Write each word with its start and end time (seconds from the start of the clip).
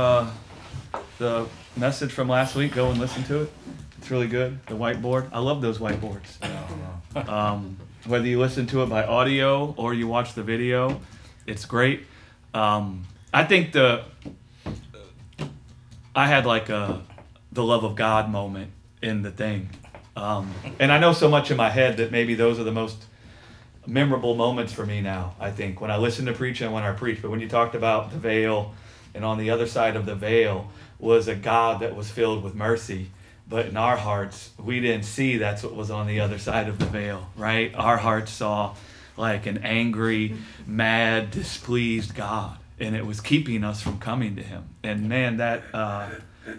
Uh, 0.00 0.26
the 1.18 1.46
message 1.76 2.10
from 2.10 2.26
last 2.26 2.54
week, 2.56 2.72
go 2.72 2.88
and 2.88 2.98
listen 2.98 3.22
to 3.24 3.42
it. 3.42 3.52
It's 3.98 4.10
really 4.10 4.28
good. 4.28 4.58
The 4.64 4.72
whiteboard. 4.72 5.28
I 5.30 5.40
love 5.40 5.60
those 5.60 5.76
whiteboards. 5.76 6.38
Um, 7.28 7.76
whether 8.06 8.26
you 8.26 8.40
listen 8.40 8.66
to 8.68 8.82
it 8.82 8.86
by 8.86 9.04
audio 9.04 9.74
or 9.76 9.92
you 9.92 10.08
watch 10.08 10.32
the 10.32 10.42
video, 10.42 11.02
it's 11.46 11.66
great. 11.66 12.06
Um, 12.54 13.04
I 13.34 13.44
think 13.44 13.72
the 13.72 14.04
I 16.16 16.26
had 16.26 16.46
like 16.46 16.70
a 16.70 17.02
the 17.52 17.62
love 17.62 17.84
of 17.84 17.94
God 17.94 18.30
moment 18.30 18.70
in 19.02 19.20
the 19.20 19.30
thing, 19.30 19.68
um, 20.16 20.50
and 20.78 20.90
I 20.90 20.98
know 20.98 21.12
so 21.12 21.28
much 21.28 21.50
in 21.50 21.58
my 21.58 21.68
head 21.68 21.98
that 21.98 22.10
maybe 22.10 22.34
those 22.34 22.58
are 22.58 22.64
the 22.64 22.72
most 22.72 23.04
memorable 23.86 24.34
moments 24.34 24.72
for 24.72 24.86
me 24.86 25.02
now. 25.02 25.34
I 25.38 25.50
think 25.50 25.82
when 25.82 25.90
I 25.90 25.98
listen 25.98 26.24
to 26.24 26.32
preach 26.32 26.62
and 26.62 26.72
when 26.72 26.84
I 26.84 26.92
preach. 26.92 27.20
But 27.20 27.30
when 27.30 27.40
you 27.40 27.50
talked 27.50 27.74
about 27.74 28.12
the 28.12 28.18
veil, 28.18 28.74
and 29.14 29.24
on 29.24 29.38
the 29.38 29.50
other 29.50 29.66
side 29.66 29.96
of 29.96 30.06
the 30.06 30.14
veil 30.14 30.70
was 30.98 31.28
a 31.28 31.34
God 31.34 31.80
that 31.80 31.96
was 31.96 32.10
filled 32.10 32.42
with 32.42 32.54
mercy. 32.54 33.10
But 33.48 33.66
in 33.66 33.76
our 33.76 33.96
hearts, 33.96 34.50
we 34.58 34.80
didn't 34.80 35.04
see 35.04 35.38
that's 35.38 35.62
what 35.62 35.74
was 35.74 35.90
on 35.90 36.06
the 36.06 36.20
other 36.20 36.38
side 36.38 36.68
of 36.68 36.78
the 36.78 36.86
veil, 36.86 37.28
right? 37.36 37.74
Our 37.74 37.96
hearts 37.96 38.30
saw 38.30 38.76
like 39.16 39.46
an 39.46 39.58
angry, 39.58 40.36
mad, 40.66 41.30
displeased 41.30 42.14
God, 42.14 42.56
and 42.78 42.94
it 42.94 43.04
was 43.04 43.20
keeping 43.20 43.64
us 43.64 43.82
from 43.82 43.98
coming 43.98 44.36
to 44.36 44.42
Him. 44.42 44.68
And 44.82 45.08
man, 45.08 45.38
that 45.38 45.62
uh, 45.74 46.10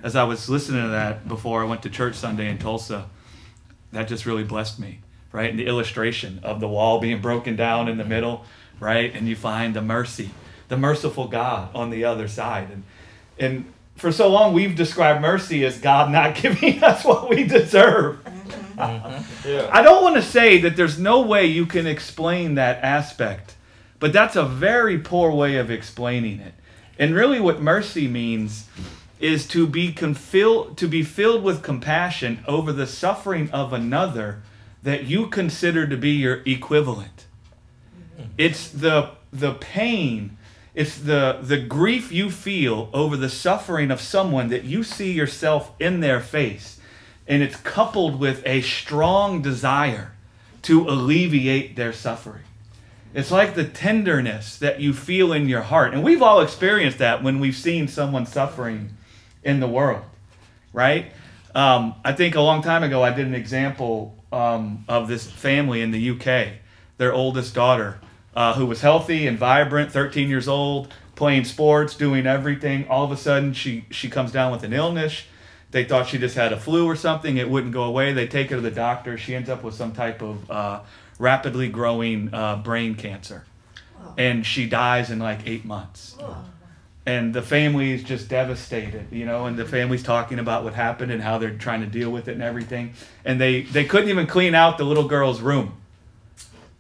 as 0.04 0.16
I 0.16 0.24
was 0.24 0.50
listening 0.50 0.84
to 0.84 0.90
that 0.90 1.28
before 1.28 1.64
I 1.64 1.66
went 1.66 1.84
to 1.84 1.90
church 1.90 2.16
Sunday 2.16 2.50
in 2.50 2.58
Tulsa, 2.58 3.10
that 3.92 4.08
just 4.08 4.26
really 4.26 4.44
blessed 4.44 4.80
me, 4.80 5.00
right? 5.32 5.50
And 5.50 5.60
the 5.60 5.68
illustration 5.68 6.40
of 6.44 6.60
the 6.60 6.68
wall 6.68 7.00
being 7.00 7.22
broken 7.22 7.56
down 7.56 7.88
in 7.88 7.98
the 7.98 8.06
middle, 8.06 8.46
right? 8.80 9.14
And 9.14 9.28
you 9.28 9.36
find 9.36 9.74
the 9.74 9.82
mercy, 9.82 10.32
the 10.72 10.78
merciful 10.78 11.28
God 11.28 11.76
on 11.76 11.90
the 11.90 12.06
other 12.06 12.30
side, 12.30 12.70
and 12.72 12.84
and 13.38 13.66
for 13.98 14.10
so 14.10 14.30
long 14.30 14.54
we've 14.54 14.74
described 14.74 15.22
mercy 15.22 15.66
as 15.66 15.78
God 15.78 16.10
not 16.10 16.34
giving 16.42 16.82
us 16.82 17.04
what 17.04 17.30
we 17.30 17.44
deserve. 17.44 18.24
Mm-hmm. 18.24 19.50
Yeah. 19.50 19.70
I 19.70 19.82
don't 19.82 20.02
want 20.02 20.16
to 20.16 20.22
say 20.22 20.60
that 20.60 20.78
there's 20.78 20.98
no 20.98 21.20
way 21.22 21.46
you 21.46 21.66
can 21.66 21.86
explain 21.86 22.56
that 22.56 22.82
aspect, 22.86 23.56
but 24.00 24.14
that's 24.14 24.38
a 24.38 24.46
very 24.46 24.98
poor 24.98 25.32
way 25.32 25.58
of 25.58 25.70
explaining 25.70 26.40
it. 26.40 26.54
And 26.98 27.14
really, 27.14 27.42
what 27.42 27.62
mercy 27.62 28.08
means 28.08 28.70
is 29.20 29.46
to 29.50 29.68
be 29.68 29.92
confil- 29.92 30.74
to 30.78 30.88
be 30.88 31.04
filled 31.04 31.44
with 31.44 31.64
compassion 31.64 32.46
over 32.48 32.72
the 32.72 32.88
suffering 32.88 33.52
of 33.52 33.74
another 33.74 34.42
that 34.84 35.04
you 35.04 35.28
consider 35.28 35.86
to 35.86 35.98
be 35.98 36.12
your 36.12 36.42
equivalent. 36.46 37.26
Mm-hmm. 38.18 38.32
It's 38.38 38.70
the 38.70 39.12
the 39.34 39.54
pain, 39.56 40.38
it's 40.74 40.98
the 40.98 41.40
the 41.42 41.58
grief 41.58 42.12
you 42.12 42.30
feel 42.30 42.90
over 42.94 43.18
the 43.18 43.30
suffering 43.30 43.92
of 43.92 44.00
someone 44.00 44.50
that 44.50 44.64
you 44.64 44.84
see 44.84 45.12
yourself 45.12 45.72
in 45.80 46.00
their 46.00 46.20
face 46.20 46.80
and 47.28 47.42
it's 47.42 47.56
coupled 47.58 48.20
with 48.20 48.42
a 48.46 48.62
strong 48.62 49.42
desire 49.42 50.14
to 50.64 50.88
alleviate 50.88 51.76
their 51.76 51.94
suffering. 51.94 52.44
It's 53.14 53.32
like 53.32 53.56
the 53.56 53.66
tenderness 53.66 54.58
that 54.60 54.80
you 54.80 54.94
feel 54.94 55.34
in 55.34 55.50
your 55.50 55.62
heart. 55.62 55.94
And 55.94 56.04
we've 56.04 56.22
all 56.22 56.42
experienced 56.42 57.00
that 57.00 57.24
when 57.24 57.40
we've 57.40 57.56
seen 57.56 57.88
someone 57.88 58.26
suffering 58.26 58.92
in 59.44 59.60
the 59.60 59.68
world, 59.68 60.04
right? 60.72 61.12
Um, 61.54 61.96
I 62.06 62.14
think 62.14 62.36
a 62.36 62.42
long 62.42 62.62
time 62.62 62.84
ago 62.84 63.04
I 63.04 63.12
did 63.12 63.28
an 63.28 63.36
example 63.36 64.16
um, 64.32 64.86
of 64.88 65.08
this 65.08 65.30
family 65.30 65.82
in 65.82 65.92
the 65.92 66.10
UK. 66.12 66.54
Their 66.98 67.14
oldest 67.14 67.54
daughter, 67.54 68.00
uh, 68.36 68.54
who 68.54 68.66
was 68.66 68.82
healthy 68.82 69.28
and 69.28 69.38
vibrant, 69.38 69.92
13 69.92 70.30
years 70.30 70.48
old, 70.48 70.94
playing 71.16 71.46
sports, 71.46 71.96
doing 71.96 72.26
everything. 72.26 72.88
All 72.88 73.04
of 73.04 73.12
a 73.12 73.18
sudden, 73.18 73.54
she 73.54 73.86
she 73.90 74.10
comes 74.10 74.32
down 74.32 74.52
with 74.52 74.64
an 74.64 74.74
illness. 74.74 75.24
They 75.72 75.86
thought 75.86 76.08
she 76.08 76.18
just 76.18 76.36
had 76.36 76.52
a 76.52 76.60
flu 76.60 76.86
or 76.86 76.96
something. 76.96 77.38
It 77.38 77.50
wouldn't 77.50 77.74
go 77.74 77.84
away. 77.84 78.12
They 78.12 78.28
take 78.28 78.50
her 78.50 78.58
to 78.58 78.62
the 78.62 78.72
doctor. 78.72 79.18
She 79.18 79.36
ends 79.36 79.50
up 79.50 79.64
with 79.64 79.74
some 79.74 79.94
type 79.94 80.22
of 80.22 80.52
uh, 80.52 80.82
rapidly 81.18 81.70
growing 81.70 82.34
uh, 82.34 82.58
brain 82.58 82.96
cancer, 82.96 83.46
and 84.18 84.46
she 84.46 84.68
dies 84.68 85.10
in 85.10 85.20
like 85.20 85.48
eight 85.48 85.64
months 85.64 86.18
and 87.06 87.34
the 87.34 87.42
family 87.42 87.92
is 87.92 88.04
just 88.04 88.30
devastated 88.30 89.08
you 89.12 89.26
know 89.26 89.46
and 89.46 89.58
the 89.58 89.66
family's 89.66 90.04
talking 90.04 90.40
about 90.40 90.64
what 90.64 90.74
happened 90.74 91.12
and 91.12 91.22
how 91.22 91.38
they're 91.38 91.58
trying 91.58 91.82
to 91.82 91.88
deal 91.88 92.12
with 92.12 92.28
it 92.28 92.34
and 92.34 92.44
everything 92.44 92.94
and 93.26 93.42
they 93.42 93.62
they 93.62 93.86
couldn't 93.86 94.10
even 94.10 94.28
clean 94.28 94.54
out 94.54 94.78
the 94.78 94.84
little 94.84 95.08
girl's 95.08 95.42
room 95.42 95.74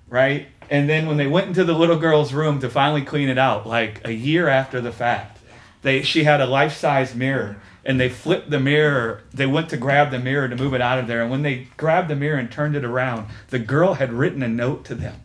right 0.09 0.47
and 0.71 0.89
then 0.89 1.05
when 1.05 1.17
they 1.17 1.27
went 1.27 1.47
into 1.47 1.63
the 1.63 1.75
little 1.75 1.99
girl's 1.99 2.33
room 2.33 2.59
to 2.59 2.69
finally 2.69 3.03
clean 3.03 3.29
it 3.29 3.37
out 3.37 3.67
like 3.67 4.01
a 4.03 4.11
year 4.11 4.47
after 4.47 4.81
the 4.81 4.91
fact 4.91 5.37
they 5.83 6.01
she 6.01 6.23
had 6.23 6.41
a 6.41 6.47
life-size 6.47 7.13
mirror 7.13 7.57
and 7.85 7.99
they 7.99 8.09
flipped 8.09 8.49
the 8.49 8.59
mirror 8.59 9.21
they 9.31 9.45
went 9.45 9.69
to 9.69 9.77
grab 9.77 10.09
the 10.09 10.19
mirror 10.19 10.47
to 10.47 10.55
move 10.55 10.73
it 10.73 10.81
out 10.81 10.97
of 10.97 11.05
there 11.05 11.21
and 11.21 11.29
when 11.29 11.43
they 11.43 11.67
grabbed 11.77 12.07
the 12.07 12.15
mirror 12.15 12.39
and 12.39 12.51
turned 12.51 12.75
it 12.75 12.83
around 12.83 13.27
the 13.49 13.59
girl 13.59 13.95
had 13.95 14.11
written 14.11 14.41
a 14.41 14.47
note 14.47 14.83
to 14.85 14.95
them. 14.95 15.21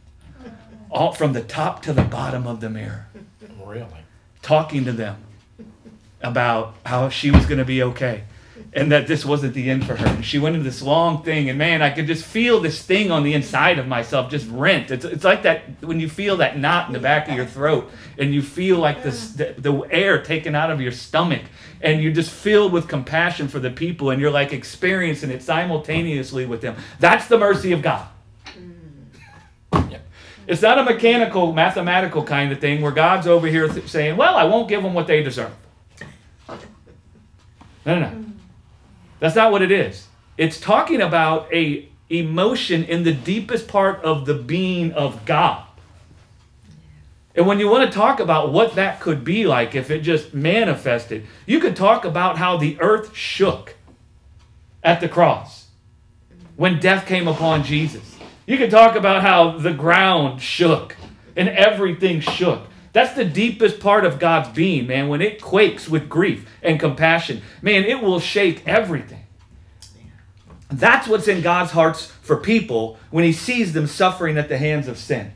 All 0.90 1.12
from 1.12 1.32
the 1.32 1.42
top 1.42 1.82
to 1.82 1.92
the 1.92 2.04
bottom 2.04 2.46
of 2.46 2.60
the 2.60 2.70
mirror. 2.70 3.06
Really? 3.64 4.06
talking 4.46 4.84
to 4.84 4.92
them 4.92 5.16
about 6.22 6.76
how 6.86 7.08
she 7.08 7.32
was 7.32 7.44
going 7.46 7.58
to 7.58 7.64
be 7.64 7.82
okay 7.82 8.22
and 8.76 8.92
that 8.92 9.06
this 9.06 9.24
wasn't 9.24 9.54
the 9.54 9.70
end 9.70 9.86
for 9.86 9.96
her. 9.96 10.06
And 10.06 10.22
she 10.22 10.38
went 10.38 10.54
into 10.54 10.68
this 10.68 10.82
long 10.82 11.22
thing, 11.22 11.48
and 11.48 11.58
man, 11.58 11.80
I 11.80 11.88
could 11.88 12.06
just 12.06 12.26
feel 12.26 12.60
this 12.60 12.82
thing 12.82 13.10
on 13.10 13.22
the 13.22 13.32
inside 13.32 13.78
of 13.78 13.88
myself 13.88 14.30
just 14.30 14.46
rent. 14.50 14.90
It's, 14.90 15.04
it's 15.06 15.24
like 15.24 15.44
that 15.44 15.82
when 15.82 15.98
you 15.98 16.10
feel 16.10 16.36
that 16.36 16.58
knot 16.58 16.86
in 16.86 16.92
the 16.92 16.98
back 16.98 17.26
of 17.26 17.34
your 17.34 17.46
throat, 17.46 17.90
and 18.18 18.34
you 18.34 18.42
feel 18.42 18.76
like 18.76 19.02
this, 19.02 19.32
the, 19.32 19.54
the 19.56 19.80
air 19.90 20.22
taken 20.22 20.54
out 20.54 20.70
of 20.70 20.82
your 20.82 20.92
stomach, 20.92 21.40
and 21.80 22.02
you're 22.02 22.12
just 22.12 22.30
filled 22.30 22.70
with 22.70 22.86
compassion 22.86 23.48
for 23.48 23.58
the 23.58 23.70
people, 23.70 24.10
and 24.10 24.20
you're 24.20 24.30
like 24.30 24.52
experiencing 24.52 25.30
it 25.30 25.42
simultaneously 25.42 26.44
with 26.44 26.60
them. 26.60 26.76
That's 27.00 27.28
the 27.28 27.38
mercy 27.38 27.72
of 27.72 27.80
God. 27.80 28.06
Mm. 29.72 29.98
It's 30.46 30.60
not 30.60 30.78
a 30.78 30.84
mechanical, 30.84 31.54
mathematical 31.54 32.22
kind 32.22 32.52
of 32.52 32.60
thing 32.60 32.82
where 32.82 32.92
God's 32.92 33.26
over 33.26 33.46
here 33.46 33.68
th- 33.68 33.88
saying, 33.88 34.18
Well, 34.18 34.36
I 34.36 34.44
won't 34.44 34.68
give 34.68 34.82
them 34.82 34.92
what 34.92 35.06
they 35.06 35.22
deserve. 35.22 35.52
No, 36.46 36.58
no, 37.86 38.00
no. 38.00 38.06
Mm. 38.06 38.35
That's 39.18 39.36
not 39.36 39.52
what 39.52 39.62
it 39.62 39.70
is. 39.70 40.06
It's 40.36 40.60
talking 40.60 41.00
about 41.00 41.52
a 41.52 41.88
emotion 42.08 42.84
in 42.84 43.02
the 43.02 43.12
deepest 43.12 43.66
part 43.66 44.02
of 44.02 44.26
the 44.26 44.34
being 44.34 44.92
of 44.92 45.24
God. 45.24 45.64
And 47.34 47.46
when 47.46 47.58
you 47.58 47.68
want 47.68 47.90
to 47.90 47.94
talk 47.94 48.20
about 48.20 48.52
what 48.52 48.76
that 48.76 49.00
could 49.00 49.22
be 49.22 49.46
like 49.46 49.74
if 49.74 49.90
it 49.90 50.00
just 50.00 50.32
manifested, 50.32 51.26
you 51.44 51.60
could 51.60 51.76
talk 51.76 52.04
about 52.04 52.38
how 52.38 52.56
the 52.56 52.80
earth 52.80 53.14
shook 53.14 53.74
at 54.82 55.00
the 55.00 55.08
cross 55.08 55.66
when 56.56 56.80
death 56.80 57.06
came 57.06 57.28
upon 57.28 57.62
Jesus. 57.62 58.16
You 58.46 58.56
could 58.56 58.70
talk 58.70 58.96
about 58.96 59.22
how 59.22 59.58
the 59.58 59.72
ground 59.72 60.40
shook 60.40 60.96
and 61.36 61.48
everything 61.48 62.20
shook. 62.20 62.62
That's 62.96 63.14
the 63.14 63.26
deepest 63.26 63.78
part 63.78 64.06
of 64.06 64.18
God's 64.18 64.48
being, 64.56 64.86
man. 64.86 65.08
When 65.08 65.20
it 65.20 65.42
quakes 65.42 65.86
with 65.86 66.08
grief 66.08 66.48
and 66.62 66.80
compassion, 66.80 67.42
man, 67.60 67.84
it 67.84 68.00
will 68.00 68.20
shake 68.20 68.66
everything. 68.66 69.26
That's 70.70 71.06
what's 71.06 71.28
in 71.28 71.42
God's 71.42 71.72
hearts 71.72 72.06
for 72.06 72.38
people 72.38 72.98
when 73.10 73.22
He 73.22 73.34
sees 73.34 73.74
them 73.74 73.86
suffering 73.86 74.38
at 74.38 74.48
the 74.48 74.56
hands 74.56 74.88
of 74.88 74.96
sin. 74.96 75.34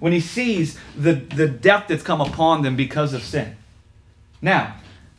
When 0.00 0.12
He 0.12 0.18
sees 0.18 0.80
the, 0.96 1.12
the 1.12 1.46
death 1.46 1.84
that's 1.86 2.02
come 2.02 2.20
upon 2.20 2.62
them 2.62 2.74
because 2.74 3.14
of 3.14 3.22
sin. 3.22 3.54
Now, 4.42 4.74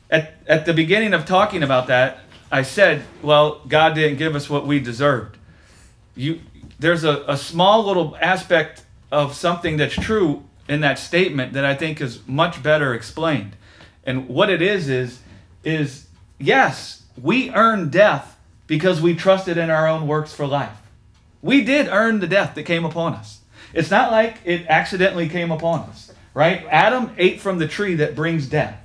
at, 0.09 0.33
at 0.47 0.65
the 0.65 0.73
beginning 0.73 1.13
of 1.13 1.25
talking 1.25 1.63
about 1.63 1.87
that, 1.87 2.19
I 2.51 2.63
said, 2.63 3.05
well, 3.21 3.61
God 3.65 3.93
didn't 3.95 4.17
give 4.17 4.35
us 4.35 4.49
what 4.49 4.67
we 4.67 4.81
deserved. 4.81 5.37
You, 6.15 6.41
there's 6.79 7.05
a, 7.05 7.23
a 7.29 7.37
small 7.37 7.85
little 7.85 8.17
aspect 8.19 8.83
of 9.09 9.35
something 9.35 9.77
that's 9.77 9.95
true 9.95 10.43
in 10.71 10.79
that 10.79 10.97
statement 10.97 11.51
that 11.51 11.65
I 11.65 11.75
think 11.75 11.99
is 11.99 12.25
much 12.25 12.63
better 12.63 12.93
explained. 12.93 13.57
And 14.05 14.29
what 14.29 14.49
it 14.49 14.61
is 14.61 14.87
is 14.87 15.19
is 15.65 16.07
yes, 16.40 17.03
we 17.22 17.51
earn 17.51 17.90
death 17.90 18.37
because 18.67 19.01
we 19.01 19.13
trusted 19.13 19.57
in 19.57 19.69
our 19.69 19.85
own 19.85 20.07
works 20.07 20.34
for 20.34 20.47
life. 20.47 20.78
We 21.41 21.61
did 21.66 21.90
earn 21.90 22.22
the 22.22 22.28
death 22.28 22.55
that 22.55 22.63
came 22.63 22.85
upon 22.85 23.16
us. 23.16 23.41
It's 23.73 23.91
not 23.91 24.11
like 24.11 24.37
it 24.46 24.66
accidentally 24.67 25.28
came 25.28 25.51
upon 25.51 25.81
us, 25.90 26.13
right? 26.34 26.66
Adam 26.69 27.11
ate 27.17 27.41
from 27.41 27.59
the 27.59 27.67
tree 27.67 27.96
that 27.96 28.16
brings 28.16 28.47
death. 28.47 28.79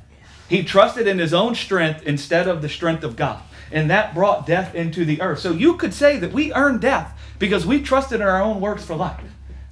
He 0.48 0.64
trusted 0.64 1.06
in 1.06 1.20
his 1.20 1.32
own 1.32 1.54
strength 1.54 2.02
instead 2.02 2.48
of 2.48 2.62
the 2.62 2.68
strength 2.68 3.04
of 3.04 3.14
God. 3.14 3.42
And 3.70 3.90
that 3.90 4.12
brought 4.12 4.44
death 4.44 4.74
into 4.74 5.04
the 5.04 5.20
earth. 5.20 5.38
So 5.38 5.52
you 5.52 5.76
could 5.76 5.94
say 5.94 6.18
that 6.18 6.32
we 6.32 6.52
earned 6.52 6.80
death 6.80 7.16
because 7.38 7.64
we 7.64 7.80
trusted 7.80 8.20
in 8.20 8.26
our 8.26 8.42
own 8.42 8.60
works 8.60 8.84
for 8.84 8.96
life, 8.96 9.22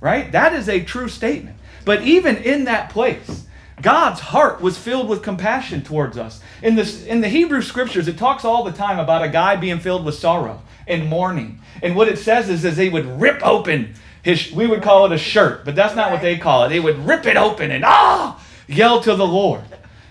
right? 0.00 0.30
That 0.30 0.52
is 0.52 0.68
a 0.68 0.80
true 0.80 1.08
statement. 1.08 1.56
But 1.84 2.02
even 2.02 2.36
in 2.36 2.64
that 2.64 2.90
place, 2.90 3.46
God's 3.80 4.20
heart 4.20 4.60
was 4.60 4.78
filled 4.78 5.08
with 5.08 5.22
compassion 5.22 5.82
towards 5.82 6.16
us. 6.16 6.40
In, 6.62 6.76
this, 6.76 7.04
in 7.04 7.20
the 7.20 7.28
Hebrew 7.28 7.60
scriptures, 7.60 8.08
it 8.08 8.16
talks 8.16 8.44
all 8.44 8.64
the 8.64 8.72
time 8.72 8.98
about 8.98 9.24
a 9.24 9.28
guy 9.28 9.56
being 9.56 9.80
filled 9.80 10.04
with 10.04 10.14
sorrow 10.14 10.62
and 10.86 11.08
mourning. 11.08 11.60
And 11.82 11.96
what 11.96 12.08
it 12.08 12.18
says 12.18 12.48
is, 12.48 12.64
is 12.64 12.76
they 12.76 12.88
would 12.88 13.20
rip 13.20 13.44
open 13.44 13.94
his, 14.22 14.50
we 14.52 14.66
would 14.66 14.82
call 14.82 15.04
it 15.04 15.12
a 15.12 15.18
shirt, 15.18 15.66
but 15.66 15.74
that's 15.74 15.94
not 15.94 16.10
what 16.10 16.22
they 16.22 16.38
call 16.38 16.64
it. 16.64 16.70
They 16.70 16.80
would 16.80 17.06
rip 17.06 17.26
it 17.26 17.36
open 17.36 17.70
and 17.70 17.84
ah, 17.84 18.42
yell 18.66 19.00
to 19.02 19.14
the 19.14 19.26
Lord. 19.26 19.64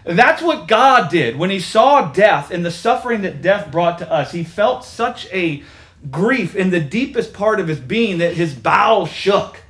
That's 0.04 0.42
what 0.42 0.68
God 0.68 1.10
did 1.10 1.38
when 1.38 1.50
he 1.50 1.60
saw 1.60 2.12
death 2.12 2.52
and 2.52 2.66
the 2.66 2.72
suffering 2.72 3.22
that 3.22 3.42
death 3.42 3.72
brought 3.72 3.98
to 4.00 4.12
us. 4.12 4.31
He 4.31 4.44
felt 4.44 4.84
such 4.84 5.28
a 5.31 5.64
grief 6.12 6.56
in 6.56 6.69
the 6.69 6.81
deepest 6.81 7.34
part 7.34 7.60
of 7.60 7.68
his 7.68 7.80
being 7.80 8.18
that 8.18 8.36
his 8.36 8.54
bowels 8.54 9.10
shook, 9.10 9.62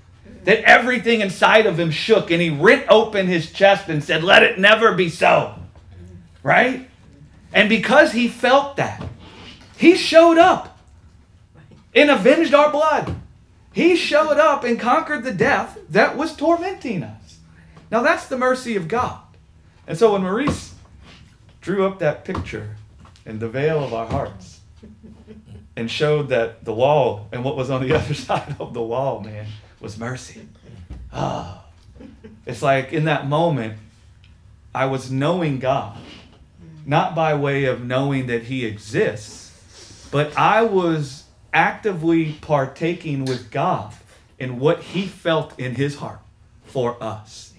that 0.44 0.60
everything 0.60 1.22
inside 1.22 1.66
of 1.66 1.80
him 1.80 1.92
shook, 1.92 2.31
and 2.31 2.42
he 2.42 2.50
rent 2.50 2.86
open 2.90 3.28
his 3.28 3.51
chest 3.51 3.90
and 3.90 4.04
said, 4.04 4.24
Let 4.24 4.44
it 4.44 4.60
never 4.60 4.94
be 4.94 5.10
so. 5.10 5.56
Right? 6.42 6.90
And 7.54 7.69
because 7.69 8.12
he 8.12 8.28
felt 8.28 8.78
that, 8.78 9.04
he 9.78 9.95
showed 9.95 10.38
up 10.38 10.78
and 11.95 12.10
avenged 12.10 12.54
our 12.54 12.72
blood. 12.72 13.16
He 13.72 13.95
showed 13.95 14.38
up 14.38 14.63
and 14.63 14.80
conquered 14.80 15.24
the 15.24 15.34
death 15.34 15.78
that 15.90 16.18
was 16.18 16.36
tormenting 16.36 17.04
us. 17.04 17.39
Now 17.92 18.01
that's 18.01 18.28
the 18.28 18.38
mercy 18.38 18.75
of 18.75 18.88
God. 18.88 19.19
And 19.88 19.98
so 19.98 20.13
when 20.13 20.24
Maurice 20.24 20.74
drew 21.62 21.86
up 21.86 22.00
that 22.00 22.25
picture 22.25 22.75
in 23.25 23.39
the 23.39 23.50
veil 23.50 23.84
of 23.84 23.94
our 23.94 24.06
hearts 24.06 24.62
and 25.75 25.89
showed 25.89 26.30
that 26.30 26.66
the 26.66 26.74
wall 26.74 27.28
and 27.31 27.44
what 27.44 27.56
was 27.56 27.69
on 27.69 27.81
the 27.81 27.94
other 27.98 28.13
side 28.13 28.56
of 28.60 28.74
the 28.74 28.81
wall, 28.81 29.19
man, 29.22 29.48
was 29.84 30.00
mercy. 30.00 30.48
Oh. 31.12 31.62
It's 32.46 32.62
like 32.62 32.94
in 32.94 33.06
that 33.06 33.28
moment, 33.28 33.78
I 34.74 34.86
was 34.86 35.12
knowing 35.12 35.60
God, 35.60 35.98
not 36.86 37.14
by 37.14 37.36
way 37.36 37.66
of 37.66 37.84
knowing 37.84 38.28
that 38.28 38.44
He 38.44 38.66
exists, 38.66 40.08
but 40.12 40.36
I 40.38 40.64
was 40.64 41.26
actively 41.54 42.34
partaking 42.42 43.26
with 43.26 43.52
God 43.52 43.94
in 44.40 44.58
what 44.58 44.82
He 44.82 45.06
felt 45.06 45.60
in 45.60 45.76
His 45.76 45.98
heart 45.98 46.20
for 46.66 47.02
us. 47.04 47.54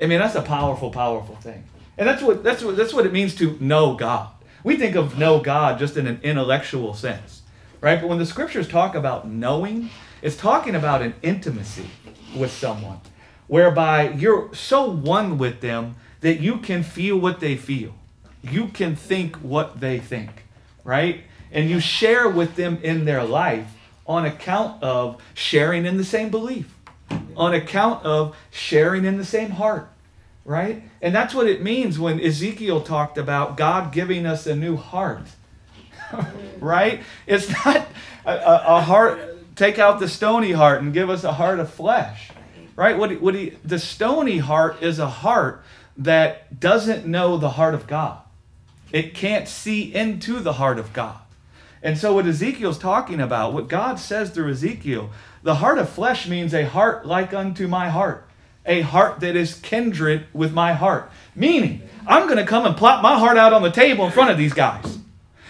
I 0.00 0.06
mean, 0.06 0.20
that's 0.20 0.34
a 0.34 0.42
powerful, 0.42 0.90
powerful 0.90 1.36
thing. 1.36 1.64
And 1.98 2.08
that's 2.08 2.22
what 2.22 2.42
that's 2.42 2.62
what 2.62 2.76
that's 2.76 2.94
what 2.94 3.04
it 3.04 3.12
means 3.12 3.34
to 3.36 3.56
know 3.60 3.94
God. 3.94 4.30
We 4.62 4.76
think 4.76 4.96
of 4.96 5.18
know 5.18 5.40
God 5.40 5.78
just 5.78 5.96
in 5.96 6.06
an 6.06 6.20
intellectual 6.22 6.94
sense, 6.94 7.42
right? 7.80 8.00
But 8.00 8.08
when 8.08 8.18
the 8.18 8.26
scriptures 8.26 8.66
talk 8.66 8.94
about 8.94 9.28
knowing, 9.28 9.90
it's 10.24 10.36
talking 10.36 10.74
about 10.74 11.02
an 11.02 11.12
intimacy 11.20 11.90
with 12.34 12.50
someone 12.50 12.98
whereby 13.46 14.08
you're 14.08 14.48
so 14.54 14.90
one 14.90 15.36
with 15.36 15.60
them 15.60 15.96
that 16.22 16.40
you 16.40 16.56
can 16.56 16.82
feel 16.82 17.18
what 17.18 17.40
they 17.40 17.56
feel. 17.56 17.94
You 18.42 18.68
can 18.68 18.96
think 18.96 19.36
what 19.36 19.80
they 19.80 19.98
think, 19.98 20.46
right? 20.82 21.24
And 21.52 21.68
you 21.68 21.78
share 21.78 22.26
with 22.26 22.56
them 22.56 22.78
in 22.82 23.04
their 23.04 23.22
life 23.22 23.68
on 24.06 24.24
account 24.24 24.82
of 24.82 25.20
sharing 25.34 25.84
in 25.84 25.98
the 25.98 26.04
same 26.04 26.30
belief, 26.30 26.74
on 27.36 27.52
account 27.52 28.02
of 28.06 28.34
sharing 28.50 29.04
in 29.04 29.18
the 29.18 29.26
same 29.26 29.50
heart, 29.50 29.90
right? 30.46 30.84
And 31.02 31.14
that's 31.14 31.34
what 31.34 31.48
it 31.48 31.62
means 31.62 31.98
when 31.98 32.18
Ezekiel 32.18 32.80
talked 32.80 33.18
about 33.18 33.58
God 33.58 33.92
giving 33.92 34.24
us 34.24 34.46
a 34.46 34.56
new 34.56 34.78
heart, 34.78 35.26
right? 36.60 37.02
It's 37.26 37.50
not 37.50 37.86
a, 38.24 38.32
a, 38.32 38.64
a, 38.76 38.80
heart, 38.80 39.33
take 39.56 39.78
out 39.78 40.00
the 40.00 40.08
stony 40.08 40.52
heart 40.52 40.82
and 40.82 40.92
give 40.92 41.10
us 41.10 41.24
a 41.24 41.32
heart 41.32 41.60
of 41.60 41.72
flesh, 41.72 42.30
right? 42.76 42.96
What, 42.96 43.20
what 43.20 43.34
he, 43.34 43.50
the 43.64 43.78
stony 43.78 44.38
heart 44.38 44.82
is 44.82 44.98
a 44.98 45.08
heart 45.08 45.62
that 45.96 46.60
doesn't 46.60 47.06
know 47.06 47.36
the 47.36 47.50
heart 47.50 47.74
of 47.74 47.86
God, 47.86 48.20
it 48.92 49.14
can't 49.14 49.48
see 49.48 49.94
into 49.94 50.40
the 50.40 50.54
heart 50.54 50.78
of 50.78 50.92
God. 50.92 51.18
And 51.82 51.98
so, 51.98 52.14
what 52.14 52.26
Ezekiel's 52.26 52.78
talking 52.78 53.20
about, 53.20 53.52
what 53.52 53.68
God 53.68 53.98
says 53.98 54.30
through 54.30 54.50
Ezekiel, 54.50 55.10
the 55.42 55.56
heart 55.56 55.78
of 55.78 55.88
flesh 55.90 56.26
means 56.26 56.54
a 56.54 56.64
heart 56.64 57.06
like 57.06 57.34
unto 57.34 57.68
my 57.68 57.90
heart 57.90 58.26
a 58.66 58.80
heart 58.80 59.20
that 59.20 59.36
is 59.36 59.54
kindred 59.54 60.26
with 60.32 60.52
my 60.52 60.72
heart. 60.72 61.10
Meaning, 61.34 61.82
I'm 62.06 62.26
going 62.26 62.38
to 62.38 62.46
come 62.46 62.66
and 62.66 62.76
plop 62.76 63.02
my 63.02 63.18
heart 63.18 63.36
out 63.36 63.52
on 63.52 63.62
the 63.62 63.70
table 63.70 64.06
in 64.06 64.12
front 64.12 64.30
of 64.30 64.38
these 64.38 64.54
guys. 64.54 64.98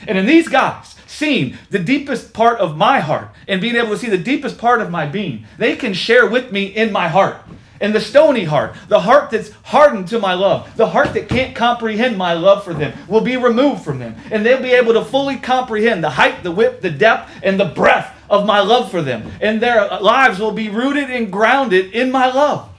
And 0.06 0.18
in 0.18 0.26
these 0.26 0.48
guys, 0.48 0.93
seeing 1.14 1.56
the 1.70 1.78
deepest 1.78 2.32
part 2.32 2.58
of 2.58 2.76
my 2.76 3.00
heart 3.00 3.28
and 3.46 3.60
being 3.60 3.76
able 3.76 3.90
to 3.90 3.98
see 3.98 4.10
the 4.10 4.18
deepest 4.18 4.58
part 4.58 4.82
of 4.82 4.90
my 4.90 5.06
being, 5.06 5.46
they 5.58 5.76
can 5.76 5.94
share 5.94 6.26
with 6.26 6.50
me 6.50 6.64
in 6.64 6.92
my 6.92 7.08
heart. 7.08 7.36
And 7.80 7.94
the 7.94 8.00
stony 8.00 8.44
heart, 8.44 8.74
the 8.88 9.00
heart 9.00 9.30
that's 9.30 9.50
hardened 9.64 10.08
to 10.08 10.18
my 10.18 10.34
love, 10.34 10.74
the 10.76 10.88
heart 10.88 11.12
that 11.14 11.28
can't 11.28 11.54
comprehend 11.54 12.16
my 12.16 12.32
love 12.32 12.64
for 12.64 12.72
them, 12.72 12.96
will 13.08 13.20
be 13.20 13.36
removed 13.36 13.82
from 13.82 13.98
them. 13.98 14.16
And 14.30 14.44
they'll 14.44 14.62
be 14.62 14.72
able 14.72 14.94
to 14.94 15.04
fully 15.04 15.36
comprehend 15.36 16.02
the 16.02 16.10
height, 16.10 16.42
the 16.42 16.52
width, 16.52 16.82
the 16.82 16.90
depth, 16.90 17.30
and 17.42 17.58
the 17.58 17.66
breadth 17.66 18.10
of 18.30 18.46
my 18.46 18.60
love 18.60 18.90
for 18.90 19.02
them. 19.02 19.30
And 19.40 19.60
their 19.60 19.86
lives 19.98 20.38
will 20.38 20.52
be 20.52 20.68
rooted 20.68 21.10
and 21.10 21.32
grounded 21.32 21.92
in 21.92 22.10
my 22.10 22.32
love. 22.32 22.70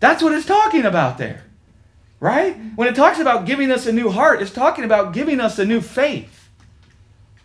That's 0.00 0.22
what 0.22 0.32
it's 0.32 0.46
talking 0.46 0.84
about 0.84 1.16
there. 1.16 1.44
Right? 2.20 2.56
When 2.76 2.88
it 2.88 2.96
talks 2.96 3.20
about 3.20 3.46
giving 3.46 3.70
us 3.70 3.86
a 3.86 3.92
new 3.92 4.10
heart, 4.10 4.42
it's 4.42 4.50
talking 4.50 4.84
about 4.84 5.14
giving 5.14 5.40
us 5.40 5.58
a 5.58 5.64
new 5.64 5.80
faith. 5.80 6.33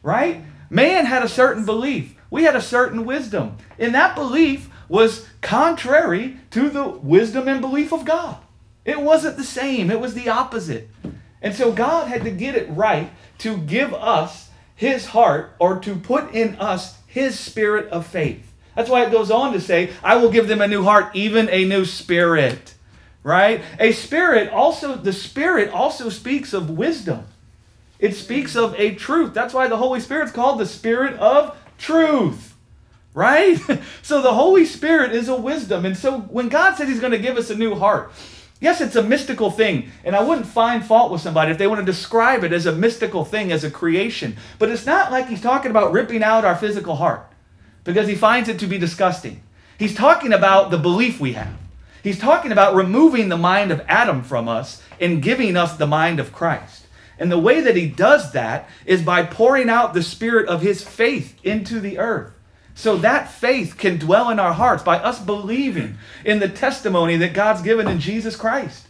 Right? 0.03 0.43
Man 0.69 1.05
had 1.05 1.23
a 1.23 1.29
certain 1.29 1.65
belief. 1.65 2.15
We 2.29 2.43
had 2.43 2.55
a 2.55 2.61
certain 2.61 3.05
wisdom. 3.05 3.57
And 3.77 3.93
that 3.95 4.15
belief 4.15 4.69
was 4.87 5.27
contrary 5.41 6.37
to 6.51 6.69
the 6.69 6.87
wisdom 6.87 7.47
and 7.47 7.61
belief 7.61 7.91
of 7.91 8.05
God. 8.05 8.37
It 8.85 9.01
wasn't 9.01 9.37
the 9.37 9.43
same, 9.43 9.91
it 9.91 9.99
was 9.99 10.13
the 10.13 10.29
opposite. 10.29 10.89
And 11.41 11.53
so 11.53 11.71
God 11.71 12.07
had 12.07 12.23
to 12.23 12.31
get 12.31 12.55
it 12.55 12.69
right 12.69 13.11
to 13.39 13.57
give 13.57 13.93
us 13.93 14.49
his 14.75 15.07
heart 15.07 15.55
or 15.59 15.79
to 15.79 15.95
put 15.95 16.33
in 16.33 16.55
us 16.55 16.97
his 17.07 17.39
spirit 17.39 17.87
of 17.89 18.05
faith. 18.05 18.53
That's 18.75 18.89
why 18.89 19.05
it 19.05 19.11
goes 19.11 19.31
on 19.31 19.53
to 19.53 19.61
say, 19.61 19.91
I 20.03 20.17
will 20.17 20.31
give 20.31 20.47
them 20.47 20.61
a 20.61 20.67
new 20.67 20.83
heart, 20.83 21.15
even 21.15 21.49
a 21.49 21.65
new 21.65 21.85
spirit. 21.85 22.75
Right? 23.23 23.61
A 23.79 23.91
spirit 23.91 24.49
also, 24.49 24.95
the 24.95 25.13
spirit 25.13 25.69
also 25.69 26.09
speaks 26.09 26.53
of 26.53 26.69
wisdom. 26.69 27.25
It 27.99 28.15
speaks 28.15 28.55
of 28.55 28.73
a 28.79 28.95
truth. 28.95 29.33
That's 29.33 29.53
why 29.53 29.67
the 29.67 29.77
Holy 29.77 29.99
Spirit's 29.99 30.31
called 30.31 30.59
the 30.59 30.65
spirit 30.65 31.15
of 31.19 31.57
truth. 31.77 32.55
Right? 33.13 33.59
so 34.01 34.21
the 34.21 34.33
Holy 34.33 34.65
Spirit 34.65 35.11
is 35.11 35.27
a 35.27 35.35
wisdom. 35.35 35.85
And 35.85 35.97
so 35.97 36.21
when 36.21 36.49
God 36.49 36.75
says 36.75 36.87
He's 36.87 36.99
going 37.01 37.11
to 37.11 37.19
give 37.19 37.37
us 37.37 37.49
a 37.49 37.55
new 37.55 37.75
heart, 37.75 38.11
Yes, 38.61 38.81
it's 38.81 38.97
a 38.97 39.03
mystical 39.03 39.51
thing, 39.51 39.89
and 40.03 40.15
I 40.15 40.21
wouldn't 40.21 40.45
find 40.45 40.85
fault 40.85 41.13
with 41.13 41.21
somebody 41.21 41.51
if 41.51 41.57
they 41.57 41.67
want 41.67 41.79
to 41.79 41.85
describe 41.85 42.43
it 42.43 42.51
as 42.51 42.65
a 42.65 42.73
mystical 42.73 43.23
thing, 43.23 43.53
as 43.53 43.63
a 43.63 43.71
creation. 43.71 44.35
But 44.57 44.69
it's 44.69 44.85
not 44.85 45.13
like 45.13 45.27
he's 45.27 45.41
talking 45.41 45.71
about 45.71 45.93
ripping 45.93 46.23
out 46.23 46.43
our 46.43 46.55
physical 46.55 46.95
heart 46.97 47.31
because 47.85 48.07
he 48.07 48.15
finds 48.15 48.49
it 48.49 48.59
to 48.59 48.67
be 48.67 48.77
disgusting. 48.77 49.41
He's 49.77 49.95
talking 49.95 50.33
about 50.33 50.71
the 50.71 50.77
belief 50.77 51.21
we 51.21 51.33
have. 51.33 51.57
He's 52.03 52.19
talking 52.19 52.51
about 52.51 52.75
removing 52.75 53.29
the 53.29 53.37
mind 53.37 53.71
of 53.71 53.81
Adam 53.87 54.23
from 54.23 54.49
us 54.49 54.83
and 54.99 55.23
giving 55.23 55.55
us 55.55 55.77
the 55.77 55.87
mind 55.87 56.19
of 56.19 56.33
Christ. 56.33 56.78
And 57.19 57.31
the 57.31 57.37
way 57.37 57.61
that 57.61 57.75
he 57.75 57.87
does 57.87 58.31
that 58.31 58.69
is 58.85 59.01
by 59.01 59.23
pouring 59.23 59.69
out 59.69 59.93
the 59.93 60.01
spirit 60.01 60.47
of 60.47 60.61
his 60.61 60.83
faith 60.83 61.35
into 61.43 61.79
the 61.79 61.99
earth. 61.99 62.33
So 62.75 62.95
that 62.97 63.29
faith 63.29 63.77
can 63.77 63.97
dwell 63.97 64.29
in 64.29 64.39
our 64.39 64.53
hearts 64.53 64.83
by 64.83 64.97
us 64.99 65.19
believing 65.19 65.97
in 66.23 66.39
the 66.39 66.47
testimony 66.47 67.17
that 67.17 67.33
God's 67.33 67.61
given 67.61 67.89
in 67.89 67.99
Jesus 67.99 68.37
Christ. 68.37 68.87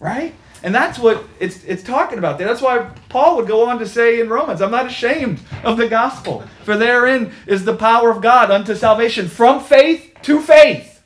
Right? 0.00 0.34
And 0.62 0.74
that's 0.74 0.98
what 0.98 1.24
it's, 1.38 1.62
it's 1.64 1.82
talking 1.82 2.18
about 2.18 2.38
there. 2.38 2.48
That's 2.48 2.62
why 2.62 2.90
Paul 3.10 3.36
would 3.36 3.46
go 3.46 3.68
on 3.68 3.78
to 3.78 3.86
say 3.86 4.20
in 4.20 4.28
Romans, 4.28 4.62
I'm 4.62 4.70
not 4.70 4.86
ashamed 4.86 5.40
of 5.62 5.76
the 5.76 5.86
gospel, 5.86 6.44
for 6.64 6.76
therein 6.76 7.32
is 7.46 7.64
the 7.64 7.76
power 7.76 8.10
of 8.10 8.22
God 8.22 8.50
unto 8.50 8.74
salvation 8.74 9.28
from 9.28 9.62
faith 9.62 10.16
to 10.22 10.40
faith. 10.40 11.02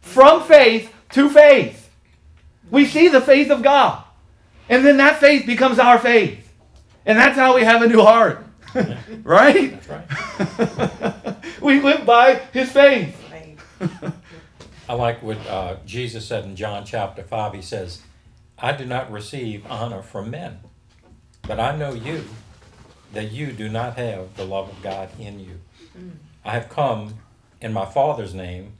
From 0.00 0.42
faith 0.42 0.94
to 1.10 1.28
faith. 1.28 1.90
We 2.70 2.86
see 2.86 3.08
the 3.08 3.20
faith 3.20 3.50
of 3.50 3.62
God. 3.62 4.02
And 4.68 4.84
then 4.84 4.96
that 4.96 5.20
faith 5.20 5.46
becomes 5.46 5.78
our 5.78 5.98
faith. 5.98 6.52
And 7.04 7.18
that's 7.18 7.36
how 7.36 7.54
we 7.54 7.62
have 7.62 7.82
a 7.82 7.86
new 7.86 8.02
heart. 8.02 8.44
right? 9.22 9.80
That's 9.80 9.88
right. 9.88 11.36
we 11.60 11.80
live 11.80 12.04
by 12.04 12.34
his 12.52 12.70
faith. 12.72 13.22
I 14.88 14.94
like 14.94 15.22
what 15.22 15.38
uh, 15.46 15.76
Jesus 15.84 16.26
said 16.26 16.44
in 16.44 16.56
John 16.56 16.84
chapter 16.84 17.22
5. 17.22 17.54
He 17.54 17.62
says, 17.62 18.02
I 18.58 18.72
do 18.72 18.84
not 18.84 19.10
receive 19.10 19.66
honor 19.66 20.02
from 20.02 20.30
men, 20.30 20.60
but 21.42 21.58
I 21.58 21.76
know 21.76 21.92
you, 21.92 22.24
that 23.12 23.32
you 23.32 23.52
do 23.52 23.68
not 23.68 23.96
have 23.96 24.36
the 24.36 24.44
love 24.44 24.68
of 24.68 24.82
God 24.82 25.08
in 25.18 25.40
you. 25.40 25.60
Mm. 25.98 26.12
I 26.44 26.52
have 26.52 26.68
come 26.68 27.14
in 27.60 27.72
my 27.72 27.84
Father's 27.84 28.34
name, 28.34 28.74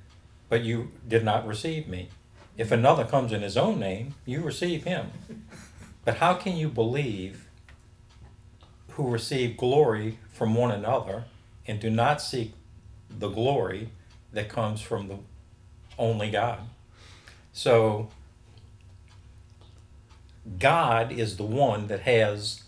but 0.49 0.63
you 0.63 0.93
did 1.07 1.25
not 1.25 1.47
receive 1.47 1.89
me. 1.89 2.09
If 2.57 2.71
another 2.71 3.05
comes 3.05 3.33
in 3.33 3.43
his 3.43 3.57
own 3.57 3.79
name, 3.79 4.15
you 4.25 4.41
receive 4.41 4.85
him. 4.85 5.11
But 6.07 6.19
how 6.19 6.35
can 6.35 6.57
you 6.57 6.69
believe 6.69 7.49
who 8.91 9.11
receive 9.11 9.57
glory 9.57 10.19
from 10.33 10.55
one 10.55 10.71
another 10.71 11.25
and 11.67 11.81
do 11.81 11.91
not 11.91 12.23
seek 12.23 12.53
the 13.11 13.29
glory 13.29 13.91
that 14.33 14.49
comes 14.49 14.81
from 14.81 15.09
the 15.09 15.19
only 15.99 16.31
God? 16.31 16.61
So 17.53 18.09
God 20.61 21.11
is 21.11 21.39
the 21.39 21.43
one 21.43 21.89
that 21.89 22.03
has 22.03 22.63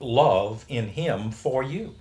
love 0.00 0.64
in 0.70 0.88
him 0.88 1.30
for 1.30 1.62
you. 1.62 1.96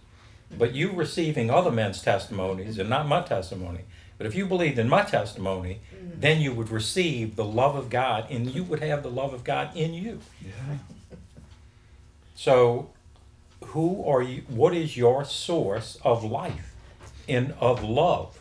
But 0.57 0.73
you 0.73 0.93
receiving 0.93 1.49
other 1.49 1.71
men's 1.71 2.01
testimonies 2.01 2.79
and 2.79 2.89
not 2.89 3.05
my 3.05 3.21
testimony 3.21 3.81
But 4.17 4.27
if 4.27 4.33
you 4.33 4.45
believed 4.45 4.79
in 4.79 4.87
my 4.87 5.03
testimony, 5.03 5.81
then 6.19 6.41
you 6.41 6.51
would 6.51 6.69
receive 6.69 7.35
the 7.35 7.45
love 7.45 7.75
of 7.75 7.89
God 7.89 8.25
and 8.31 8.49
you 8.49 8.63
would 8.63 8.79
have 8.79 9.03
the 9.03 9.11
love 9.11 9.33
of 9.33 9.43
God 9.43 9.75
in 9.75 9.93
you. 9.93 10.19
Yeah. 10.43 10.77
So, 12.35 12.89
who 13.65 14.03
are 14.03 14.23
you? 14.23 14.41
What 14.47 14.73
is 14.73 14.97
your 14.97 15.23
source 15.25 15.97
of 16.03 16.23
life 16.23 16.73
and 17.29 17.53
of 17.59 17.83
love? 17.83 18.39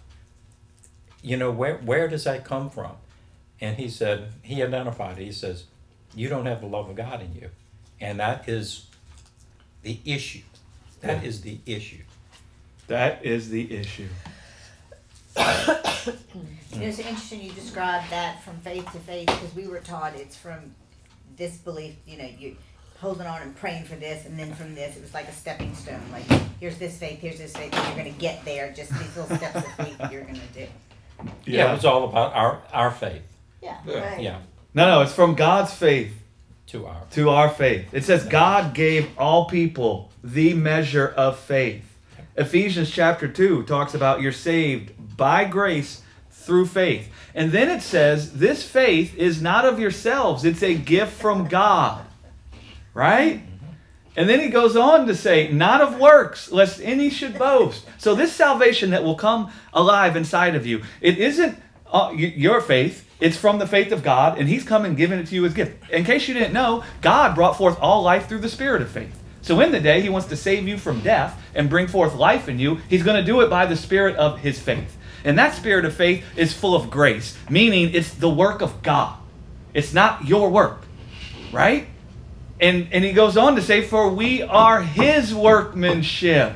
You 1.23 1.37
know, 1.37 1.50
where, 1.50 1.76
where 1.78 2.09
does 2.09 2.25
that 2.25 2.45
come 2.45 2.71
from? 2.71 2.92
And 3.61 3.76
he 3.76 3.88
said, 3.88 4.33
he 4.42 4.62
identified 4.62 5.18
it. 5.18 5.25
He 5.25 5.33
says, 5.33 5.64
You 6.14 6.28
don't 6.28 6.47
have 6.47 6.61
the 6.61 6.66
love 6.66 6.88
of 6.88 6.97
God 6.97 7.21
in 7.23 7.35
you. 7.35 7.50
And 8.00 8.21
that 8.21 8.49
is 8.49 8.87
the 9.83 9.99
issue. 10.04 10.42
That 11.00 11.25
is 11.25 11.42
the 11.42 11.59
issue. 11.66 12.02
That 12.87 13.25
is 13.25 13.50
the 13.50 13.75
issue. 13.75 14.09
You 15.36 15.42
know, 16.80 16.86
it's 16.86 16.98
interesting 16.98 17.42
you 17.42 17.52
described 17.52 18.10
that 18.10 18.42
from 18.42 18.56
faith 18.58 18.90
to 18.92 18.98
faith 18.98 19.26
because 19.26 19.54
we 19.54 19.66
were 19.66 19.80
taught 19.80 20.14
it's 20.14 20.36
from 20.36 20.74
this 21.36 21.56
belief, 21.58 21.94
you 22.06 22.18
know, 22.18 22.28
you 22.38 22.56
holding 23.00 23.26
on 23.26 23.42
and 23.42 23.54
praying 23.56 23.84
for 23.84 23.94
this, 23.96 24.24
and 24.26 24.38
then 24.38 24.54
from 24.54 24.74
this, 24.74 24.96
it 24.96 25.02
was 25.02 25.12
like 25.12 25.28
a 25.28 25.32
stepping 25.32 25.74
stone. 25.74 26.00
Like, 26.12 26.24
here's 26.60 26.78
this 26.78 26.96
faith, 26.98 27.20
here's 27.20 27.38
this 27.38 27.52
faith, 27.52 27.74
and 27.74 27.86
you're 27.86 27.96
going 28.04 28.12
to 28.12 28.20
get 28.20 28.44
there. 28.44 28.72
Just 28.72 28.90
these 28.92 29.16
little 29.16 29.36
steps 29.36 29.56
of 29.56 29.72
faith 29.74 29.96
you're 30.10 30.22
going 30.22 30.40
to 30.40 30.60
do. 30.60 30.66
Yeah. 31.44 31.70
it 31.70 31.74
was 31.74 31.84
all 31.84 32.04
about 32.04 32.34
our, 32.34 32.62
our 32.72 32.90
faith. 32.90 33.22
Yeah. 33.62 33.78
Yeah. 33.86 33.98
Right. 33.98 34.22
Yeah, 34.22 34.38
No, 34.74 34.86
no, 34.86 35.00
it's 35.02 35.12
from 35.12 35.34
God's 35.34 35.72
faith 35.72 36.12
to 36.68 36.86
our. 36.86 37.02
to 37.12 37.30
our 37.30 37.48
faith. 37.48 37.92
It 37.92 38.04
says 38.04 38.24
God 38.24 38.74
gave 38.74 39.08
all 39.18 39.46
people 39.46 40.10
the 40.22 40.54
measure 40.54 41.08
of 41.08 41.38
faith. 41.38 41.95
Ephesians 42.36 42.90
chapter 42.90 43.28
2 43.28 43.64
talks 43.64 43.94
about 43.94 44.20
you're 44.20 44.32
saved 44.32 44.92
by 45.16 45.44
grace 45.44 46.02
through 46.30 46.66
faith. 46.66 47.10
And 47.34 47.52
then 47.52 47.68
it 47.68 47.82
says 47.82 48.34
this 48.34 48.62
faith 48.62 49.16
is 49.16 49.42
not 49.42 49.64
of 49.64 49.78
yourselves, 49.78 50.44
it's 50.44 50.62
a 50.62 50.74
gift 50.74 51.12
from 51.12 51.48
God. 51.48 52.04
Right? 52.94 53.42
And 54.16 54.28
then 54.28 54.40
he 54.40 54.48
goes 54.48 54.76
on 54.76 55.06
to 55.06 55.14
say, 55.14 55.52
not 55.52 55.82
of 55.82 55.98
works, 56.00 56.50
lest 56.50 56.80
any 56.80 57.10
should 57.10 57.38
boast. 57.38 57.84
So 57.98 58.14
this 58.14 58.32
salvation 58.32 58.90
that 58.90 59.04
will 59.04 59.14
come 59.14 59.52
alive 59.74 60.16
inside 60.16 60.54
of 60.54 60.66
you, 60.66 60.82
it 61.02 61.18
isn't 61.18 61.58
uh, 61.92 62.12
your 62.14 62.62
faith. 62.62 63.06
It's 63.20 63.36
from 63.36 63.58
the 63.58 63.66
faith 63.66 63.92
of 63.92 64.02
God, 64.02 64.38
and 64.38 64.48
He's 64.48 64.64
come 64.64 64.84
and 64.84 64.96
given 64.96 65.18
it 65.18 65.26
to 65.28 65.34
you 65.34 65.44
as 65.46 65.54
gift. 65.54 65.90
In 65.90 66.04
case 66.04 66.28
you 66.28 66.34
didn't 66.34 66.52
know, 66.52 66.84
God 67.00 67.34
brought 67.34 67.56
forth 67.56 67.78
all 67.80 68.02
life 68.02 68.28
through 68.28 68.40
the 68.40 68.48
Spirit 68.48 68.82
of 68.82 68.90
faith. 68.90 69.22
So 69.46 69.60
in 69.60 69.70
the 69.70 69.78
day 69.78 70.00
He 70.00 70.08
wants 70.08 70.26
to 70.28 70.36
save 70.36 70.66
you 70.66 70.76
from 70.76 71.02
death 71.02 71.40
and 71.54 71.70
bring 71.70 71.86
forth 71.86 72.16
life 72.16 72.48
in 72.48 72.58
you, 72.58 72.80
He's 72.90 73.04
going 73.04 73.16
to 73.16 73.24
do 73.24 73.42
it 73.42 73.48
by 73.48 73.64
the 73.64 73.76
Spirit 73.76 74.16
of 74.16 74.40
His 74.40 74.58
faith. 74.58 74.96
And 75.24 75.38
that 75.38 75.54
Spirit 75.54 75.84
of 75.84 75.94
faith 75.94 76.24
is 76.36 76.52
full 76.52 76.74
of 76.74 76.90
grace, 76.90 77.38
meaning 77.48 77.94
it's 77.94 78.12
the 78.12 78.28
work 78.28 78.60
of 78.60 78.82
God. 78.82 79.16
It's 79.72 79.94
not 79.94 80.26
your 80.26 80.50
work, 80.50 80.82
right? 81.52 81.86
And, 82.60 82.88
and 82.90 83.04
he 83.04 83.12
goes 83.12 83.36
on 83.36 83.54
to 83.54 83.62
say, 83.62 83.82
For 83.82 84.10
we 84.10 84.42
are 84.42 84.82
his 84.82 85.32
workmanship, 85.32 86.54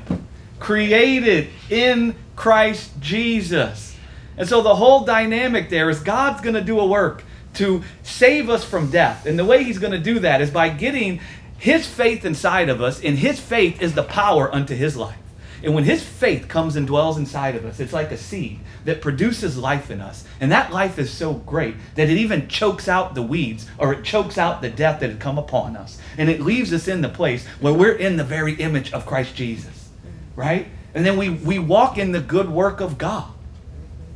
created 0.58 1.48
in 1.68 2.16
Christ 2.34 2.90
Jesus. 2.98 3.96
And 4.36 4.48
so 4.48 4.62
the 4.62 4.74
whole 4.74 5.04
dynamic 5.04 5.70
there 5.70 5.90
is 5.90 6.00
God's 6.00 6.40
going 6.40 6.54
to 6.56 6.60
do 6.60 6.80
a 6.80 6.86
work 6.86 7.22
to 7.54 7.84
save 8.02 8.48
us 8.48 8.64
from 8.64 8.90
death. 8.90 9.26
And 9.26 9.38
the 9.38 9.44
way 9.44 9.62
he's 9.62 9.78
going 9.78 9.92
to 9.92 9.98
do 9.98 10.20
that 10.20 10.40
is 10.40 10.50
by 10.50 10.70
getting 10.70 11.20
his 11.60 11.86
faith 11.86 12.24
inside 12.24 12.70
of 12.70 12.80
us, 12.80 13.04
and 13.04 13.18
his 13.18 13.38
faith 13.38 13.82
is 13.82 13.94
the 13.94 14.02
power 14.02 14.52
unto 14.52 14.74
his 14.74 14.96
life. 14.96 15.18
And 15.62 15.74
when 15.74 15.84
his 15.84 16.02
faith 16.02 16.48
comes 16.48 16.74
and 16.74 16.86
dwells 16.86 17.18
inside 17.18 17.54
of 17.54 17.66
us, 17.66 17.80
it's 17.80 17.92
like 17.92 18.10
a 18.10 18.16
seed 18.16 18.60
that 18.86 19.02
produces 19.02 19.58
life 19.58 19.90
in 19.90 20.00
us. 20.00 20.24
And 20.40 20.50
that 20.52 20.72
life 20.72 20.98
is 20.98 21.12
so 21.12 21.34
great 21.34 21.74
that 21.96 22.08
it 22.08 22.16
even 22.16 22.48
chokes 22.48 22.88
out 22.88 23.14
the 23.14 23.20
weeds 23.20 23.66
or 23.76 23.92
it 23.92 24.04
chokes 24.04 24.38
out 24.38 24.62
the 24.62 24.70
death 24.70 25.00
that 25.00 25.10
had 25.10 25.20
come 25.20 25.36
upon 25.36 25.76
us. 25.76 25.98
And 26.16 26.30
it 26.30 26.40
leaves 26.40 26.72
us 26.72 26.88
in 26.88 27.02
the 27.02 27.10
place 27.10 27.46
where 27.60 27.74
we're 27.74 27.92
in 27.92 28.16
the 28.16 28.24
very 28.24 28.54
image 28.54 28.94
of 28.94 29.04
Christ 29.04 29.34
Jesus. 29.34 29.90
Right? 30.36 30.66
And 30.94 31.04
then 31.04 31.18
we, 31.18 31.28
we 31.28 31.58
walk 31.58 31.98
in 31.98 32.12
the 32.12 32.22
good 32.22 32.48
work 32.48 32.80
of 32.80 32.96
God. 32.96 33.30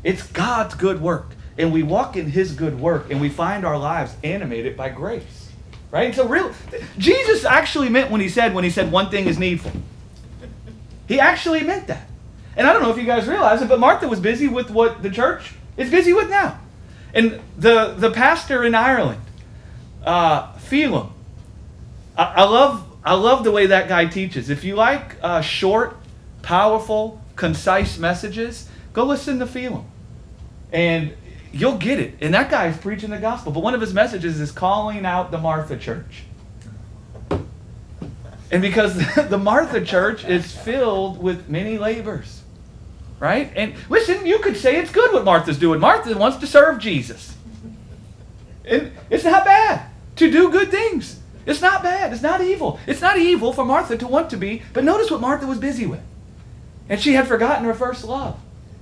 It's 0.03 0.23
God's 0.23 0.75
good 0.75 1.03
work. 1.03 1.35
And 1.59 1.75
we 1.75 1.83
walk 1.83 2.17
in 2.17 2.31
his 2.31 2.55
good 2.55 2.81
work 2.81 3.11
and 3.11 3.21
we 3.21 3.29
find 3.29 3.67
our 3.67 3.79
lives 3.79 4.17
animated 4.25 4.79
by 4.79 4.89
grace. 4.89 5.44
Right? 5.95 6.13
So 6.13 6.27
real 6.27 6.53
Jesus 6.99 7.45
actually 7.45 7.89
meant 7.89 8.11
when 8.11 8.21
he 8.21 8.29
said 8.29 8.53
when 8.53 8.65
he 8.65 8.71
said 8.71 8.91
one 8.91 9.11
thing 9.11 9.27
is 9.27 9.39
needful. 9.39 9.71
He 11.07 11.21
actually 11.21 11.63
meant 11.63 11.87
that. 11.87 12.09
And 12.57 12.67
I 12.67 12.73
don't 12.73 12.83
know 12.83 12.91
if 12.91 12.97
you 12.97 13.05
guys 13.05 13.29
realize 13.29 13.63
it, 13.63 13.69
but 13.69 13.79
Martha 13.79 14.09
was 14.09 14.19
busy 14.19 14.49
with 14.49 14.71
what 14.71 15.05
the 15.05 15.11
church 15.11 15.53
is 15.77 15.93
busy 15.93 16.13
with 16.13 16.29
now. 16.29 16.59
And 17.15 17.41
the, 17.57 17.95
the 17.97 18.11
pastor 18.11 18.65
in 18.65 18.75
Ireland, 18.75 19.21
uh, 20.05 20.51
Phelan, 20.55 21.11
I, 22.19 22.25
I, 22.25 22.43
love, 22.43 22.85
I 23.05 23.15
love 23.15 23.45
the 23.45 23.53
way 23.53 23.67
that 23.67 23.87
guy 23.87 24.07
teaches. 24.07 24.51
If 24.51 24.65
you 24.65 24.75
like 24.75 25.17
uh, 25.23 25.43
short, 25.43 25.97
powerful, 26.43 27.23
concise 27.37 27.99
messages, 27.99 28.69
go 28.93 29.05
listen 29.05 29.39
to 29.39 29.47
Phelan. 29.47 29.85
And 30.73 31.15
you'll 31.55 31.79
get 31.79 32.01
it. 32.01 32.15
And 32.21 32.35
that 32.35 32.51
guy 32.51 32.67
is 32.67 32.77
preaching 32.77 33.11
the 33.11 33.19
gospel. 33.19 33.53
But 33.53 33.61
one 33.61 33.75
of 33.75 33.81
his 33.81 33.95
messages 33.95 34.41
is 34.41 34.51
calling 34.51 35.07
out 35.07 35.31
the 35.31 35.39
Martha 35.39 35.77
church. 35.77 36.25
And 38.51 38.61
because 38.61 38.97
the 39.29 39.39
Martha 39.39 39.85
church 39.85 40.25
is 40.25 40.55
filled 40.55 41.23
with 41.23 41.49
many 41.49 41.79
labors. 41.79 42.43
Right? 43.21 43.53
And 43.55 43.75
listen, 43.89 44.27
you 44.27 44.41
could 44.41 44.57
say 44.57 44.77
it's 44.77 44.91
good 44.91 45.13
what 45.13 45.25
Martha's 45.25 45.59
doing. 45.59 45.81
Martha 45.81 46.17
wants 46.19 46.39
to 46.39 46.47
serve 46.47 46.79
Jesus. 46.79 47.37
And 48.65 48.93
it's 49.09 49.25
not 49.25 49.45
bad 49.45 49.89
to 50.17 50.31
do 50.31 50.51
good 50.51 50.71
things. 50.71 51.21
It's 51.47 51.61
not 51.61 51.83
bad. 51.83 52.13
It's 52.13 52.23
not 52.23 52.41
evil. 52.41 52.81
It's 52.87 53.01
not 53.01 53.19
evil 53.19 53.53
for 53.53 53.65
Martha 53.65 53.97
to 53.97 54.07
want 54.07 54.31
to 54.31 54.37
be. 54.37 54.63
But 54.73 54.85
notice 54.85 55.11
what 55.11 55.21
Martha 55.21 55.47
was 55.47 55.59
busy 55.59 55.87
with. 55.87 56.01
And 56.89 57.01
she 57.01 57.15
had 57.15 57.29
forgotten 57.29 57.65
her 57.65 57.75
first 57.75 58.05
love. 58.05 58.39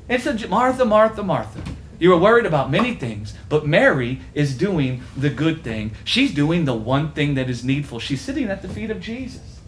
And 0.08 0.22
said, 0.22 0.48
Martha, 0.48 0.84
Martha, 0.84 1.22
Martha. 1.22 1.62
You 2.02 2.10
were 2.10 2.18
worried 2.18 2.46
about 2.46 2.68
many 2.68 2.96
things, 2.96 3.32
but 3.48 3.64
Mary 3.64 4.22
is 4.34 4.58
doing 4.58 5.04
the 5.16 5.30
good 5.30 5.62
thing. 5.62 5.92
She's 6.02 6.34
doing 6.34 6.64
the 6.64 6.74
one 6.74 7.12
thing 7.12 7.34
that 7.34 7.48
is 7.48 7.62
needful. 7.64 8.00
She's 8.00 8.20
sitting 8.20 8.48
at 8.48 8.60
the 8.60 8.68
feet 8.68 8.90
of 8.90 8.98
Jesus. 8.98 9.60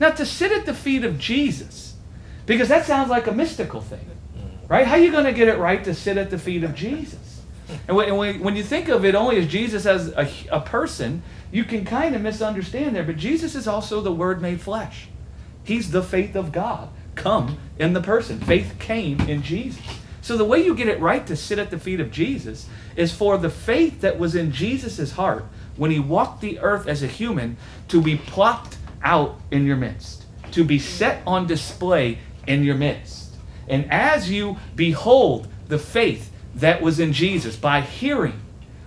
Now, 0.00 0.08
to 0.08 0.24
sit 0.24 0.50
at 0.50 0.64
the 0.64 0.72
feet 0.72 1.04
of 1.04 1.18
Jesus, 1.18 1.96
because 2.46 2.68
that 2.68 2.86
sounds 2.86 3.10
like 3.10 3.26
a 3.26 3.32
mystical 3.32 3.82
thing, 3.82 4.06
right? 4.66 4.86
How 4.86 4.94
are 4.94 4.98
you 4.98 5.12
going 5.12 5.26
to 5.26 5.34
get 5.34 5.46
it 5.46 5.58
right 5.58 5.84
to 5.84 5.92
sit 5.92 6.16
at 6.16 6.30
the 6.30 6.38
feet 6.38 6.64
of 6.64 6.74
Jesus? 6.74 7.42
And 7.86 7.94
when, 7.98 8.16
when, 8.16 8.40
when 8.40 8.56
you 8.56 8.62
think 8.62 8.88
of 8.88 9.04
it 9.04 9.14
only 9.14 9.36
as 9.36 9.46
Jesus 9.46 9.84
as 9.84 10.08
a, 10.08 10.26
a 10.50 10.60
person, 10.62 11.22
you 11.52 11.64
can 11.64 11.84
kind 11.84 12.16
of 12.16 12.22
misunderstand 12.22 12.96
there, 12.96 13.04
but 13.04 13.18
Jesus 13.18 13.54
is 13.54 13.68
also 13.68 14.00
the 14.00 14.10
Word 14.10 14.40
made 14.40 14.62
flesh. 14.62 15.08
He's 15.64 15.90
the 15.90 16.02
faith 16.02 16.34
of 16.34 16.50
God 16.50 16.88
come 17.14 17.58
in 17.78 17.92
the 17.92 18.00
person. 18.00 18.40
Faith 18.40 18.76
came 18.78 19.20
in 19.20 19.42
Jesus. 19.42 19.84
So 20.24 20.38
the 20.38 20.44
way 20.46 20.64
you 20.64 20.74
get 20.74 20.88
it 20.88 21.00
right 21.00 21.26
to 21.26 21.36
sit 21.36 21.58
at 21.58 21.68
the 21.68 21.78
feet 21.78 22.00
of 22.00 22.10
Jesus 22.10 22.66
is 22.96 23.12
for 23.12 23.36
the 23.36 23.50
faith 23.50 24.00
that 24.00 24.18
was 24.18 24.34
in 24.34 24.52
Jesus' 24.52 25.12
heart 25.12 25.44
when 25.76 25.90
he 25.90 25.98
walked 25.98 26.40
the 26.40 26.60
earth 26.60 26.88
as 26.88 27.02
a 27.02 27.06
human 27.06 27.58
to 27.88 28.00
be 28.00 28.16
plopped 28.16 28.78
out 29.02 29.38
in 29.50 29.66
your 29.66 29.76
midst, 29.76 30.24
to 30.52 30.64
be 30.64 30.78
set 30.78 31.22
on 31.26 31.46
display 31.46 32.20
in 32.46 32.64
your 32.64 32.74
midst. 32.74 33.34
And 33.68 33.92
as 33.92 34.30
you 34.30 34.56
behold 34.74 35.46
the 35.68 35.78
faith 35.78 36.32
that 36.54 36.80
was 36.80 36.98
in 36.98 37.12
Jesus 37.12 37.56
by 37.56 37.82
hearing, 37.82 38.40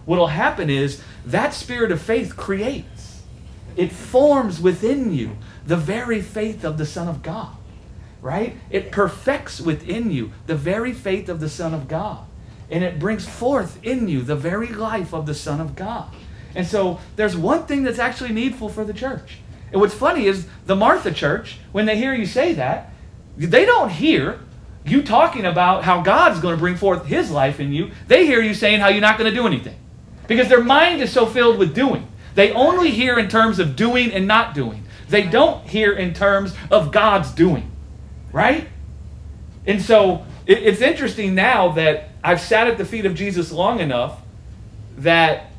what 0.06 0.18
will 0.18 0.28
happen 0.28 0.72
is 0.72 1.04
that 1.24 1.54
spirit 1.54 1.92
of 1.92 2.02
faith 2.02 2.36
creates, 2.36 3.22
it 3.76 3.92
forms 3.92 4.60
within 4.60 5.14
you 5.14 5.38
the 5.68 5.78
very 5.78 6.20
faith 6.20 6.64
of 6.66 6.80
the 6.80 6.86
Son 6.88 7.08
of 7.08 7.22
God 7.22 7.57
right? 8.22 8.56
It 8.70 8.92
perfects 8.92 9.62
within 9.62 10.12
you 10.12 10.32
the 10.48 10.56
very 10.56 10.94
faith 10.94 11.30
of 11.30 11.40
the 11.40 11.50
Son 11.50 11.74
of 11.74 11.88
God. 11.88 12.26
And 12.70 12.84
it 12.84 13.00
brings 13.00 13.28
forth 13.28 13.84
in 13.84 14.08
you 14.08 14.22
the 14.22 14.36
very 14.36 14.68
life 14.68 15.14
of 15.14 15.26
the 15.26 15.34
Son 15.34 15.62
of 15.62 15.76
God. 15.76 16.14
And 16.56 16.66
so 16.68 17.00
there's 17.16 17.38
one 17.38 17.66
thing 17.66 17.84
that's 17.84 18.00
actually 18.00 18.34
needful 18.34 18.70
for 18.70 18.84
the 18.84 18.94
church. 18.94 19.40
And 19.72 19.80
what's 19.80 19.94
funny 19.94 20.26
is 20.26 20.48
the 20.66 20.76
Martha 20.76 21.12
church, 21.12 21.60
when 21.72 21.86
they 21.86 21.98
hear 21.98 22.14
you 22.14 22.26
say 22.26 22.54
that, 22.54 22.92
they 23.38 23.66
don't 23.66 23.90
hear 23.90 24.40
you 24.84 25.04
talking 25.04 25.46
about 25.46 25.84
how 25.84 26.02
God's 26.02 26.40
going 26.40 26.56
to 26.56 26.60
bring 26.60 26.76
forth 26.76 27.06
his 27.06 27.30
life 27.30 27.60
in 27.60 27.72
you. 27.72 27.92
They 28.08 28.26
hear 28.26 28.42
you 28.42 28.54
saying 28.54 28.80
how 28.80 28.88
you're 28.88 29.02
not 29.02 29.18
going 29.18 29.30
to 29.30 29.36
do 29.36 29.46
anything. 29.46 29.78
Because 30.28 30.50
their 30.50 30.64
mind 30.64 31.02
is 31.02 31.12
so 31.12 31.26
filled 31.26 31.60
with 31.60 31.76
doing. 31.76 32.08
They 32.36 32.52
only 32.52 32.92
hear 32.92 33.20
in 33.20 33.30
terms 33.30 33.60
of 33.60 33.76
doing 33.76 34.12
and 34.12 34.28
not 34.28 34.54
doing. 34.54 34.84
They 35.10 35.24
don't 35.24 35.66
hear 35.68 35.94
in 35.94 36.14
terms 36.14 36.54
of 36.72 36.92
God's 36.92 37.32
doing 37.32 37.72
right? 38.38 38.68
And 39.66 39.82
so 39.82 40.26
it, 40.46 40.60
it's 40.60 40.82
interesting 40.82 41.34
now 41.34 41.70
that 41.72 42.10
I've 42.24 42.40
sat 42.40 42.68
at 42.68 42.78
the 42.78 42.86
feet 42.86 43.06
of 43.06 43.16
Jesus 43.16 43.52
long 43.52 43.80
enough 43.80 44.22
that 44.98 45.52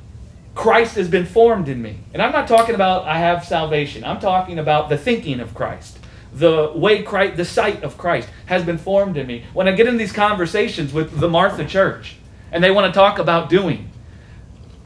Christ 0.55 0.95
has 0.95 1.09
been 1.09 1.27
formed 1.27 1.69
in 1.69 1.83
me. 1.83 1.99
And 2.15 2.23
I'm 2.23 2.33
not 2.33 2.47
talking 2.47 2.77
about 2.77 3.05
I 3.05 3.19
have 3.19 3.45
salvation, 3.45 4.05
I'm 4.05 4.21
talking 4.21 4.61
about 4.61 4.89
the 4.89 4.97
thinking 4.97 5.41
of 5.41 5.55
Christ, 5.55 5.99
the 6.33 6.73
way 6.75 7.03
Christ, 7.03 7.37
the 7.37 7.45
sight 7.45 7.83
of 7.83 7.99
Christ 7.99 8.29
has 8.47 8.65
been 8.65 8.79
formed 8.79 9.17
in 9.17 9.27
me. 9.27 9.45
When 9.53 9.67
I 9.67 9.73
get 9.73 9.89
in 9.89 9.97
these 9.97 10.13
conversations 10.13 10.93
with 10.93 11.19
the 11.19 11.29
Martha 11.29 11.65
Church 11.65 12.17
and 12.53 12.63
they 12.63 12.71
want 12.71 12.93
to 12.93 12.97
talk 12.97 13.19
about 13.19 13.51
doing, 13.51 13.91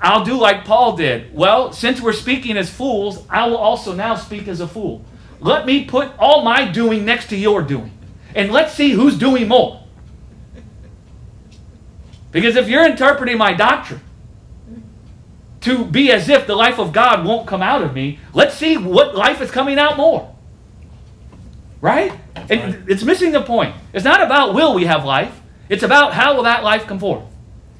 I'll 0.00 0.24
do 0.24 0.38
like 0.38 0.64
Paul 0.64 0.96
did. 0.96 1.34
Well, 1.34 1.72
since 1.72 2.00
we're 2.00 2.12
speaking 2.14 2.56
as 2.56 2.70
fools, 2.70 3.24
I 3.28 3.46
will 3.46 3.58
also 3.58 3.94
now 3.94 4.14
speak 4.16 4.48
as 4.48 4.60
a 4.60 4.66
fool. 4.66 5.04
Let 5.42 5.66
me 5.66 5.84
put 5.84 6.16
all 6.18 6.42
my 6.42 6.64
doing 6.64 7.04
next 7.04 7.28
to 7.30 7.36
your 7.36 7.62
doing. 7.62 7.90
And 8.34 8.52
let's 8.52 8.74
see 8.74 8.92
who's 8.92 9.18
doing 9.18 9.48
more. 9.48 9.82
Because 12.30 12.56
if 12.56 12.68
you're 12.68 12.86
interpreting 12.86 13.36
my 13.36 13.52
doctrine 13.52 14.00
to 15.60 15.84
be 15.84 16.12
as 16.12 16.28
if 16.28 16.46
the 16.46 16.54
life 16.54 16.78
of 16.78 16.92
God 16.92 17.26
won't 17.26 17.46
come 17.46 17.60
out 17.60 17.82
of 17.82 17.92
me, 17.92 18.20
let's 18.32 18.56
see 18.56 18.76
what 18.76 19.16
life 19.16 19.40
is 19.40 19.50
coming 19.50 19.78
out 19.78 19.96
more. 19.96 20.34
Right? 21.80 22.12
And 22.36 22.88
it's 22.88 23.02
missing 23.02 23.32
the 23.32 23.42
point. 23.42 23.74
It's 23.92 24.04
not 24.04 24.22
about 24.22 24.54
will 24.54 24.74
we 24.74 24.84
have 24.84 25.04
life, 25.04 25.40
it's 25.68 25.82
about 25.82 26.14
how 26.14 26.36
will 26.36 26.44
that 26.44 26.62
life 26.62 26.86
come 26.86 27.00
forth. 27.00 27.24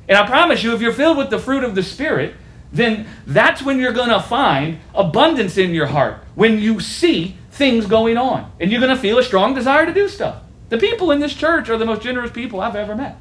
And 0.08 0.18
I 0.18 0.26
promise 0.26 0.64
you, 0.64 0.74
if 0.74 0.80
you're 0.80 0.92
filled 0.92 1.16
with 1.16 1.30
the 1.30 1.38
fruit 1.38 1.62
of 1.62 1.76
the 1.76 1.82
Spirit, 1.82 2.34
then 2.72 3.06
that's 3.26 3.62
when 3.62 3.78
you're 3.78 3.92
going 3.92 4.08
to 4.08 4.20
find 4.20 4.80
abundance 4.94 5.56
in 5.56 5.70
your 5.70 5.86
heart. 5.86 6.24
When 6.34 6.58
you 6.58 6.80
see 6.80 7.36
things 7.52 7.86
going 7.86 8.16
on. 8.16 8.50
And 8.58 8.72
you're 8.72 8.80
going 8.80 8.94
to 8.94 9.00
feel 9.00 9.18
a 9.18 9.22
strong 9.22 9.54
desire 9.54 9.86
to 9.86 9.94
do 9.94 10.08
stuff. 10.08 10.42
The 10.70 10.78
people 10.78 11.10
in 11.10 11.20
this 11.20 11.34
church 11.34 11.68
are 11.68 11.76
the 11.76 11.84
most 11.84 12.02
generous 12.02 12.30
people 12.30 12.60
I've 12.60 12.74
ever 12.74 12.96
met 12.96 13.18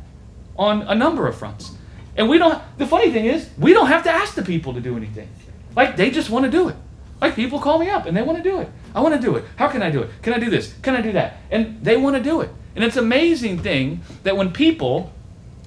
on 0.58 0.84
a 0.84 0.96
number 0.96 1.28
of 1.28 1.38
fronts. 1.38 1.76
And 2.16 2.30
we 2.30 2.38
don't, 2.38 2.62
the 2.78 2.88
funny 2.88 3.12
thing 3.12 3.26
is, 3.26 3.50
we 3.58 3.74
don't 3.74 3.88
have 3.88 4.04
to 4.04 4.12
ask 4.12 4.36
the 4.36 4.42
people 4.42 4.74
to 4.74 4.82
do 4.82 4.98
anything. 4.98 5.30
Like, 5.76 5.98
they 5.98 6.12
just 6.12 6.30
want 6.30 6.46
to 6.46 6.52
do 6.52 6.70
it. 6.70 6.76
Like, 7.20 7.36
people 7.36 7.60
call 7.60 7.78
me 7.78 7.90
up 7.90 8.06
and 8.06 8.16
they 8.16 8.22
want 8.22 8.38
to 8.38 8.44
do 8.44 8.60
it. 8.60 8.70
I 8.96 9.02
want 9.02 9.16
to 9.16 9.22
do 9.22 9.36
it. 9.36 9.46
How 9.58 9.68
can 9.68 9.84
I 9.84 9.90
do 9.90 10.02
it? 10.02 10.10
Can 10.22 10.34
I 10.34 10.40
do 10.40 10.50
this? 10.50 10.74
Can 10.82 10.96
I 10.96 11.02
do 11.02 11.12
that? 11.14 11.38
And 11.52 11.84
they 11.84 11.98
want 11.98 12.16
to 12.16 12.24
do 12.24 12.42
it. 12.42 12.50
And 12.76 12.84
it's 12.84 12.98
an 12.98 13.04
amazing 13.04 13.60
thing 13.60 14.02
that 14.24 14.38
when 14.38 14.52
people 14.52 15.12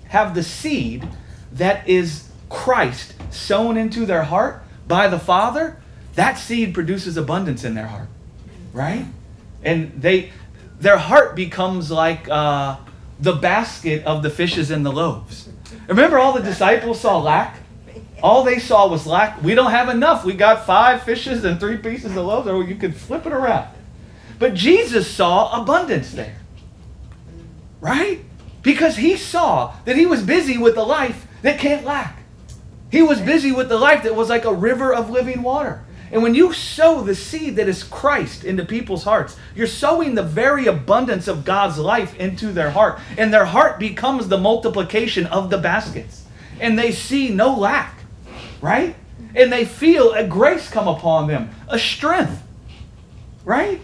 have 0.09 0.35
the 0.35 0.43
seed 0.43 1.07
that 1.53 1.87
is 1.89 2.31
Christ 2.49 3.15
sown 3.31 3.77
into 3.77 4.07
their 4.07 4.25
heart 4.25 4.63
by 4.87 5.09
the 5.09 5.19
Father, 5.19 5.81
that 6.15 6.35
seed 6.35 6.75
produces 6.75 7.17
abundance 7.17 7.65
in 7.65 7.75
their 7.75 7.87
heart. 7.87 8.09
Right? 8.75 9.07
And 9.63 10.03
they 10.03 10.33
their 10.79 10.99
heart 10.99 11.35
becomes 11.35 11.91
like 11.91 12.29
uh, 12.29 12.77
the 13.19 13.33
basket 13.33 14.05
of 14.05 14.23
the 14.23 14.29
fishes 14.29 14.71
and 14.71 14.85
the 14.85 14.93
loaves. 14.93 15.49
Remember 15.89 16.19
all 16.19 16.35
the 16.35 16.43
disciples 16.43 17.01
saw 17.01 17.19
lack? 17.19 17.61
All 18.23 18.43
they 18.43 18.59
saw 18.59 18.89
was 18.89 19.07
lack. 19.07 19.43
We 19.43 19.55
don't 19.55 19.71
have 19.71 19.89
enough. 19.89 20.25
We 20.25 20.35
got 20.35 20.67
five 20.67 21.03
fishes 21.03 21.45
and 21.45 21.61
three 21.61 21.77
pieces 21.77 22.17
of 22.17 22.25
loaves, 22.25 22.49
or 22.49 22.65
you 22.65 22.75
could 22.75 22.97
flip 22.97 23.27
it 23.27 23.33
around. 23.33 23.69
But 24.39 24.55
Jesus 24.55 25.09
saw 25.09 25.63
abundance 25.63 26.13
there. 26.13 26.37
Right? 27.81 28.25
Because 28.63 28.97
he 28.97 29.17
saw 29.17 29.75
that 29.85 29.97
he 29.97 30.07
was 30.07 30.23
busy 30.23 30.57
with 30.59 30.75
the 30.75 30.85
life 30.85 31.27
that 31.43 31.59
can't 31.59 31.85
lack. 31.85 32.23
He 32.91 33.03
was 33.03 33.21
busy 33.21 33.53
with 33.53 33.69
the 33.69 33.79
life 33.79 34.05
that 34.05 34.15
was 34.15 34.31
like 34.31 34.45
a 34.45 34.55
river 34.55 34.95
of 34.95 35.11
living 35.11 35.43
water. 35.43 35.84
And 36.15 36.23
when 36.23 36.37
you 36.37 36.53
sow 36.53 37.01
the 37.03 37.17
seed 37.17 37.57
that 37.57 37.69
is 37.69 37.83
Christ 37.83 38.45
into 38.45 38.65
people's 38.65 39.03
hearts, 39.03 39.37
you're 39.57 39.67
sowing 39.67 40.15
the 40.15 40.23
very 40.23 40.69
abundance 40.69 41.27
of 41.27 41.45
God's 41.45 41.77
life 41.77 42.15
into 42.21 42.53
their 42.53 42.71
heart. 42.71 43.01
And 43.19 43.35
their 43.35 43.45
heart 43.45 43.81
becomes 43.81 44.29
the 44.29 44.39
multiplication 44.39 45.27
of 45.27 45.51
the 45.51 45.59
baskets. 45.59 46.25
And 46.61 46.79
they 46.79 46.93
see 46.93 47.31
no 47.31 47.57
lack, 47.59 47.99
right? 48.63 48.95
And 49.35 49.53
they 49.53 49.65
feel 49.65 50.13
a 50.13 50.25
grace 50.25 50.71
come 50.71 50.87
upon 50.87 51.27
them, 51.27 51.51
a 51.67 51.81
strength, 51.81 52.41
right? 53.45 53.81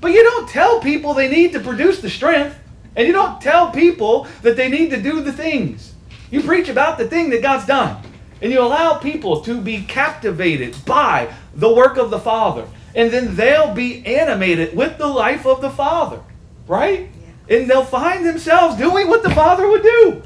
But 0.00 0.12
you 0.12 0.22
don't 0.22 0.48
tell 0.48 0.78
people 0.78 1.12
they 1.12 1.28
need 1.28 1.54
to 1.54 1.60
produce 1.60 2.00
the 2.00 2.08
strength. 2.08 2.56
And 2.94 3.04
you 3.04 3.12
don't 3.12 3.42
tell 3.42 3.72
people 3.72 4.28
that 4.42 4.56
they 4.56 4.68
need 4.68 4.90
to 4.90 5.02
do 5.02 5.20
the 5.20 5.32
things. 5.32 5.92
You 6.30 6.40
preach 6.40 6.68
about 6.68 6.98
the 6.98 7.08
thing 7.08 7.30
that 7.30 7.42
God's 7.42 7.66
done. 7.66 8.00
And 8.42 8.52
you 8.52 8.60
allow 8.60 8.94
people 8.94 9.40
to 9.42 9.60
be 9.60 9.82
captivated 9.82 10.84
by 10.84 11.32
the 11.54 11.72
work 11.72 11.96
of 11.96 12.10
the 12.10 12.18
Father. 12.18 12.66
And 12.94 13.10
then 13.10 13.36
they'll 13.36 13.72
be 13.72 14.04
animated 14.04 14.76
with 14.76 14.98
the 14.98 15.06
life 15.06 15.46
of 15.46 15.60
the 15.62 15.70
Father. 15.70 16.20
Right? 16.66 17.08
Yeah. 17.48 17.56
And 17.56 17.70
they'll 17.70 17.84
find 17.84 18.26
themselves 18.26 18.76
doing 18.76 19.08
what 19.08 19.22
the 19.22 19.30
Father 19.30 19.68
would 19.68 19.82
do. 19.82 20.22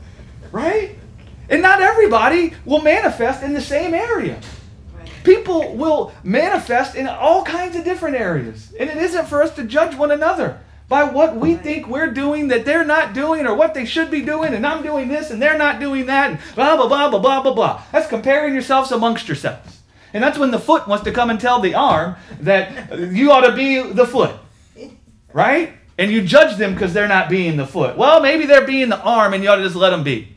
right? 0.52 0.96
And 1.48 1.62
not 1.62 1.80
everybody 1.80 2.52
will 2.66 2.82
manifest 2.82 3.42
in 3.42 3.54
the 3.54 3.60
same 3.60 3.94
area. 3.94 4.38
People 5.24 5.74
will 5.74 6.12
manifest 6.22 6.94
in 6.94 7.06
all 7.06 7.44
kinds 7.44 7.76
of 7.76 7.84
different 7.84 8.16
areas. 8.16 8.74
And 8.78 8.90
it 8.90 8.98
isn't 8.98 9.26
for 9.26 9.42
us 9.42 9.54
to 9.56 9.64
judge 9.64 9.96
one 9.96 10.10
another 10.10 10.60
by 10.88 11.04
what 11.04 11.36
we 11.36 11.54
think 11.54 11.86
we're 11.88 12.10
doing 12.10 12.48
that 12.48 12.64
they're 12.64 12.84
not 12.84 13.14
doing 13.14 13.46
or 13.46 13.54
what 13.54 13.74
they 13.74 13.84
should 13.84 14.10
be 14.10 14.20
doing 14.20 14.54
and 14.54 14.66
I'm 14.66 14.82
doing 14.82 15.08
this 15.08 15.30
and 15.30 15.40
they're 15.40 15.58
not 15.58 15.80
doing 15.80 16.06
that 16.06 16.30
and 16.30 16.38
blah 16.54 16.76
blah 16.76 16.88
blah 16.88 17.08
blah 17.10 17.20
blah 17.20 17.42
blah 17.42 17.54
blah. 17.54 17.82
That's 17.92 18.08
comparing 18.08 18.52
yourselves 18.52 18.92
amongst 18.92 19.28
yourselves. 19.28 19.80
And 20.12 20.22
that's 20.22 20.38
when 20.38 20.52
the 20.52 20.60
foot 20.60 20.86
wants 20.86 21.04
to 21.04 21.12
come 21.12 21.30
and 21.30 21.40
tell 21.40 21.60
the 21.60 21.74
arm 21.74 22.16
that 22.40 23.12
you 23.12 23.32
ought 23.32 23.46
to 23.46 23.54
be 23.54 23.82
the 23.82 24.06
foot. 24.06 24.36
Right? 25.32 25.72
And 25.98 26.10
you 26.10 26.22
judge 26.22 26.56
them 26.56 26.74
because 26.74 26.92
they're 26.92 27.08
not 27.08 27.28
being 27.28 27.56
the 27.56 27.66
foot. 27.66 27.96
Well, 27.96 28.20
maybe 28.20 28.46
they're 28.46 28.66
being 28.66 28.88
the 28.88 29.00
arm 29.00 29.34
and 29.34 29.42
you 29.42 29.50
ought 29.50 29.56
to 29.56 29.64
just 29.64 29.74
let 29.74 29.90
them 29.90 30.04
be. 30.04 30.36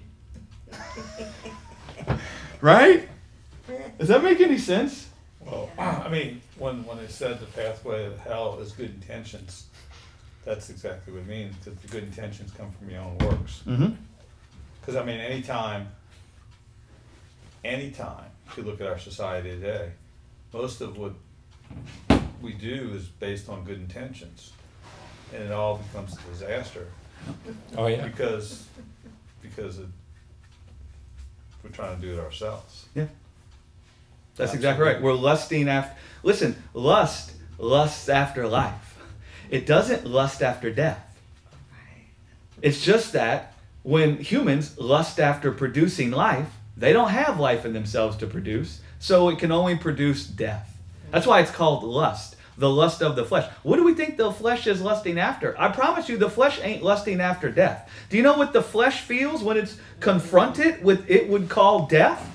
right? 2.62 3.08
Does 4.00 4.08
that 4.08 4.24
make 4.24 4.40
any 4.40 4.58
sense? 4.58 5.10
Well, 5.42 5.70
I 5.80 6.10
mean, 6.10 6.42
when, 6.58 6.84
when 6.86 6.98
it 7.00 7.12
said 7.12 7.40
the 7.40 7.46
pathway 7.46 8.06
of 8.06 8.18
hell 8.20 8.60
is 8.60 8.72
good 8.72 8.90
intentions, 8.90 9.68
that's 10.48 10.70
exactly 10.70 11.12
what 11.12 11.24
it 11.24 11.28
means, 11.28 11.54
because 11.58 11.78
the 11.80 11.88
good 11.90 12.04
intentions 12.04 12.52
come 12.52 12.72
from 12.72 12.90
your 12.90 13.02
own 13.02 13.18
works. 13.18 13.64
Mm-hmm. 13.68 13.92
Because, 14.80 14.96
I 14.96 15.04
mean, 15.04 15.20
anytime, 15.20 15.90
anytime 17.66 18.32
if 18.48 18.58
you 18.58 18.64
look 18.64 18.80
at 18.80 18.88
our 18.88 18.98
society 18.98 19.50
today, 19.50 19.92
most 20.54 20.80
of 20.80 20.98
what 20.98 21.12
we 22.42 22.54
do 22.54 22.92
is 22.96 23.08
based 23.08 23.50
on 23.50 23.66
good 23.66 23.78
intentions. 23.78 24.54
And 25.34 25.44
it 25.44 25.52
all 25.52 25.78
becomes 25.78 26.18
a 26.18 26.32
disaster 26.32 26.88
Oh, 27.76 27.88
yeah. 27.88 28.08
because, 28.08 28.66
because 29.42 29.80
it, 29.80 29.88
we're 31.62 31.72
trying 31.72 32.00
to 32.00 32.02
do 32.02 32.14
it 32.14 32.20
ourselves. 32.20 32.86
Yeah. 32.96 33.08
That's 34.38 34.54
exactly 34.54 34.86
right. 34.86 35.02
We're 35.02 35.14
lusting 35.14 35.68
after. 35.68 35.94
Listen, 36.24 36.56
lust 36.74 37.34
lusts 37.58 38.08
after 38.08 38.48
life. 38.48 38.87
It 39.50 39.66
doesn't 39.66 40.06
lust 40.06 40.42
after 40.42 40.72
death. 40.72 41.04
It's 42.62 42.84
just 42.84 43.14
that 43.14 43.54
when 43.84 44.18
humans 44.18 44.78
lust 44.78 45.20
after 45.20 45.52
producing 45.52 46.12
life, 46.12 46.50
they 46.76 46.92
don't 46.92 47.10
have 47.10 47.40
life 47.40 47.66
in 47.66 47.74
themselves 47.74 48.18
to 48.18 48.28
produce, 48.28 48.82
so 49.00 49.30
it 49.30 49.40
can 49.40 49.52
only 49.52 49.78
produce 49.78 50.26
death. 50.26 50.78
That's 51.12 51.26
why 51.26 51.40
it's 51.40 51.52
called 51.52 51.84
lust, 51.84 52.36
the 52.58 52.70
lust 52.70 53.02
of 53.02 53.16
the 53.16 53.24
flesh. 53.24 53.50
What 53.64 53.78
do 53.78 53.84
we 53.84 53.94
think 53.94 54.18
the 54.18 54.32
flesh 54.32 54.68
is 54.68 54.82
lusting 54.82 55.18
after? 55.18 55.60
I 55.60 55.70
promise 55.70 56.10
you, 56.10 56.18
the 56.18 56.30
flesh 56.30 56.60
ain't 56.62 56.84
lusting 56.84 57.22
after 57.22 57.50
death. 57.50 57.90
Do 58.10 58.18
you 58.18 58.24
know 58.24 58.38
what 58.38 58.54
the 58.54 58.62
flesh 58.62 59.02
feels 59.02 59.42
when 59.42 59.58
it's 59.58 59.78
confronted 60.00 60.84
with 60.84 61.10
it 61.10 61.30
would 61.30 61.48
call 61.48 61.86
death? 61.88 62.30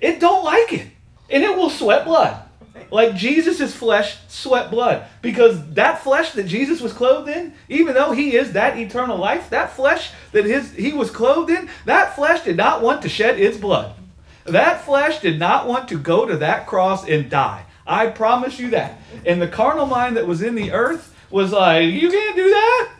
It 0.00 0.20
don't 0.20 0.44
like 0.44 0.72
it, 0.72 0.86
and 1.28 1.42
it 1.42 1.56
will 1.56 1.70
sweat 1.70 2.04
blood. 2.04 2.42
Like 2.90 3.14
Jesus' 3.14 3.74
flesh 3.74 4.18
sweat 4.28 4.70
blood. 4.70 5.06
Because 5.22 5.64
that 5.74 6.02
flesh 6.02 6.32
that 6.32 6.46
Jesus 6.46 6.80
was 6.80 6.92
clothed 6.92 7.28
in, 7.28 7.54
even 7.68 7.94
though 7.94 8.12
he 8.12 8.36
is 8.36 8.52
that 8.52 8.78
eternal 8.78 9.16
life, 9.16 9.50
that 9.50 9.72
flesh 9.72 10.10
that 10.32 10.44
his 10.44 10.72
he 10.72 10.92
was 10.92 11.10
clothed 11.10 11.50
in, 11.50 11.68
that 11.86 12.14
flesh 12.16 12.42
did 12.42 12.56
not 12.56 12.82
want 12.82 13.02
to 13.02 13.08
shed 13.08 13.38
its 13.38 13.56
blood. 13.56 13.94
That 14.44 14.84
flesh 14.84 15.20
did 15.20 15.38
not 15.38 15.66
want 15.66 15.88
to 15.88 15.98
go 15.98 16.26
to 16.26 16.36
that 16.38 16.66
cross 16.66 17.08
and 17.08 17.30
die. 17.30 17.64
I 17.86 18.08
promise 18.08 18.58
you 18.58 18.70
that. 18.70 19.00
And 19.24 19.40
the 19.40 19.48
carnal 19.48 19.86
mind 19.86 20.16
that 20.16 20.26
was 20.26 20.42
in 20.42 20.54
the 20.54 20.72
earth 20.72 21.14
was 21.30 21.52
like, 21.52 21.90
You 21.92 22.10
can't 22.10 22.36
do 22.36 22.50
that? 22.50 22.90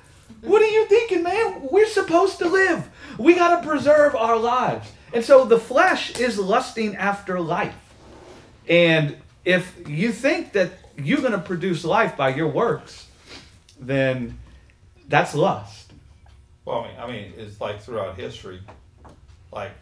What 0.42 0.62
are 0.62 0.66
you 0.66 0.86
thinking, 0.86 1.22
man? 1.22 1.68
We're 1.70 1.86
supposed 1.86 2.38
to 2.38 2.48
live. 2.48 2.88
We 3.18 3.34
got 3.34 3.60
to 3.60 3.66
preserve 3.66 4.14
our 4.14 4.38
lives. 4.38 4.90
And 5.12 5.24
so 5.24 5.44
the 5.44 5.58
flesh 5.58 6.18
is 6.18 6.38
lusting 6.38 6.96
after 6.96 7.40
life. 7.40 7.74
And 8.68 9.16
if 9.44 9.88
you 9.88 10.12
think 10.12 10.52
that 10.52 10.72
you're 10.96 11.20
going 11.20 11.32
to 11.32 11.38
produce 11.38 11.84
life 11.84 12.16
by 12.16 12.30
your 12.30 12.48
works, 12.48 13.06
then 13.80 14.38
that's 15.08 15.34
lust. 15.34 15.92
Well, 16.64 16.80
I 16.80 16.88
mean, 16.88 16.96
I 16.98 17.06
mean, 17.06 17.32
it's 17.36 17.60
like 17.60 17.82
throughout 17.82 18.16
history, 18.16 18.60
like, 19.52 19.72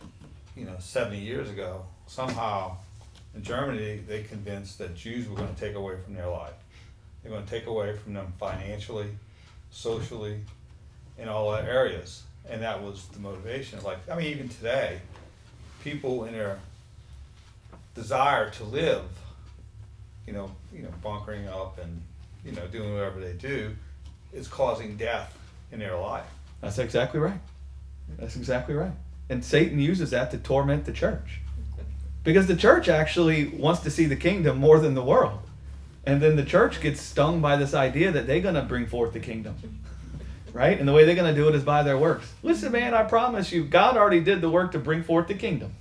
you 0.57 0.65
know, 0.65 0.77
70 0.79 1.19
years 1.19 1.49
ago, 1.49 1.85
somehow 2.07 2.77
in 3.35 3.43
Germany, 3.43 4.01
they 4.07 4.23
convinced 4.25 4.79
that 4.79 4.95
Jews 4.95 5.29
were 5.29 5.37
going 5.37 5.55
to 5.55 5.61
take 5.61 5.77
away 5.77 5.95
from 6.05 6.15
their 6.15 6.29
life. 6.29 6.55
They're 7.23 7.33
going 7.33 7.45
to 7.45 7.51
take 7.51 7.67
away 7.67 7.97
from 7.97 8.15
them 8.15 8.33
financially, 8.39 9.07
socially, 9.71 10.41
in 11.19 11.29
all 11.29 11.55
areas. 11.55 12.25
And 12.49 12.61
that 12.63 12.83
was 12.83 13.07
the 13.09 13.21
motivation. 13.21 13.81
Like, 13.85 13.99
I 14.11 14.17
mean, 14.17 14.27
even 14.27 14.49
today, 14.49 15.01
people 15.85 16.25
in 16.25 16.33
their 16.33 16.59
desire 17.95 18.51
to 18.51 18.65
live, 18.65 19.05
you 20.27 20.33
know, 20.33 20.51
you 20.73 20.83
know, 20.83 20.91
bunkering 21.03 21.49
up 21.49 21.79
and 21.79 22.01
you 22.45 22.53
know, 22.53 22.67
doing 22.67 22.95
whatever 22.95 23.21
they 23.21 23.33
do, 23.35 23.75
is 24.33 24.49
causing 24.49 24.97
death 24.97 25.37
in 25.71 25.79
their 25.79 25.97
life. 25.97 26.27
That's 26.61 26.79
exactly 26.79 27.21
right. 27.21 27.41
That's 28.19 28.37
exactly 28.37 28.75
right. 28.75 28.93
And 29.29 29.45
Satan 29.45 29.79
uses 29.79 30.11
that 30.11 30.31
to 30.33 30.39
torment 30.39 30.85
the 30.85 30.93
church. 30.93 31.41
Because 32.25 32.47
the 32.47 32.57
church 32.57 32.89
actually 32.89 33.47
wants 33.47 33.81
to 33.83 33.91
see 33.91 34.07
the 34.07 34.17
kingdom 34.17 34.59
more 34.59 34.79
than 34.79 34.95
the 34.95 35.03
world. 35.03 35.41
And 36.05 36.21
then 36.21 36.37
the 36.37 36.45
church 36.45 36.81
gets 36.81 37.01
stung 37.01 37.41
by 37.41 37.57
this 37.57 37.75
idea 37.75 38.13
that 38.13 38.27
they're 38.27 38.41
going 38.41 38.55
to 38.55 38.63
bring 38.63 38.87
forth 38.87 39.13
the 39.13 39.21
kingdom. 39.21 39.55
Right? 40.53 40.79
And 40.79 40.87
the 40.87 40.93
way 40.93 41.05
they're 41.05 41.15
going 41.15 41.33
to 41.33 41.41
do 41.41 41.49
it 41.49 41.55
is 41.55 41.63
by 41.63 41.83
their 41.83 41.97
works. 41.97 42.31
Listen, 42.43 42.73
man, 42.73 42.95
I 42.95 43.05
promise 43.05 43.51
you, 43.51 43.65
God 43.65 43.97
already 43.97 44.21
did 44.21 44.41
the 44.41 44.51
work 44.51 44.73
to 44.73 44.79
bring 44.79 45.03
forth 45.03 45.29
the 45.29 45.35
kingdom. 45.35 45.73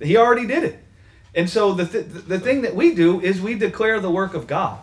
He 0.00 0.16
already 0.16 0.46
did 0.46 0.64
it. 0.64 0.84
And 1.34 1.48
so 1.48 1.72
the, 1.72 1.86
th- 1.86 2.06
the 2.06 2.40
thing 2.40 2.62
that 2.62 2.74
we 2.74 2.94
do 2.94 3.20
is 3.20 3.40
we 3.40 3.54
declare 3.54 4.00
the 4.00 4.10
work 4.10 4.34
of 4.34 4.46
God 4.46 4.82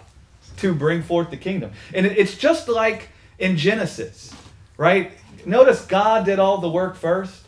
to 0.57 0.73
bring 0.73 1.01
forth 1.03 1.29
the 1.29 1.37
kingdom. 1.37 1.71
And 1.93 2.05
it's 2.05 2.37
just 2.37 2.67
like 2.67 3.09
in 3.37 3.57
Genesis, 3.57 4.33
right? 4.77 5.11
Notice 5.45 5.85
God 5.85 6.25
did 6.25 6.39
all 6.39 6.57
the 6.57 6.69
work 6.69 6.95
first, 6.95 7.47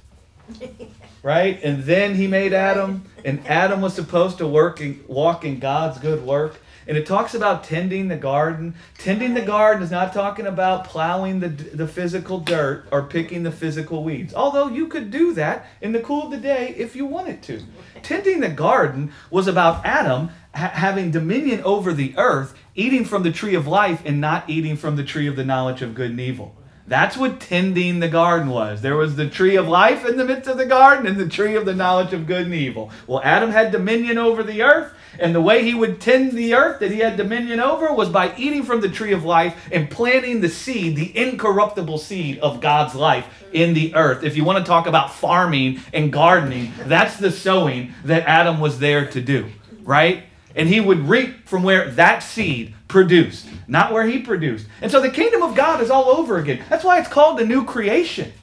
right? 1.23 1.59
And 1.63 1.83
then 1.83 2.15
he 2.15 2.27
made 2.27 2.53
Adam, 2.53 3.05
and 3.25 3.45
Adam 3.47 3.81
was 3.81 3.93
supposed 3.93 4.37
to 4.39 4.47
work 4.47 4.79
and 4.79 5.03
walk 5.07 5.43
in 5.43 5.59
God's 5.59 5.97
good 5.99 6.23
work. 6.23 6.59
And 6.89 6.97
it 6.97 7.05
talks 7.05 7.35
about 7.35 7.63
tending 7.63 8.07
the 8.07 8.17
garden. 8.17 8.73
Tending 8.97 9.35
the 9.35 9.43
garden 9.43 9.83
is 9.83 9.91
not 9.91 10.11
talking 10.11 10.47
about 10.47 10.85
plowing 10.85 11.39
the, 11.39 11.47
the 11.47 11.87
physical 11.87 12.39
dirt 12.39 12.87
or 12.91 13.03
picking 13.03 13.43
the 13.43 13.51
physical 13.51 14.03
weeds. 14.03 14.33
Although 14.33 14.69
you 14.69 14.87
could 14.87 15.11
do 15.11 15.31
that 15.35 15.67
in 15.81 15.91
the 15.91 15.99
cool 15.99 16.23
of 16.23 16.31
the 16.31 16.37
day 16.37 16.73
if 16.75 16.95
you 16.95 17.05
wanted 17.05 17.43
to. 17.43 17.61
Tending 18.01 18.39
the 18.39 18.49
garden 18.49 19.11
was 19.29 19.47
about 19.47 19.85
Adam 19.85 20.31
ha- 20.55 20.71
having 20.73 21.11
dominion 21.11 21.61
over 21.63 21.93
the 21.93 22.17
earth, 22.17 22.55
eating 22.73 23.05
from 23.05 23.21
the 23.21 23.31
tree 23.31 23.53
of 23.53 23.67
life 23.67 24.01
and 24.03 24.19
not 24.19 24.49
eating 24.49 24.75
from 24.75 24.95
the 24.95 25.03
tree 25.03 25.27
of 25.27 25.35
the 25.35 25.45
knowledge 25.45 25.83
of 25.83 25.93
good 25.93 26.09
and 26.09 26.19
evil. 26.19 26.55
That's 26.87 27.15
what 27.15 27.39
tending 27.39 27.99
the 27.99 28.07
garden 28.07 28.49
was. 28.49 28.81
There 28.81 28.95
was 28.95 29.15
the 29.15 29.29
tree 29.29 29.55
of 29.55 29.67
life 29.67 30.07
in 30.07 30.17
the 30.17 30.25
midst 30.25 30.49
of 30.49 30.57
the 30.57 30.65
garden 30.65 31.05
and 31.05 31.17
the 31.17 31.29
tree 31.29 31.55
of 31.55 31.65
the 31.65 31.75
knowledge 31.75 32.13
of 32.13 32.25
good 32.25 32.47
and 32.47 32.55
evil. 32.55 32.89
Well, 33.05 33.21
Adam 33.23 33.51
had 33.51 33.71
dominion 33.71 34.17
over 34.17 34.41
the 34.41 34.63
earth, 34.63 34.91
and 35.17 35.33
the 35.33 35.41
way 35.41 35.63
he 35.63 35.73
would 35.73 35.99
tend 35.99 36.33
the 36.33 36.53
earth 36.53 36.79
that 36.79 36.91
he 36.91 36.99
had 36.99 37.17
dominion 37.17 37.59
over 37.59 37.93
was 37.93 38.09
by 38.09 38.35
eating 38.37 38.63
from 38.63 38.81
the 38.81 38.89
tree 38.89 39.13
of 39.13 39.25
life 39.25 39.67
and 39.71 39.89
planting 39.89 40.41
the 40.41 40.49
seed, 40.49 40.95
the 40.95 41.17
incorruptible 41.17 41.97
seed 41.97 42.37
of 42.39 42.61
God's 42.61 42.95
life 42.95 43.25
in 43.51 43.73
the 43.73 43.95
earth. 43.95 44.23
If 44.23 44.37
you 44.37 44.43
want 44.43 44.59
to 44.59 44.69
talk 44.69 44.87
about 44.87 45.13
farming 45.13 45.79
and 45.93 46.11
gardening, 46.11 46.71
that's 46.85 47.17
the 47.17 47.31
sowing 47.31 47.93
that 48.03 48.27
Adam 48.27 48.59
was 48.59 48.79
there 48.79 49.09
to 49.11 49.21
do, 49.21 49.49
right? 49.81 50.23
And 50.55 50.67
he 50.67 50.79
would 50.79 51.07
reap 51.07 51.47
from 51.47 51.63
where 51.63 51.89
that 51.91 52.19
seed 52.19 52.75
produced, 52.87 53.47
not 53.67 53.93
where 53.93 54.05
he 54.05 54.19
produced. 54.19 54.67
And 54.81 54.91
so 54.91 54.99
the 54.99 55.09
kingdom 55.09 55.41
of 55.43 55.55
God 55.55 55.81
is 55.81 55.89
all 55.89 56.09
over 56.09 56.37
again. 56.37 56.63
That's 56.69 56.83
why 56.83 56.99
it's 56.99 57.09
called 57.09 57.39
the 57.39 57.45
new 57.45 57.65
creation. 57.65 58.33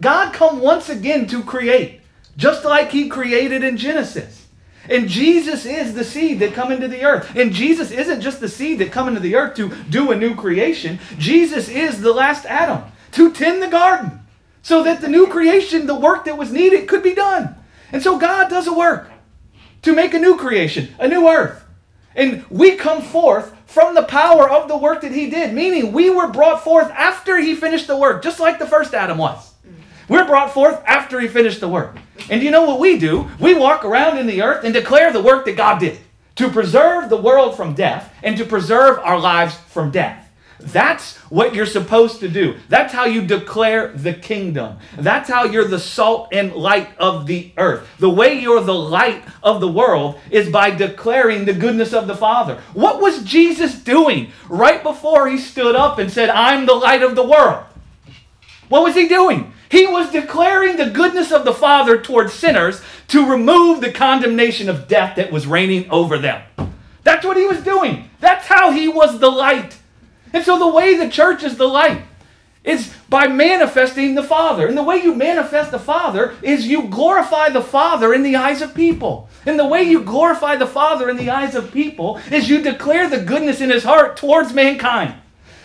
God 0.00 0.32
come 0.32 0.60
once 0.60 0.88
again 0.88 1.26
to 1.28 1.42
create, 1.42 2.00
just 2.36 2.64
like 2.64 2.90
he 2.90 3.08
created 3.08 3.64
in 3.64 3.76
Genesis. 3.76 4.47
And 4.88 5.08
Jesus 5.08 5.66
is 5.66 5.94
the 5.94 6.04
seed 6.04 6.38
that 6.40 6.54
come 6.54 6.72
into 6.72 6.88
the 6.88 7.04
earth. 7.04 7.36
And 7.36 7.52
Jesus 7.52 7.90
isn't 7.90 8.20
just 8.20 8.40
the 8.40 8.48
seed 8.48 8.78
that 8.78 8.92
come 8.92 9.08
into 9.08 9.20
the 9.20 9.36
earth 9.36 9.56
to 9.56 9.74
do 9.90 10.10
a 10.10 10.16
new 10.16 10.34
creation. 10.34 10.98
Jesus 11.18 11.68
is 11.68 12.00
the 12.00 12.12
last 12.12 12.46
Adam 12.46 12.84
to 13.12 13.32
tend 13.32 13.62
the 13.62 13.68
garden 13.68 14.20
so 14.62 14.82
that 14.84 15.00
the 15.00 15.08
new 15.08 15.26
creation, 15.26 15.86
the 15.86 15.98
work 15.98 16.24
that 16.24 16.38
was 16.38 16.52
needed, 16.52 16.88
could 16.88 17.02
be 17.02 17.14
done. 17.14 17.54
And 17.92 18.02
so 18.02 18.18
God 18.18 18.48
does 18.48 18.66
a 18.66 18.72
work 18.72 19.10
to 19.82 19.94
make 19.94 20.14
a 20.14 20.18
new 20.18 20.36
creation, 20.36 20.94
a 20.98 21.08
new 21.08 21.28
earth. 21.28 21.64
And 22.14 22.44
we 22.50 22.76
come 22.76 23.02
forth 23.02 23.54
from 23.66 23.94
the 23.94 24.02
power 24.02 24.48
of 24.48 24.68
the 24.68 24.76
work 24.76 25.02
that 25.02 25.12
he 25.12 25.30
did, 25.30 25.54
meaning 25.54 25.92
we 25.92 26.10
were 26.10 26.28
brought 26.28 26.64
forth 26.64 26.90
after 26.90 27.38
he 27.38 27.54
finished 27.54 27.86
the 27.86 27.96
work, 27.96 28.22
just 28.22 28.40
like 28.40 28.58
the 28.58 28.66
first 28.66 28.94
Adam 28.94 29.18
was. 29.18 29.47
We're 30.08 30.26
brought 30.26 30.52
forth 30.52 30.82
after 30.86 31.20
he 31.20 31.28
finished 31.28 31.60
the 31.60 31.68
work. 31.68 31.96
And 32.30 32.40
do 32.40 32.44
you 32.44 32.50
know 32.50 32.64
what 32.64 32.80
we 32.80 32.98
do? 32.98 33.28
We 33.38 33.54
walk 33.54 33.84
around 33.84 34.18
in 34.18 34.26
the 34.26 34.42
earth 34.42 34.64
and 34.64 34.74
declare 34.74 35.12
the 35.12 35.22
work 35.22 35.44
that 35.44 35.56
God 35.56 35.78
did 35.78 35.98
to 36.36 36.48
preserve 36.48 37.10
the 37.10 37.16
world 37.16 37.56
from 37.56 37.74
death 37.74 38.14
and 38.22 38.36
to 38.36 38.44
preserve 38.44 38.98
our 39.00 39.18
lives 39.18 39.54
from 39.54 39.90
death. 39.90 40.24
That's 40.60 41.16
what 41.30 41.54
you're 41.54 41.66
supposed 41.66 42.20
to 42.20 42.28
do. 42.28 42.56
That's 42.68 42.92
how 42.92 43.04
you 43.04 43.22
declare 43.22 43.88
the 43.88 44.12
kingdom. 44.12 44.78
That's 44.96 45.30
how 45.30 45.44
you're 45.44 45.68
the 45.68 45.78
salt 45.78 46.28
and 46.32 46.52
light 46.52 46.88
of 46.98 47.26
the 47.26 47.52
earth. 47.56 47.88
The 47.98 48.10
way 48.10 48.40
you're 48.40 48.62
the 48.62 48.74
light 48.74 49.22
of 49.42 49.60
the 49.60 49.70
world 49.70 50.18
is 50.30 50.48
by 50.48 50.70
declaring 50.70 51.44
the 51.44 51.52
goodness 51.52 51.92
of 51.92 52.08
the 52.08 52.16
Father. 52.16 52.60
What 52.72 53.00
was 53.00 53.22
Jesus 53.22 53.74
doing 53.76 54.32
right 54.48 54.82
before 54.82 55.28
he 55.28 55.38
stood 55.38 55.76
up 55.76 55.98
and 55.98 56.10
said, 56.10 56.28
I'm 56.28 56.66
the 56.66 56.74
light 56.74 57.02
of 57.02 57.14
the 57.14 57.26
world? 57.26 57.64
What 58.68 58.82
was 58.82 58.94
he 58.94 59.06
doing? 59.06 59.52
He 59.70 59.86
was 59.86 60.10
declaring 60.10 60.76
the 60.76 60.90
goodness 60.90 61.30
of 61.30 61.44
the 61.44 61.52
Father 61.54 62.00
towards 62.00 62.32
sinners 62.32 62.80
to 63.08 63.28
remove 63.28 63.80
the 63.80 63.92
condemnation 63.92 64.68
of 64.68 64.88
death 64.88 65.16
that 65.16 65.32
was 65.32 65.46
reigning 65.46 65.90
over 65.90 66.18
them. 66.18 66.42
That's 67.04 67.24
what 67.24 67.36
he 67.36 67.46
was 67.46 67.62
doing. 67.62 68.10
That's 68.20 68.46
how 68.46 68.70
he 68.70 68.88
was 68.88 69.18
the 69.18 69.30
light. 69.30 69.78
And 70.32 70.44
so 70.44 70.58
the 70.58 70.68
way 70.68 70.96
the 70.96 71.08
church 71.08 71.42
is 71.42 71.56
the 71.56 71.68
light 71.68 72.02
is 72.64 72.92
by 73.08 73.26
manifesting 73.26 74.14
the 74.14 74.22
Father. 74.22 74.66
And 74.66 74.76
the 74.76 74.82
way 74.82 74.96
you 74.96 75.14
manifest 75.14 75.70
the 75.70 75.78
Father 75.78 76.36
is 76.42 76.66
you 76.66 76.88
glorify 76.88 77.48
the 77.48 77.62
Father 77.62 78.12
in 78.12 78.22
the 78.22 78.36
eyes 78.36 78.60
of 78.60 78.74
people. 78.74 79.28
And 79.46 79.58
the 79.58 79.66
way 79.66 79.82
you 79.82 80.02
glorify 80.02 80.56
the 80.56 80.66
Father 80.66 81.08
in 81.08 81.16
the 81.16 81.30
eyes 81.30 81.54
of 81.54 81.72
people 81.72 82.20
is 82.30 82.50
you 82.50 82.60
declare 82.60 83.08
the 83.08 83.24
goodness 83.24 83.60
in 83.60 83.70
his 83.70 83.84
heart 83.84 84.16
towards 84.16 84.52
mankind. 84.52 85.14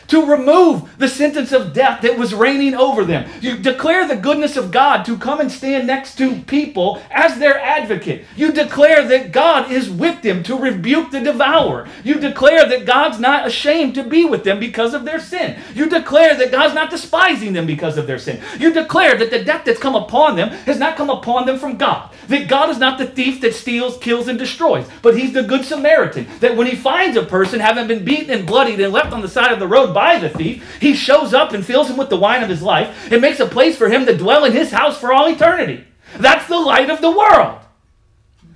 To 0.07 0.25
remove 0.25 0.97
the 0.97 1.07
sentence 1.07 1.51
of 1.51 1.73
death 1.73 2.01
that 2.01 2.17
was 2.17 2.33
reigning 2.33 2.75
over 2.75 3.03
them. 3.03 3.29
You 3.41 3.57
declare 3.57 4.07
the 4.07 4.15
goodness 4.15 4.57
of 4.57 4.71
God 4.71 5.03
to 5.05 5.17
come 5.17 5.39
and 5.39 5.51
stand 5.51 5.87
next 5.87 6.17
to 6.17 6.41
people 6.41 7.01
as 7.09 7.39
their 7.39 7.59
advocate. 7.59 8.25
You 8.35 8.51
declare 8.51 9.07
that 9.07 9.31
God 9.31 9.71
is 9.71 9.89
with 9.89 10.21
them 10.21 10.43
to 10.43 10.57
rebuke 10.57 11.11
the 11.11 11.21
devourer. 11.21 11.87
You 12.03 12.15
declare 12.15 12.67
that 12.67 12.85
God's 12.85 13.19
not 13.19 13.47
ashamed 13.47 13.95
to 13.95 14.03
be 14.03 14.25
with 14.25 14.43
them 14.43 14.59
because 14.59 14.93
of 14.93 15.05
their 15.05 15.19
sin. 15.19 15.59
You 15.73 15.89
declare 15.89 16.35
that 16.35 16.51
God's 16.51 16.73
not 16.73 16.89
despising 16.89 17.53
them 17.53 17.65
because 17.65 17.97
of 17.97 18.07
their 18.07 18.19
sin. 18.19 18.41
You 18.59 18.73
declare 18.73 19.17
that 19.17 19.31
the 19.31 19.43
death 19.43 19.65
that's 19.65 19.79
come 19.79 19.95
upon 19.95 20.35
them 20.35 20.49
has 20.49 20.79
not 20.79 20.97
come 20.97 21.09
upon 21.09 21.45
them 21.45 21.57
from 21.57 21.77
God. 21.77 22.11
That 22.27 22.47
God 22.47 22.69
is 22.69 22.77
not 22.77 22.97
the 22.97 23.05
thief 23.05 23.41
that 23.41 23.53
steals, 23.53 23.97
kills, 23.97 24.27
and 24.27 24.39
destroys, 24.39 24.87
but 25.01 25.17
He's 25.17 25.33
the 25.33 25.43
good 25.43 25.65
Samaritan. 25.65 26.27
That 26.39 26.55
when 26.55 26.67
He 26.67 26.75
finds 26.75 27.17
a 27.17 27.23
person 27.23 27.59
having 27.59 27.87
been 27.87 28.05
beaten 28.05 28.31
and 28.31 28.47
bloodied 28.47 28.79
and 28.79 28.93
left 28.93 29.13
on 29.13 29.21
the 29.21 29.27
side 29.27 29.51
of 29.51 29.59
the 29.59 29.67
road 29.67 29.92
by 29.93 30.17
the 30.19 30.29
thief, 30.29 30.77
He 30.79 30.93
shows 30.93 31.33
up 31.33 31.53
and 31.53 31.65
fills 31.65 31.89
him 31.89 31.97
with 31.97 32.09
the 32.09 32.17
wine 32.17 32.43
of 32.43 32.49
His 32.49 32.61
life 32.61 33.11
and 33.11 33.21
makes 33.21 33.39
a 33.39 33.45
place 33.45 33.77
for 33.77 33.89
him 33.89 34.05
to 34.05 34.17
dwell 34.17 34.45
in 34.45 34.51
His 34.51 34.71
house 34.71 34.99
for 34.99 35.13
all 35.13 35.27
eternity. 35.27 35.85
That's 36.17 36.47
the 36.47 36.59
light 36.59 36.89
of 36.89 37.01
the 37.01 37.11
world. 37.11 37.59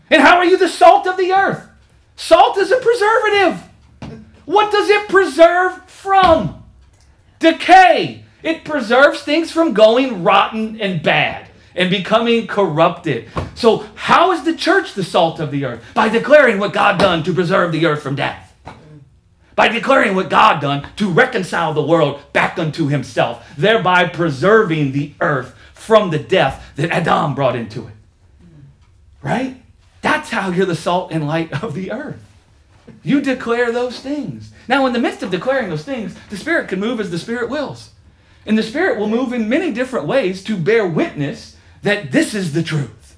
And 0.09 0.21
how 0.21 0.37
are 0.37 0.45
you 0.45 0.57
the 0.57 0.69
salt 0.69 1.07
of 1.07 1.17
the 1.17 1.31
earth? 1.31 1.67
Salt 2.15 2.57
is 2.57 2.71
a 2.71 2.77
preservative. 2.77 3.63
What 4.45 4.71
does 4.71 4.89
it 4.89 5.09
preserve 5.09 5.83
from? 5.89 6.63
Decay. 7.39 8.23
It 8.43 8.63
preserves 8.63 9.21
things 9.21 9.51
from 9.51 9.73
going 9.73 10.23
rotten 10.23 10.79
and 10.79 11.03
bad 11.03 11.49
and 11.75 11.89
becoming 11.89 12.47
corrupted. 12.47 13.29
So, 13.55 13.85
how 13.95 14.31
is 14.31 14.43
the 14.43 14.55
church 14.55 14.93
the 14.93 15.03
salt 15.03 15.39
of 15.39 15.51
the 15.51 15.65
earth? 15.65 15.83
By 15.93 16.09
declaring 16.09 16.59
what 16.59 16.73
God 16.73 16.99
done 16.99 17.23
to 17.23 17.33
preserve 17.33 17.71
the 17.71 17.85
earth 17.85 18.01
from 18.01 18.15
death. 18.15 18.46
By 19.57 19.67
declaring 19.67 20.15
what 20.15 20.29
God 20.29 20.61
done 20.61 20.87
to 20.97 21.09
reconcile 21.09 21.73
the 21.73 21.81
world 21.81 22.21
back 22.31 22.57
unto 22.57 22.87
himself, 22.87 23.45
thereby 23.57 24.07
preserving 24.07 24.91
the 24.93 25.13
earth 25.19 25.55
from 25.73 26.11
the 26.11 26.19
death 26.19 26.63
that 26.75 26.91
Adam 26.91 27.33
brought 27.33 27.55
into 27.55 27.87
it. 27.87 27.93
Right? 29.21 29.61
That's 30.01 30.29
how 30.29 30.51
you're 30.51 30.67
the 30.67 30.75
salt 30.75 31.11
and 31.11 31.27
light 31.27 31.63
of 31.63 31.73
the 31.73 31.91
earth. 31.91 32.23
You 33.03 33.19
declare 33.19 33.71
those 33.71 33.99
things. 33.99 34.51
Now, 34.67 34.85
in 34.85 34.93
the 34.93 34.99
midst 34.99 35.23
of 35.23 35.31
declaring 35.31 35.69
those 35.69 35.83
things, 35.83 36.15
the 36.29 36.37
Spirit 36.37 36.69
can 36.69 36.79
move 36.79 36.99
as 36.99 37.09
the 37.09 37.17
Spirit 37.17 37.49
wills. 37.49 37.89
And 38.45 38.57
the 38.57 38.63
Spirit 38.63 38.99
will 38.99 39.09
move 39.09 39.33
in 39.33 39.49
many 39.49 39.71
different 39.71 40.05
ways 40.05 40.43
to 40.45 40.55
bear 40.55 40.87
witness 40.87 41.57
that 41.81 42.11
this 42.11 42.33
is 42.35 42.53
the 42.53 42.63
truth. 42.63 43.17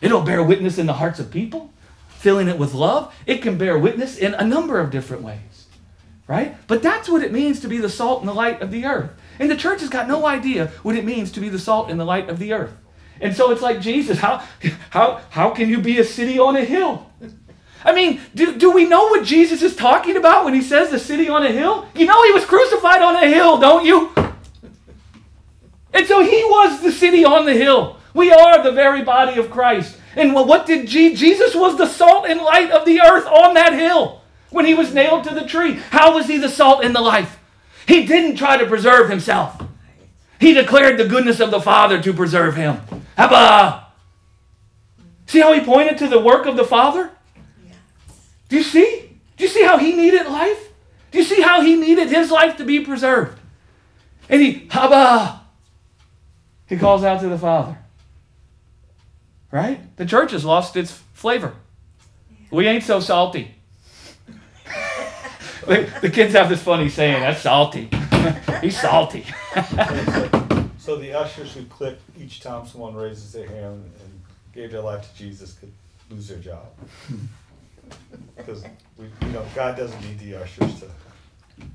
It'll 0.00 0.22
bear 0.22 0.42
witness 0.42 0.78
in 0.78 0.86
the 0.86 0.94
hearts 0.94 1.18
of 1.18 1.30
people, 1.30 1.72
filling 2.10 2.48
it 2.48 2.58
with 2.58 2.74
love. 2.74 3.12
It 3.26 3.42
can 3.42 3.58
bear 3.58 3.76
witness 3.76 4.16
in 4.16 4.34
a 4.34 4.44
number 4.44 4.78
of 4.78 4.90
different 4.90 5.22
ways, 5.22 5.38
right? 6.26 6.56
But 6.66 6.82
that's 6.82 7.08
what 7.08 7.22
it 7.22 7.32
means 7.32 7.60
to 7.60 7.68
be 7.68 7.78
the 7.78 7.88
salt 7.88 8.20
and 8.20 8.28
the 8.28 8.34
light 8.34 8.62
of 8.62 8.70
the 8.70 8.84
earth. 8.84 9.10
And 9.38 9.50
the 9.50 9.56
church 9.56 9.80
has 9.80 9.90
got 9.90 10.08
no 10.08 10.26
idea 10.26 10.68
what 10.82 10.96
it 10.96 11.04
means 11.04 11.30
to 11.32 11.40
be 11.40 11.48
the 11.48 11.58
salt 11.58 11.90
and 11.90 11.98
the 11.98 12.04
light 12.04 12.28
of 12.28 12.38
the 12.38 12.52
earth. 12.52 12.72
And 13.20 13.34
so 13.34 13.50
it's 13.50 13.62
like 13.62 13.80
Jesus, 13.80 14.18
how, 14.18 14.42
how, 14.90 15.20
how 15.30 15.50
can 15.50 15.68
you 15.68 15.80
be 15.80 15.98
a 15.98 16.04
city 16.04 16.38
on 16.38 16.56
a 16.56 16.64
hill? 16.64 17.10
I 17.84 17.92
mean, 17.92 18.20
do, 18.34 18.56
do 18.56 18.70
we 18.70 18.86
know 18.86 19.08
what 19.08 19.24
Jesus 19.24 19.62
is 19.62 19.76
talking 19.76 20.16
about 20.16 20.44
when 20.44 20.54
he 20.54 20.62
says 20.62 20.90
the 20.90 20.98
city 20.98 21.28
on 21.28 21.44
a 21.44 21.52
hill? 21.52 21.86
You 21.94 22.06
know 22.06 22.24
he 22.24 22.32
was 22.32 22.46
crucified 22.46 23.02
on 23.02 23.16
a 23.16 23.28
hill, 23.28 23.58
don't 23.58 23.84
you? 23.84 24.10
And 25.92 26.06
so 26.06 26.22
he 26.22 26.42
was 26.44 26.80
the 26.82 26.90
city 26.90 27.24
on 27.24 27.44
the 27.44 27.52
hill. 27.52 27.98
We 28.14 28.32
are 28.32 28.62
the 28.62 28.72
very 28.72 29.02
body 29.02 29.38
of 29.38 29.50
Christ. 29.50 29.98
And 30.16 30.34
what 30.34 30.66
did 30.66 30.86
Je- 30.86 31.14
Jesus 31.14 31.54
was 31.54 31.76
the 31.76 31.86
salt 31.86 32.26
and 32.26 32.40
light 32.40 32.70
of 32.70 32.86
the 32.86 33.00
earth 33.00 33.26
on 33.26 33.54
that 33.54 33.74
hill. 33.74 34.22
When 34.54 34.66
he 34.66 34.72
was 34.72 34.94
nailed 34.94 35.24
to 35.24 35.34
the 35.34 35.44
tree. 35.44 35.74
How 35.90 36.14
was 36.14 36.28
he 36.28 36.38
the 36.38 36.48
salt 36.48 36.84
in 36.84 36.92
the 36.92 37.00
life? 37.00 37.40
He 37.88 38.06
didn't 38.06 38.36
try 38.36 38.56
to 38.56 38.66
preserve 38.66 39.10
himself. 39.10 39.60
He 40.38 40.54
declared 40.54 40.96
the 40.96 41.08
goodness 41.08 41.40
of 41.40 41.50
the 41.50 41.60
Father 41.60 42.00
to 42.00 42.12
preserve 42.12 42.54
him. 42.54 42.80
Abba! 43.18 43.88
See 45.26 45.40
how 45.40 45.52
he 45.52 45.60
pointed 45.60 45.98
to 45.98 46.06
the 46.06 46.20
work 46.20 46.46
of 46.46 46.56
the 46.56 46.64
Father? 46.64 47.10
Do 48.48 48.56
you 48.56 48.62
see? 48.62 49.18
Do 49.36 49.42
you 49.42 49.50
see 49.50 49.64
how 49.64 49.76
he 49.76 49.92
needed 49.96 50.26
life? 50.26 50.68
Do 51.10 51.18
you 51.18 51.24
see 51.24 51.42
how 51.42 51.60
he 51.60 51.74
needed 51.74 52.08
his 52.08 52.30
life 52.30 52.56
to 52.58 52.64
be 52.64 52.78
preserved? 52.78 53.36
And 54.28 54.40
he, 54.40 54.68
Abba! 54.70 55.40
He 56.66 56.76
calls 56.76 57.02
out 57.02 57.20
to 57.22 57.28
the 57.28 57.38
Father. 57.38 57.76
Right? 59.50 59.96
The 59.96 60.06
church 60.06 60.30
has 60.30 60.44
lost 60.44 60.76
its 60.76 60.92
flavor. 61.12 61.54
We 62.52 62.68
ain't 62.68 62.84
so 62.84 63.00
salty. 63.00 63.56
The 65.66 66.10
kids 66.12 66.34
have 66.34 66.48
this 66.48 66.62
funny 66.62 66.88
saying, 66.88 67.20
that's 67.20 67.42
salty. 67.42 67.88
He's 68.60 68.80
salty. 68.80 69.24
So 70.78 70.96
the 70.96 71.14
ushers 71.14 71.54
who 71.54 71.64
click 71.64 71.98
each 72.18 72.40
time 72.40 72.66
someone 72.66 72.94
raises 72.94 73.32
their 73.32 73.48
hand 73.48 73.90
and 74.02 74.22
gave 74.52 74.70
their 74.70 74.82
life 74.82 75.10
to 75.10 75.18
Jesus 75.18 75.54
could 75.54 75.72
lose 76.10 76.28
their 76.28 76.38
job. 76.38 76.66
Because 78.36 78.64
we, 78.96 79.04
you 79.20 79.28
know, 79.28 79.44
God 79.54 79.76
doesn't 79.76 80.00
need 80.00 80.18
the 80.18 80.36
ushers 80.36 80.80
to 80.80 80.90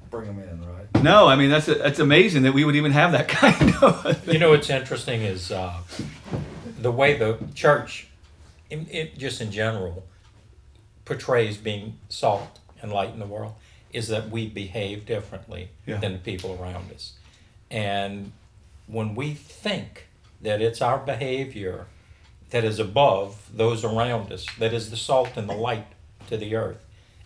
bring 0.09 0.25
them 0.25 0.39
in, 0.39 0.67
right? 0.67 1.03
No, 1.03 1.27
I 1.27 1.35
mean 1.35 1.49
that's 1.49 1.67
that's 1.67 1.99
amazing 1.99 2.43
that 2.43 2.53
we 2.53 2.65
would 2.65 2.75
even 2.75 2.91
have 2.91 3.11
that 3.11 3.27
kind 3.29 3.75
of. 3.81 4.27
You 4.27 4.39
know 4.39 4.49
what's 4.49 4.69
interesting 4.69 5.21
is 5.21 5.51
uh, 5.51 5.77
the 6.79 6.91
way 6.91 7.17
the 7.17 7.37
church, 7.53 8.07
in, 8.69 8.87
it, 8.89 9.17
just 9.17 9.39
in 9.39 9.51
general, 9.51 10.03
portrays 11.05 11.57
being 11.57 11.97
salt 12.09 12.59
and 12.81 12.91
light 12.91 13.13
in 13.13 13.19
the 13.19 13.27
world 13.27 13.53
is 13.91 14.07
that 14.09 14.29
we 14.29 14.47
behave 14.47 15.05
differently 15.05 15.69
Yeah. 15.85 15.97
than 15.97 16.13
the 16.13 16.19
people 16.19 16.57
around 16.61 16.91
us. 16.91 17.13
And 17.71 18.31
when 18.87 19.15
we 19.15 19.33
think 19.33 20.07
that 20.41 20.61
it's 20.61 20.81
our 20.81 20.97
behavior 20.99 21.87
that 22.51 22.63
is 22.63 22.79
above 22.79 23.49
those 23.55 23.83
around 23.83 24.31
us, 24.31 24.45
that 24.57 24.73
is 24.73 24.89
the 24.89 24.97
salt 24.97 25.35
and 25.35 25.49
the 25.49 25.53
light 25.55 25.85
to 26.27 26.37
the 26.37 26.55
earth, 26.55 26.83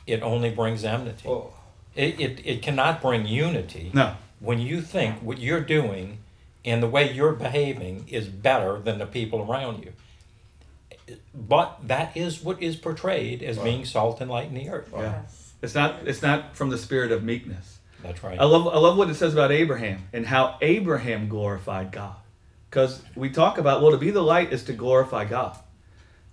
it 0.07 0.21
only 0.21 0.49
brings 0.49 0.83
enmity. 0.83 1.27
Oh, 1.27 1.53
It, 1.95 2.19
it, 2.19 2.41
it 2.45 2.61
cannot 2.61 3.01
bring 3.01 3.25
unity 3.25 3.91
No. 3.93 4.15
when 4.39 4.59
you 4.59 4.81
think 4.81 5.19
what 5.21 5.37
you're 5.39 5.61
doing 5.61 6.17
and 6.65 6.81
the 6.81 6.87
way 6.89 7.11
you're 7.11 7.33
behaving 7.33 8.05
is 8.07 8.27
better 8.27 8.79
than 8.79 8.97
the 8.97 9.05
people 9.05 9.41
around 9.49 9.83
you. 9.85 9.93
But 11.35 11.79
that 11.87 12.15
is 12.15 12.41
what 12.41 12.61
is 12.61 12.75
portrayed 12.77 13.43
as 13.43 13.57
being 13.57 13.85
salt 13.85 14.21
and 14.21 14.31
light 14.31 14.47
in 14.47 14.53
the 14.55 14.69
earth. 14.69 14.89
Yeah. 14.95 15.21
It's 15.63 15.73
not 15.73 16.05
it's 16.05 16.21
not 16.21 16.55
from 16.55 16.69
the 16.69 16.77
spirit 16.77 17.11
of 17.11 17.23
meekness. 17.23 17.79
That's 18.03 18.21
right. 18.23 18.39
I 18.39 18.43
love 18.43 18.67
I 18.67 18.77
love 18.77 18.97
what 18.97 19.09
it 19.09 19.15
says 19.15 19.33
about 19.33 19.51
Abraham 19.51 20.07
and 20.11 20.25
how 20.25 20.57
Abraham 20.61 21.29
glorified 21.29 21.91
God. 21.91 22.15
Because 22.69 23.01
we 23.15 23.29
talk 23.29 23.57
about 23.57 23.81
well 23.81 23.91
to 23.91 23.97
be 23.97 24.11
the 24.11 24.21
light 24.21 24.51
is 24.51 24.63
to 24.65 24.73
glorify 24.73 25.25
God. 25.25 25.57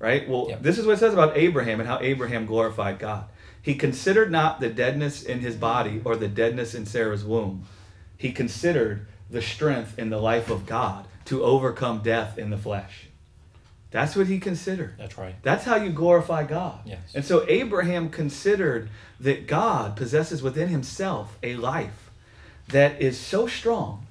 Right? 0.00 0.28
Well, 0.28 0.46
Yep. 0.48 0.62
this 0.62 0.78
is 0.78 0.86
what 0.86 0.94
it 0.94 0.98
says 0.98 1.12
about 1.12 1.36
Abraham 1.36 1.78
and 1.78 1.88
how 1.88 2.00
Abraham 2.00 2.44
glorified 2.46 2.98
God. 2.98 3.24
He 3.62 3.74
considered 3.74 4.32
not 4.32 4.58
the 4.58 4.70
deadness 4.70 5.22
in 5.22 5.40
his 5.40 5.54
body 5.54 6.00
or 6.04 6.16
the 6.16 6.28
deadness 6.28 6.74
in 6.74 6.86
Sarah's 6.86 7.24
womb. 7.24 7.66
He 8.16 8.32
considered 8.32 9.06
the 9.30 9.42
strength 9.42 9.98
in 9.98 10.10
the 10.10 10.18
life 10.18 10.50
of 10.50 10.66
God 10.66 11.06
to 11.26 11.44
overcome 11.44 12.00
death 12.02 12.38
in 12.38 12.50
the 12.50 12.56
flesh. 12.56 13.09
That's 13.90 14.14
what 14.14 14.28
he 14.28 14.38
considered. 14.38 14.94
That's 14.98 15.18
right. 15.18 15.34
That's 15.42 15.64
how 15.64 15.76
you 15.76 15.90
glorify 15.90 16.44
God. 16.44 16.80
Yes. 16.84 17.00
And 17.14 17.24
so 17.24 17.44
Abraham 17.48 18.08
considered 18.08 18.88
that 19.18 19.46
God 19.46 19.96
possesses 19.96 20.42
within 20.42 20.68
himself 20.68 21.36
a 21.42 21.56
life 21.56 22.10
that 22.68 23.02
is 23.02 23.18
so 23.18 23.46
strong 23.46 24.06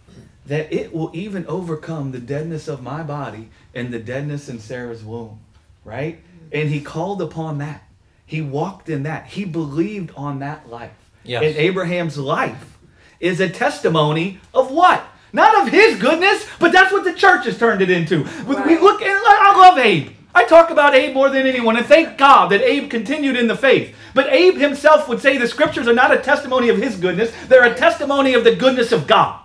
that 0.46 0.74
it 0.74 0.94
will 0.94 1.12
even 1.14 1.46
overcome 1.48 2.12
the 2.12 2.20
deadness 2.20 2.68
of 2.68 2.82
my 2.82 3.04
body 3.04 3.50
and 3.74 3.94
the 3.94 4.00
deadness 4.00 4.50
in 4.50 4.60
Sarah's 4.60 5.04
womb, 5.04 5.40
right? 5.86 6.18
Mm-hmm. 6.18 6.48
And 6.54 6.70
he 6.70 6.82
called 6.82 7.22
upon 7.22 7.60
that. 7.60 7.84
He 8.26 8.42
walked 8.42 8.90
in 8.90 9.04
that. 9.04 9.28
He 9.28 9.46
believed 9.46 10.12
on 10.16 10.40
that 10.40 10.70
life. 10.70 10.92
Yes. 11.24 11.44
And 11.44 11.56
Abraham's 11.56 12.18
life 12.18 12.78
is 13.20 13.40
a 13.40 13.50
testimony 13.50 14.40
of 14.54 14.72
what? 14.72 15.04
Not 15.32 15.62
of 15.62 15.72
his 15.72 16.00
goodness, 16.00 16.46
but 16.60 16.72
that's 16.72 16.92
what 16.92 17.04
the 17.04 17.14
church 17.14 17.46
has 17.46 17.58
turned 17.58 17.82
it 17.82 17.90
into. 17.90 18.26
We- 18.48 18.56
We 18.62 18.78
look 18.78 19.02
at, 19.02 19.10
I 19.12 19.56
love 19.58 19.78
Abe. 19.78 20.10
I 20.34 20.44
talk 20.46 20.70
about 20.70 20.94
Abe 20.96 21.14
more 21.14 21.30
than 21.30 21.48
anyone, 21.48 21.76
and 21.76 21.86
thank 21.86 22.18
God 22.18 22.50
that 22.52 22.62
Abe 22.62 22.90
continued 22.90 23.36
in 23.36 23.48
the 23.48 23.58
faith. 23.58 23.96
But 24.14 24.28
Abe 24.32 24.58
himself 24.58 25.08
would 25.10 25.22
say 25.22 25.38
the 25.38 25.48
scriptures 25.48 25.88
are 25.88 25.94
not 25.94 26.12
a 26.14 26.18
testimony 26.18 26.70
of 26.70 26.78
his 26.78 26.96
goodness, 26.98 27.32
they're 27.48 27.64
a 27.64 27.74
testimony 27.76 28.34
of 28.34 28.44
the 28.44 28.56
goodness 28.56 28.92
of 28.92 29.08
God. 29.08 29.40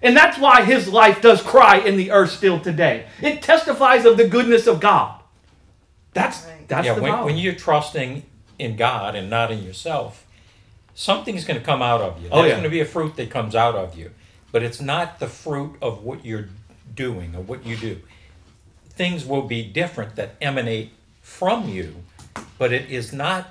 And 0.00 0.16
that's 0.16 0.38
why 0.38 0.64
his 0.64 0.88
life 0.88 1.20
does 1.22 1.40
cry 1.42 1.76
in 1.78 1.96
the 1.96 2.10
earth 2.10 2.30
still 2.32 2.58
today. 2.58 3.06
It 3.20 3.42
testifies 3.42 4.04
of 4.04 4.16
the 4.16 4.26
goodness 4.26 4.66
of 4.66 4.80
God. 4.80 5.20
That's 6.12 6.44
that's 6.68 6.86
yeah, 6.86 6.94
the 6.94 7.02
when, 7.02 7.24
when 7.24 7.36
you're 7.38 7.54
trusting 7.54 8.24
in 8.58 8.76
God 8.76 9.14
and 9.14 9.30
not 9.30 9.50
in 9.50 9.62
yourself, 9.62 10.26
something's 10.94 11.44
going 11.44 11.58
to 11.58 11.64
come 11.64 11.82
out 11.82 12.00
of 12.00 12.20
you. 12.22 12.28
Oh, 12.30 12.38
There's 12.38 12.48
yeah. 12.50 12.54
going 12.54 12.64
to 12.64 12.70
be 12.70 12.80
a 12.80 12.84
fruit 12.84 13.16
that 13.16 13.30
comes 13.30 13.54
out 13.54 13.74
of 13.74 13.96
you, 13.96 14.10
but 14.52 14.62
it's 14.62 14.80
not 14.80 15.18
the 15.18 15.26
fruit 15.26 15.76
of 15.82 16.04
what 16.04 16.24
you're 16.24 16.48
doing 16.94 17.34
or 17.34 17.42
what 17.42 17.66
you 17.66 17.76
do. 17.76 18.00
Things 18.90 19.24
will 19.26 19.42
be 19.42 19.64
different 19.64 20.16
that 20.16 20.36
emanate 20.40 20.92
from 21.22 21.68
you, 21.68 22.04
but 22.58 22.72
it 22.72 22.90
is 22.90 23.12
not 23.12 23.48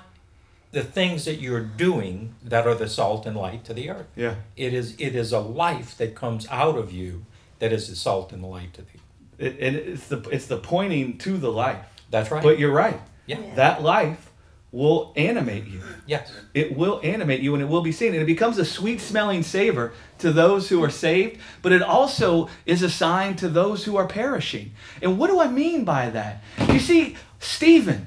the 0.70 0.82
things 0.82 1.26
that 1.26 1.34
you're 1.36 1.60
doing 1.60 2.34
that 2.42 2.66
are 2.66 2.74
the 2.74 2.88
salt 2.88 3.26
and 3.26 3.36
light 3.36 3.64
to 3.64 3.74
the 3.74 3.90
earth. 3.90 4.06
yeah. 4.16 4.36
It 4.56 4.72
is 4.72 4.94
it 4.98 5.14
is 5.14 5.32
a 5.32 5.40
life 5.40 5.96
that 5.98 6.14
comes 6.14 6.46
out 6.48 6.78
of 6.78 6.92
you 6.92 7.26
that 7.58 7.72
is 7.72 7.88
the 7.88 7.96
salt 7.96 8.32
and 8.32 8.42
the 8.42 8.46
light 8.46 8.72
to 8.74 8.82
the. 8.82 9.46
It, 9.46 9.58
and 9.60 9.76
it's 9.76 10.06
the 10.08 10.20
it's 10.30 10.46
the 10.46 10.58
pointing 10.58 11.18
to 11.18 11.36
the 11.36 11.52
life. 11.52 11.84
That's 12.10 12.30
right. 12.30 12.42
But 12.42 12.58
you're 12.58 12.72
right. 12.72 13.00
yeah. 13.26 13.38
That 13.54 13.82
life 13.82 14.30
will 14.72 15.12
animate 15.16 15.66
you. 15.66 15.82
Yes. 16.06 16.32
It 16.54 16.74
will 16.76 16.98
animate 17.04 17.40
you 17.40 17.54
and 17.54 17.62
it 17.62 17.66
will 17.66 17.82
be 17.82 17.92
seen. 17.92 18.14
And 18.14 18.22
it 18.22 18.26
becomes 18.26 18.56
a 18.56 18.64
sweet 18.64 19.00
smelling 19.00 19.42
savor 19.42 19.92
to 20.18 20.32
those 20.32 20.70
who 20.70 20.82
are 20.82 20.90
saved, 20.90 21.38
but 21.60 21.72
it 21.72 21.82
also 21.82 22.48
is 22.64 22.82
a 22.82 22.88
sign 22.88 23.36
to 23.36 23.48
those 23.48 23.84
who 23.84 23.96
are 23.96 24.06
perishing. 24.06 24.72
And 25.02 25.18
what 25.18 25.28
do 25.28 25.40
I 25.40 25.48
mean 25.48 25.84
by 25.84 26.08
that? 26.10 26.42
You 26.70 26.78
see, 26.78 27.16
Stephen 27.38 28.06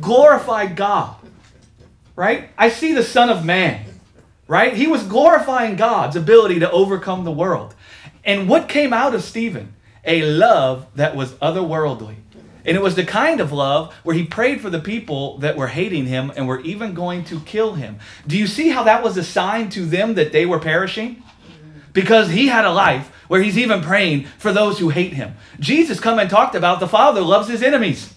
glorified 0.00 0.76
God, 0.76 1.16
right? 2.14 2.50
I 2.58 2.68
see 2.68 2.92
the 2.92 3.02
Son 3.02 3.30
of 3.30 3.44
Man, 3.44 3.84
right? 4.46 4.76
He 4.76 4.86
was 4.86 5.02
glorifying 5.04 5.76
God's 5.76 6.14
ability 6.14 6.60
to 6.60 6.70
overcome 6.70 7.24
the 7.24 7.32
world. 7.32 7.74
And 8.22 8.48
what 8.48 8.68
came 8.68 8.92
out 8.92 9.14
of 9.14 9.22
Stephen? 9.22 9.74
A 10.04 10.22
love 10.22 10.86
that 10.94 11.16
was 11.16 11.32
otherworldly. 11.34 12.16
And 12.64 12.76
it 12.76 12.82
was 12.82 12.94
the 12.94 13.04
kind 13.04 13.40
of 13.40 13.52
love 13.52 13.94
where 14.02 14.14
he 14.14 14.24
prayed 14.24 14.60
for 14.60 14.70
the 14.70 14.80
people 14.80 15.38
that 15.38 15.56
were 15.56 15.68
hating 15.68 16.06
him 16.06 16.32
and 16.36 16.46
were 16.46 16.60
even 16.60 16.94
going 16.94 17.24
to 17.24 17.40
kill 17.40 17.74
him. 17.74 17.98
Do 18.26 18.36
you 18.36 18.46
see 18.46 18.68
how 18.68 18.82
that 18.84 19.02
was 19.02 19.16
a 19.16 19.24
sign 19.24 19.70
to 19.70 19.86
them 19.86 20.14
that 20.14 20.32
they 20.32 20.46
were 20.46 20.58
perishing? 20.58 21.22
Because 21.92 22.30
he 22.30 22.48
had 22.48 22.64
a 22.64 22.72
life 22.72 23.10
where 23.28 23.42
he's 23.42 23.58
even 23.58 23.82
praying 23.82 24.24
for 24.38 24.52
those 24.52 24.78
who 24.78 24.90
hate 24.90 25.12
him. 25.12 25.34
Jesus 25.58 26.00
come 26.00 26.18
and 26.18 26.28
talked 26.28 26.54
about 26.54 26.80
the 26.80 26.88
Father 26.88 27.20
loves 27.20 27.48
his 27.48 27.62
enemies. 27.62 28.14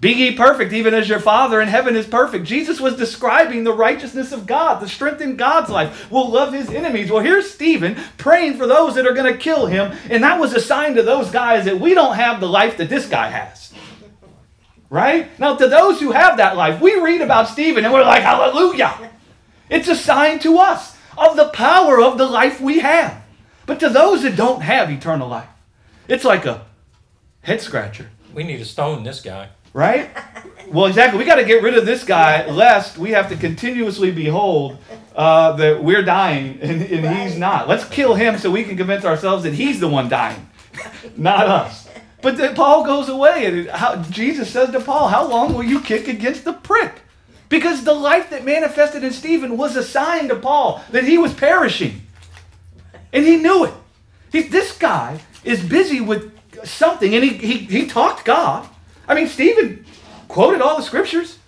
Be 0.00 0.12
ye 0.12 0.36
perfect, 0.36 0.72
even 0.72 0.94
as 0.94 1.08
your 1.08 1.18
Father 1.18 1.60
in 1.60 1.66
heaven 1.66 1.96
is 1.96 2.06
perfect. 2.06 2.44
Jesus 2.44 2.80
was 2.80 2.96
describing 2.96 3.64
the 3.64 3.72
righteousness 3.72 4.30
of 4.30 4.46
God, 4.46 4.80
the 4.80 4.88
strength 4.88 5.20
in 5.20 5.34
God's 5.34 5.70
life. 5.70 6.08
We'll 6.08 6.30
love 6.30 6.52
his 6.52 6.70
enemies. 6.70 7.10
Well, 7.10 7.22
here's 7.22 7.50
Stephen 7.50 7.96
praying 8.16 8.58
for 8.58 8.68
those 8.68 8.94
that 8.94 9.06
are 9.06 9.12
going 9.12 9.32
to 9.32 9.38
kill 9.38 9.66
him, 9.66 9.96
and 10.08 10.22
that 10.22 10.38
was 10.38 10.54
a 10.54 10.60
sign 10.60 10.94
to 10.94 11.02
those 11.02 11.32
guys 11.32 11.64
that 11.64 11.80
we 11.80 11.94
don't 11.94 12.14
have 12.14 12.38
the 12.38 12.48
life 12.48 12.76
that 12.76 12.88
this 12.88 13.08
guy 13.08 13.28
has. 13.28 13.72
Right? 14.88 15.36
Now, 15.38 15.56
to 15.56 15.66
those 15.66 15.98
who 15.98 16.12
have 16.12 16.36
that 16.36 16.56
life, 16.56 16.80
we 16.80 16.98
read 17.00 17.20
about 17.20 17.48
Stephen 17.48 17.84
and 17.84 17.92
we're 17.92 18.04
like, 18.04 18.22
hallelujah. 18.22 19.10
It's 19.68 19.88
a 19.88 19.96
sign 19.96 20.38
to 20.40 20.58
us 20.58 20.96
of 21.18 21.36
the 21.36 21.48
power 21.48 22.00
of 22.00 22.16
the 22.16 22.26
life 22.26 22.60
we 22.60 22.78
have. 22.78 23.22
But 23.66 23.80
to 23.80 23.90
those 23.90 24.22
that 24.22 24.36
don't 24.36 24.62
have 24.62 24.90
eternal 24.90 25.28
life, 25.28 25.48
it's 26.06 26.24
like 26.24 26.46
a 26.46 26.64
head 27.42 27.60
scratcher 27.60 28.10
We 28.32 28.44
need 28.44 28.58
to 28.58 28.64
stone 28.64 29.02
this 29.02 29.20
guy. 29.20 29.50
Right? 29.72 30.10
Well, 30.68 30.86
exactly. 30.86 31.18
We 31.18 31.24
got 31.24 31.36
to 31.36 31.44
get 31.44 31.62
rid 31.62 31.76
of 31.76 31.86
this 31.86 32.04
guy, 32.04 32.46
lest 32.50 32.98
we 32.98 33.10
have 33.12 33.28
to 33.30 33.36
continuously 33.36 34.10
behold 34.10 34.78
uh, 35.16 35.52
that 35.52 35.82
we're 35.82 36.02
dying 36.02 36.58
and, 36.60 36.82
and 36.82 37.18
he's 37.18 37.38
not. 37.38 37.68
Let's 37.68 37.84
kill 37.84 38.14
him 38.14 38.38
so 38.38 38.50
we 38.50 38.64
can 38.64 38.76
convince 38.76 39.04
ourselves 39.04 39.44
that 39.44 39.54
he's 39.54 39.80
the 39.80 39.88
one 39.88 40.08
dying, 40.08 40.48
not 41.16 41.46
us. 41.46 41.88
But 42.20 42.36
then 42.36 42.54
Paul 42.54 42.84
goes 42.84 43.08
away, 43.08 43.46
and 43.46 43.68
how, 43.70 44.02
Jesus 44.02 44.50
says 44.50 44.70
to 44.70 44.80
Paul, 44.80 45.08
"How 45.08 45.26
long 45.26 45.54
will 45.54 45.62
you 45.62 45.80
kick 45.80 46.08
against 46.08 46.44
the 46.44 46.52
prick?" 46.52 47.02
Because 47.48 47.84
the 47.84 47.94
life 47.94 48.30
that 48.30 48.44
manifested 48.44 49.04
in 49.04 49.12
Stephen 49.12 49.56
was 49.56 49.76
a 49.76 49.82
sign 49.82 50.28
to 50.28 50.36
Paul 50.36 50.82
that 50.90 51.04
he 51.04 51.16
was 51.16 51.32
perishing, 51.32 52.02
and 53.12 53.24
he 53.24 53.36
knew 53.36 53.64
it. 53.64 53.74
He, 54.32 54.42
this 54.42 54.76
guy 54.76 55.20
is 55.44 55.62
busy 55.62 56.00
with 56.00 56.36
something, 56.64 57.14
and 57.14 57.24
he, 57.24 57.30
he, 57.30 57.58
he 57.58 57.86
talked 57.86 58.24
God. 58.24 58.68
I 59.08 59.14
mean, 59.14 59.26
Stephen 59.26 59.84
quoted 60.28 60.60
all 60.60 60.76
the 60.76 60.82
scriptures. 60.82 61.38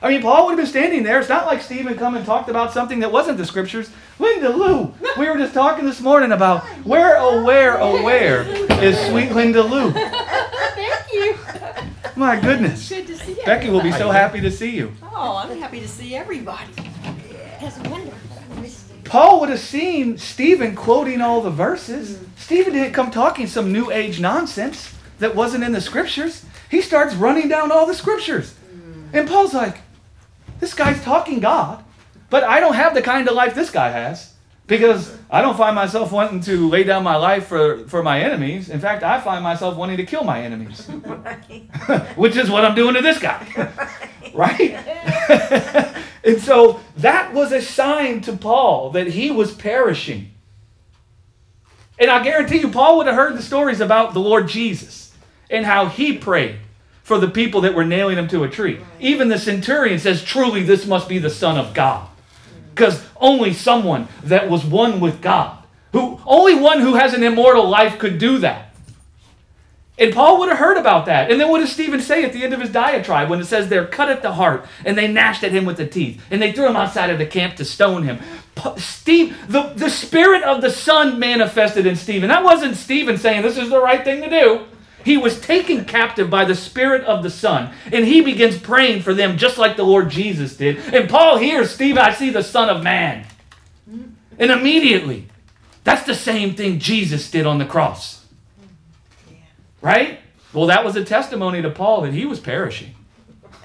I 0.00 0.10
mean, 0.10 0.22
Paul 0.22 0.44
would 0.44 0.50
have 0.52 0.58
been 0.58 0.66
standing 0.66 1.02
there. 1.02 1.18
It's 1.18 1.28
not 1.28 1.46
like 1.46 1.60
Stephen 1.60 1.96
come 1.96 2.16
and 2.16 2.24
talked 2.24 2.48
about 2.48 2.72
something 2.72 3.00
that 3.00 3.10
wasn't 3.10 3.38
the 3.38 3.46
scriptures. 3.46 3.90
Linda 4.20 4.50
Lou, 4.50 4.94
we 5.18 5.28
were 5.28 5.36
just 5.36 5.54
talking 5.54 5.84
this 5.84 6.00
morning 6.00 6.30
about 6.30 6.62
where, 6.84 7.16
oh, 7.18 7.42
where, 7.42 7.80
oh, 7.80 8.04
where 8.04 8.42
is 8.82 8.96
sweet 9.08 9.32
Linda 9.32 9.62
Lou? 9.62 9.90
Thank 9.92 11.12
you. 11.12 11.36
My 12.14 12.38
goodness. 12.38 12.88
Good 12.88 13.08
to 13.08 13.16
see 13.16 13.32
you. 13.32 13.44
Becky 13.44 13.70
will 13.70 13.82
be 13.82 13.92
so 13.92 14.10
happy 14.10 14.40
to 14.40 14.50
see 14.50 14.70
you. 14.70 14.92
Oh, 15.02 15.36
I'm 15.36 15.58
happy 15.58 15.80
to 15.80 15.88
see 15.88 16.14
everybody. 16.14 16.72
That's 17.60 17.78
wonderful. 17.88 18.28
Paul 19.08 19.40
would 19.40 19.48
have 19.48 19.58
seen 19.58 20.18
Stephen 20.18 20.76
quoting 20.76 21.22
all 21.22 21.40
the 21.40 21.50
verses. 21.50 22.18
Mm. 22.18 22.26
Stephen 22.36 22.72
didn't 22.74 22.92
come 22.92 23.10
talking 23.10 23.46
some 23.46 23.72
new 23.72 23.90
age 23.90 24.20
nonsense 24.20 24.94
that 25.18 25.34
wasn't 25.34 25.64
in 25.64 25.72
the 25.72 25.80
scriptures. 25.80 26.44
He 26.70 26.82
starts 26.82 27.14
running 27.14 27.48
down 27.48 27.72
all 27.72 27.86
the 27.86 27.94
scriptures. 27.94 28.54
Mm. 28.72 29.08
And 29.12 29.28
Paul's 29.28 29.54
like, 29.54 29.78
this 30.60 30.74
guy's 30.74 31.02
talking 31.02 31.40
God, 31.40 31.84
but 32.30 32.44
I 32.44 32.60
don't 32.60 32.74
have 32.74 32.94
the 32.94 33.02
kind 33.02 33.28
of 33.28 33.34
life 33.34 33.54
this 33.54 33.70
guy 33.70 33.90
has 33.90 34.34
because 34.66 35.16
I 35.30 35.40
don't 35.40 35.56
find 35.56 35.74
myself 35.74 36.12
wanting 36.12 36.40
to 36.42 36.68
lay 36.68 36.84
down 36.84 37.02
my 37.02 37.16
life 37.16 37.46
for, 37.46 37.86
for 37.88 38.02
my 38.02 38.20
enemies. 38.20 38.68
In 38.68 38.80
fact, 38.80 39.02
I 39.02 39.18
find 39.20 39.42
myself 39.42 39.76
wanting 39.76 39.96
to 39.96 40.04
kill 40.04 40.24
my 40.24 40.42
enemies, 40.42 40.86
which 42.16 42.36
is 42.36 42.50
what 42.50 42.64
I'm 42.64 42.74
doing 42.74 42.94
to 42.94 43.00
this 43.00 43.18
guy. 43.18 43.70
right? 44.34 44.72
and 46.24 46.40
so 46.40 46.80
that 46.98 47.32
was 47.32 47.50
a 47.52 47.62
sign 47.62 48.20
to 48.22 48.34
Paul 48.34 48.90
that 48.90 49.08
he 49.08 49.30
was 49.30 49.54
perishing. 49.54 50.32
And 51.98 52.10
I 52.10 52.22
guarantee 52.22 52.58
you, 52.58 52.68
Paul 52.70 52.98
would 52.98 53.06
have 53.06 53.16
heard 53.16 53.36
the 53.36 53.42
stories 53.42 53.80
about 53.80 54.12
the 54.12 54.20
Lord 54.20 54.48
Jesus 54.48 55.07
and 55.50 55.64
how 55.64 55.86
he 55.86 56.16
prayed 56.16 56.58
for 57.02 57.18
the 57.18 57.28
people 57.28 57.62
that 57.62 57.74
were 57.74 57.84
nailing 57.84 58.18
him 58.18 58.28
to 58.28 58.44
a 58.44 58.48
tree. 58.48 58.80
Even 59.00 59.28
the 59.28 59.38
centurion 59.38 59.98
says, 59.98 60.22
Truly, 60.22 60.62
this 60.62 60.86
must 60.86 61.08
be 61.08 61.18
the 61.18 61.30
Son 61.30 61.56
of 61.56 61.72
God. 61.72 62.06
Because 62.74 63.04
only 63.16 63.52
someone 63.52 64.08
that 64.24 64.50
was 64.50 64.64
one 64.64 65.00
with 65.00 65.22
God, 65.22 65.58
who 65.92 66.20
only 66.26 66.54
one 66.54 66.80
who 66.80 66.94
has 66.94 67.14
an 67.14 67.22
immortal 67.22 67.68
life 67.68 67.98
could 67.98 68.18
do 68.18 68.38
that. 68.38 68.74
And 69.98 70.14
Paul 70.14 70.38
would 70.38 70.48
have 70.48 70.58
heard 70.58 70.76
about 70.76 71.06
that. 71.06 71.30
And 71.30 71.40
then 71.40 71.48
what 71.48 71.58
does 71.58 71.72
Stephen 71.72 72.00
say 72.00 72.22
at 72.24 72.32
the 72.32 72.44
end 72.44 72.54
of 72.54 72.60
his 72.60 72.70
diatribe 72.70 73.28
when 73.28 73.40
it 73.40 73.46
says 73.46 73.68
they're 73.68 73.86
cut 73.86 74.08
at 74.08 74.22
the 74.22 74.32
heart 74.32 74.64
and 74.84 74.96
they 74.96 75.08
gnashed 75.08 75.42
at 75.42 75.50
him 75.50 75.64
with 75.64 75.76
the 75.76 75.86
teeth 75.86 76.22
and 76.30 76.40
they 76.40 76.52
threw 76.52 76.68
him 76.68 76.76
outside 76.76 77.10
of 77.10 77.18
the 77.18 77.26
camp 77.26 77.56
to 77.56 77.64
stone 77.64 78.04
him? 78.04 78.20
Steve, 78.76 79.36
the, 79.48 79.72
the 79.74 79.90
spirit 79.90 80.42
of 80.42 80.60
the 80.60 80.70
Son 80.70 81.18
manifested 81.18 81.86
in 81.86 81.96
Stephen. 81.96 82.28
That 82.28 82.44
wasn't 82.44 82.76
Stephen 82.76 83.16
saying 83.16 83.42
this 83.42 83.56
is 83.56 83.70
the 83.70 83.80
right 83.80 84.04
thing 84.04 84.22
to 84.22 84.30
do. 84.30 84.66
He 85.04 85.16
was 85.16 85.40
taken 85.40 85.84
captive 85.84 86.28
by 86.28 86.44
the 86.44 86.54
Spirit 86.54 87.04
of 87.04 87.22
the 87.22 87.30
Son, 87.30 87.72
and 87.92 88.04
he 88.04 88.20
begins 88.20 88.58
praying 88.58 89.02
for 89.02 89.14
them 89.14 89.38
just 89.38 89.58
like 89.58 89.76
the 89.76 89.84
Lord 89.84 90.10
Jesus 90.10 90.56
did. 90.56 90.78
And 90.92 91.08
Paul 91.08 91.38
hears, 91.38 91.70
Steve, 91.70 91.96
I 91.96 92.12
see 92.12 92.30
the 92.30 92.42
Son 92.42 92.68
of 92.68 92.82
Man. 92.82 93.26
And 94.38 94.50
immediately, 94.50 95.26
that's 95.84 96.06
the 96.06 96.14
same 96.14 96.54
thing 96.54 96.78
Jesus 96.78 97.30
did 97.30 97.46
on 97.46 97.58
the 97.58 97.64
cross. 97.64 98.26
Right? 99.80 100.20
Well, 100.52 100.66
that 100.66 100.84
was 100.84 100.96
a 100.96 101.04
testimony 101.04 101.62
to 101.62 101.70
Paul 101.70 102.02
that 102.02 102.12
he 102.12 102.24
was 102.26 102.40
perishing. 102.40 102.94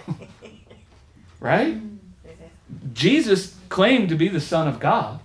right? 1.40 1.78
Jesus 2.94 3.58
claimed 3.70 4.10
to 4.10 4.16
be 4.16 4.28
the 4.28 4.42
Son 4.42 4.68
of 4.68 4.80
God, 4.80 5.20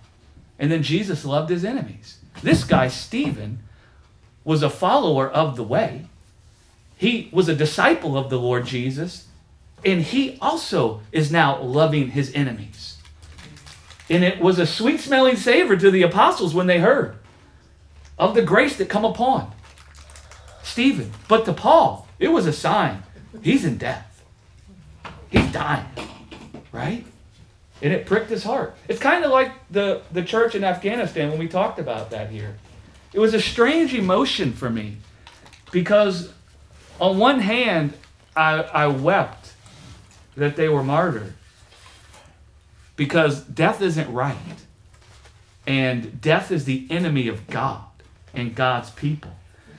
and 0.59 0.71
then 0.71 0.83
Jesus 0.83 1.25
loved 1.25 1.51
his 1.51 1.65
enemies. 1.65 2.19
This 2.43 2.65
guy, 2.65 2.89
Stephen, 2.89 3.61
was 4.49 4.63
a 4.63 4.71
follower 4.71 5.29
of 5.29 5.57
the 5.57 5.63
way. 5.63 6.07
He 6.97 7.29
was 7.31 7.51
a 7.51 7.55
disciple 7.55 8.17
of 8.17 8.31
the 8.31 8.39
Lord 8.39 8.65
Jesus, 8.65 9.27
and 9.85 10.01
he 10.01 10.39
also 10.41 11.03
is 11.13 11.31
now 11.31 11.61
loving 11.61 12.13
his 12.13 12.33
enemies. 12.33 12.97
And 14.09 14.25
it 14.25 14.41
was 14.41 14.59
a 14.59 14.65
sweet 14.67 15.01
smelling 15.01 15.37
savor 15.37 15.77
to 15.77 15.91
the 15.91 16.01
apostles 16.01 16.55
when 16.55 16.67
they 16.67 16.79
heard 16.79 17.19
of 18.19 18.35
the 18.35 18.41
grace 18.41 18.79
that 18.79 18.89
come 18.89 19.05
upon 19.05 19.53
Stephen. 20.63 21.13
But 21.29 21.45
to 21.45 21.53
Paul, 21.53 22.09
it 22.19 22.29
was 22.29 22.47
a 22.47 22.53
sign. 22.55 23.03
He's 23.43 23.67
in 23.67 23.77
death. 23.77 24.25
He's 25.29 25.53
dying. 25.53 25.85
Right? 26.73 27.05
And 27.83 27.93
it 27.93 28.07
pricked 28.07 28.31
his 28.31 28.45
heart. 28.45 28.75
It's 28.89 28.99
kind 28.99 29.27
of 29.27 29.31
like 29.31 29.53
the, 29.71 30.01
the 30.11 30.23
church 30.23 30.55
in 30.55 30.65
Afghanistan 30.65 31.29
when 31.29 31.39
we 31.39 31.49
talked 31.49 31.79
about 31.79 32.09
that 32.13 32.31
here. 32.31 32.57
It 33.13 33.19
was 33.19 33.35
a 33.35 33.41
strange 33.41 33.95
emotion 33.95 34.53
for 34.53 34.69
me 34.69 34.97
because, 35.73 36.33
on 37.01 37.19
one 37.19 37.41
hand, 37.41 37.95
I, 38.37 38.63
I 38.63 38.87
wept 38.87 39.53
that 40.37 40.57
they 40.57 40.69
were 40.69 40.83
martyred 40.83 41.35
because 42.97 43.43
death 43.43 43.81
isn't 43.81 44.13
right. 44.13 44.37
And 45.67 46.21
death 46.21 46.51
is 46.51 46.65
the 46.65 46.87
enemy 46.89 47.29
of 47.29 47.47
God 47.47 47.85
and 48.33 48.55
God's 48.55 48.91
people. 48.91 49.33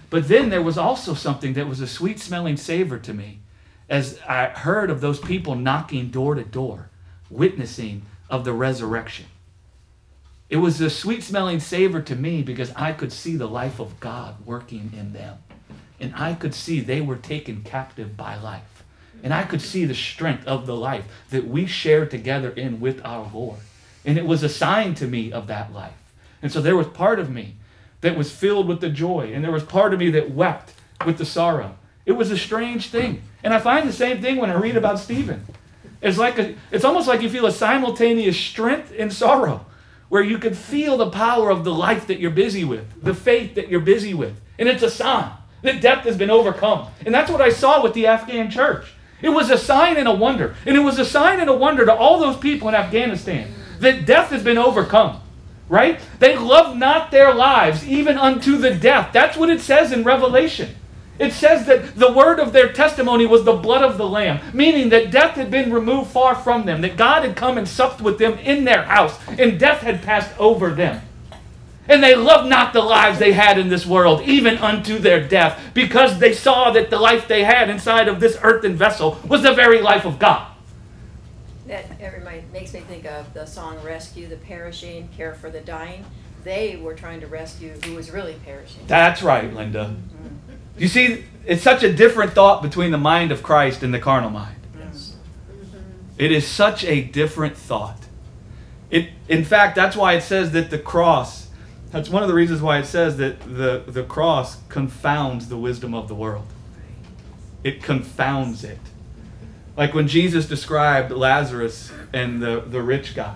But 0.09 0.27
then 0.27 0.49
there 0.49 0.61
was 0.61 0.77
also 0.77 1.13
something 1.13 1.53
that 1.53 1.67
was 1.67 1.81
a 1.81 1.87
sweet 1.87 2.19
smelling 2.19 2.57
savor 2.57 2.97
to 2.99 3.13
me 3.13 3.39
as 3.89 4.19
I 4.27 4.49
heard 4.49 4.89
of 4.89 5.01
those 5.01 5.19
people 5.19 5.55
knocking 5.55 6.09
door 6.09 6.35
to 6.35 6.43
door, 6.43 6.89
witnessing 7.29 8.03
of 8.29 8.45
the 8.45 8.53
resurrection. 8.53 9.25
It 10.49 10.57
was 10.57 10.81
a 10.81 10.89
sweet 10.89 11.23
smelling 11.23 11.59
savor 11.59 12.01
to 12.01 12.15
me 12.15 12.41
because 12.41 12.71
I 12.75 12.91
could 12.91 13.13
see 13.13 13.35
the 13.35 13.47
life 13.47 13.79
of 13.79 13.99
God 13.99 14.35
working 14.45 14.91
in 14.97 15.13
them. 15.13 15.37
And 15.99 16.13
I 16.15 16.33
could 16.33 16.55
see 16.55 16.79
they 16.79 17.01
were 17.01 17.17
taken 17.17 17.61
captive 17.63 18.17
by 18.17 18.35
life. 18.35 18.83
And 19.21 19.33
I 19.33 19.43
could 19.43 19.61
see 19.61 19.85
the 19.85 19.93
strength 19.93 20.47
of 20.47 20.65
the 20.65 20.75
life 20.75 21.05
that 21.29 21.47
we 21.47 21.65
share 21.65 22.05
together 22.05 22.49
in 22.49 22.79
with 22.79 23.05
our 23.05 23.29
Lord. 23.31 23.59
And 24.05 24.17
it 24.17 24.25
was 24.25 24.41
a 24.41 24.49
sign 24.49 24.95
to 24.95 25.07
me 25.07 25.31
of 25.31 25.47
that 25.47 25.73
life. 25.73 25.93
And 26.41 26.51
so 26.51 26.61
there 26.61 26.77
was 26.77 26.87
part 26.87 27.19
of 27.19 27.29
me 27.29 27.55
that 28.01 28.17
was 28.17 28.31
filled 28.31 28.67
with 28.67 28.79
the 28.79 28.89
joy, 28.89 29.31
and 29.33 29.43
there 29.43 29.51
was 29.51 29.63
part 29.63 29.93
of 29.93 29.99
me 29.99 30.09
that 30.11 30.31
wept 30.31 30.73
with 31.05 31.17
the 31.17 31.25
sorrow. 31.25 31.75
It 32.05 32.13
was 32.13 32.31
a 32.31 32.37
strange 32.37 32.87
thing. 32.87 33.21
And 33.43 33.53
I 33.53 33.59
find 33.59 33.87
the 33.87 33.93
same 33.93 34.21
thing 34.21 34.37
when 34.37 34.49
I 34.49 34.53
read 34.53 34.77
about 34.77 34.99
Stephen. 34.99 35.45
It's 36.01 36.17
like 36.17 36.39
a, 36.39 36.55
it's 36.71 36.85
almost 36.85 37.09
like 37.09 37.21
you 37.21 37.29
feel 37.29 37.45
a 37.45 37.51
simultaneous 37.51 38.37
strength 38.37 38.93
and 38.97 39.11
sorrow 39.11 39.65
where 40.09 40.23
you 40.23 40.37
can 40.37 40.53
feel 40.53 40.97
the 40.97 41.09
power 41.09 41.49
of 41.49 41.63
the 41.63 41.73
life 41.73 42.07
that 42.07 42.19
you're 42.19 42.31
busy 42.31 42.63
with, 42.63 43.01
the 43.01 43.13
faith 43.13 43.55
that 43.55 43.69
you're 43.69 43.79
busy 43.79 44.13
with. 44.13 44.35
And 44.57 44.67
it's 44.67 44.83
a 44.83 44.89
sign 44.89 45.31
that 45.61 45.81
death 45.81 46.03
has 46.03 46.17
been 46.17 46.29
overcome. 46.29 46.87
And 47.05 47.13
that's 47.13 47.31
what 47.31 47.41
I 47.41 47.49
saw 47.49 47.81
with 47.81 47.93
the 47.93 48.07
Afghan 48.07 48.49
church. 48.49 48.93
It 49.21 49.29
was 49.29 49.49
a 49.49 49.57
sign 49.57 49.97
and 49.97 50.07
a 50.07 50.13
wonder. 50.13 50.55
And 50.65 50.75
it 50.75 50.81
was 50.81 50.97
a 50.97 51.05
sign 51.05 51.39
and 51.39 51.49
a 51.49 51.53
wonder 51.53 51.85
to 51.85 51.93
all 51.93 52.19
those 52.19 52.37
people 52.37 52.69
in 52.69 52.75
Afghanistan 52.75 53.53
that 53.79 54.05
death 54.05 54.29
has 54.29 54.43
been 54.43 54.57
overcome. 54.57 55.21
Right? 55.67 55.99
They 56.17 56.35
love 56.35 56.75
not 56.75 57.11
their 57.11 57.33
lives 57.33 57.87
even 57.87 58.17
unto 58.17 58.57
the 58.57 58.73
death. 58.73 59.11
That's 59.13 59.37
what 59.37 59.51
it 59.51 59.61
says 59.61 59.91
in 59.91 60.03
Revelation. 60.03 60.75
It 61.19 61.33
says 61.33 61.65
that 61.65 61.95
the 61.95 62.13
word 62.13 62.39
of 62.39 62.53
their 62.53 62.71
testimony 62.71 63.25
was 63.25 63.43
the 63.43 63.53
blood 63.53 63.83
of 63.83 63.97
the 63.97 64.07
Lamb, 64.07 64.39
meaning 64.53 64.87
that 64.89 65.11
death 65.11 65.35
had 65.35 65.51
been 65.51 65.71
removed 65.71 66.11
far 66.11 66.33
from 66.33 66.65
them, 66.65 66.79
that 66.81 66.95
God 66.95 67.23
had 67.25 67.35
come 67.35 67.57
and 67.57 67.67
supped 67.67 67.99
with 67.99 68.17
them 68.17 68.37
in 68.39 68.63
their 68.63 68.83
house, 68.83 69.19
and 69.27 69.59
death 69.59 69.81
had 69.81 70.01
passed 70.01 70.31
over 70.39 70.71
them. 70.71 71.01
And 71.89 72.01
they 72.01 72.15
loved 72.15 72.47
not 72.47 72.71
the 72.71 72.81
lives 72.81 73.19
they 73.19 73.33
had 73.33 73.57
in 73.57 73.67
this 73.67 73.85
world, 73.85 74.21
even 74.21 74.59
unto 74.59 74.97
their 74.97 75.27
death, 75.27 75.71
because 75.73 76.19
they 76.19 76.33
saw 76.33 76.71
that 76.71 76.89
the 76.89 76.99
life 76.99 77.27
they 77.27 77.43
had 77.43 77.69
inside 77.69 78.07
of 78.07 78.19
this 78.19 78.37
earthen 78.41 78.75
vessel 78.75 79.19
was 79.27 79.41
the 79.41 79.53
very 79.53 79.81
life 79.81 80.05
of 80.05 80.19
God. 80.19 80.47
That 81.67 81.85
everybody 81.99 82.43
makes 82.53 82.73
me 82.73 82.79
think 82.81 83.05
of 83.05 83.33
the 83.33 83.45
song 83.45 83.77
Rescue 83.83 84.27
the 84.27 84.37
Perishing, 84.37 85.09
Care 85.17 85.33
for 85.33 85.49
the 85.49 85.61
Dying. 85.61 86.05
They 86.43 86.77
were 86.77 86.93
trying 86.93 87.19
to 87.21 87.27
rescue 87.27 87.73
who 87.83 87.95
was 87.95 88.11
really 88.11 88.35
perishing. 88.45 88.83
That's 88.87 89.21
right, 89.21 89.53
Linda. 89.53 89.95
You 90.79 90.87
see, 90.87 91.25
it's 91.45 91.61
such 91.61 91.83
a 91.83 91.91
different 91.91 92.33
thought 92.33 92.61
between 92.61 92.91
the 92.91 92.97
mind 92.97 93.31
of 93.31 93.43
Christ 93.43 93.83
and 93.83 93.93
the 93.93 93.99
carnal 93.99 94.29
mind. 94.29 94.55
Yes. 94.77 95.15
It 96.17 96.31
is 96.31 96.47
such 96.47 96.85
a 96.85 97.01
different 97.01 97.57
thought. 97.57 97.97
It, 98.89 99.09
in 99.27 99.43
fact, 99.43 99.75
that's 99.75 99.95
why 99.95 100.13
it 100.13 100.21
says 100.21 100.51
that 100.53 100.69
the 100.69 100.79
cross, 100.79 101.49
that's 101.91 102.09
one 102.09 102.23
of 102.23 102.29
the 102.29 102.35
reasons 102.35 102.61
why 102.61 102.79
it 102.79 102.85
says 102.85 103.17
that 103.17 103.41
the, 103.41 103.83
the 103.85 104.03
cross 104.03 104.57
confounds 104.69 105.49
the 105.49 105.57
wisdom 105.57 105.93
of 105.93 106.07
the 106.07 106.15
world. 106.15 106.47
It 107.63 107.83
confounds 107.83 108.63
it. 108.63 108.79
Like 109.75 109.93
when 109.93 110.07
Jesus 110.07 110.47
described 110.47 111.11
Lazarus 111.11 111.91
and 112.13 112.41
the, 112.41 112.61
the 112.61 112.81
rich 112.81 113.15
guy, 113.15 113.35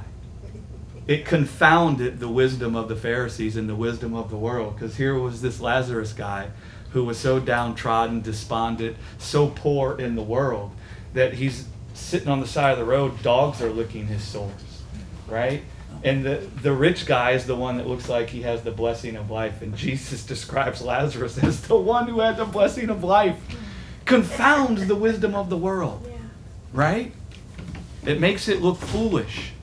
it 1.08 1.26
confounded 1.26 2.20
the 2.20 2.30
wisdom 2.30 2.76
of 2.76 2.88
the 2.88 2.96
Pharisees 2.96 3.58
and 3.58 3.68
the 3.68 3.76
wisdom 3.76 4.16
of 4.16 4.30
the 4.30 4.38
world. 4.38 4.76
Because 4.76 4.96
here 4.96 5.18
was 5.20 5.42
this 5.42 5.60
Lazarus 5.60 6.14
guy 6.14 6.50
who 6.94 7.04
was 7.04 7.18
so 7.18 7.40
downtrodden, 7.40 8.22
despondent, 8.22 8.96
so 9.18 9.48
poor 9.50 10.00
in 10.00 10.16
the 10.16 10.24
world 10.24 10.72
that 11.14 11.34
he's 11.34 11.68
sitting 11.94 12.30
on 12.30 12.40
the 12.40 12.48
side 12.48 12.72
of 12.72 12.80
the 12.80 12.86
road, 12.86 13.22
dogs 13.22 13.62
are 13.62 13.70
licking 13.70 14.08
his 14.08 14.24
sores, 14.24 14.82
right? 15.28 15.64
And 16.04 16.26
the, 16.26 16.48
the 16.62 16.74
rich 16.74 17.06
guy 17.06 17.32
is 17.32 17.46
the 17.46 17.56
one 17.56 17.78
that 17.78 17.88
looks 17.88 18.10
like 18.10 18.30
he 18.30 18.42
has 18.42 18.64
the 18.64 18.72
blessing 18.72 19.16
of 19.16 19.30
life. 19.30 19.62
And 19.62 19.76
Jesus 19.76 20.26
describes 20.34 20.82
Lazarus 20.82 21.38
as 21.38 21.62
the 21.62 21.78
one 21.78 22.08
who 22.08 22.20
had 22.20 22.38
the 22.38 22.46
blessing 22.46 22.90
of 22.90 23.04
life. 23.04 23.38
Confounds 24.06 24.88
the 24.88 24.96
wisdom 24.96 25.34
of 25.34 25.50
the 25.50 25.56
world, 25.56 26.06
right? 26.74 27.14
It 28.06 28.20
makes 28.20 28.50
it 28.50 28.62
look 28.62 28.78
foolish. 28.78 29.54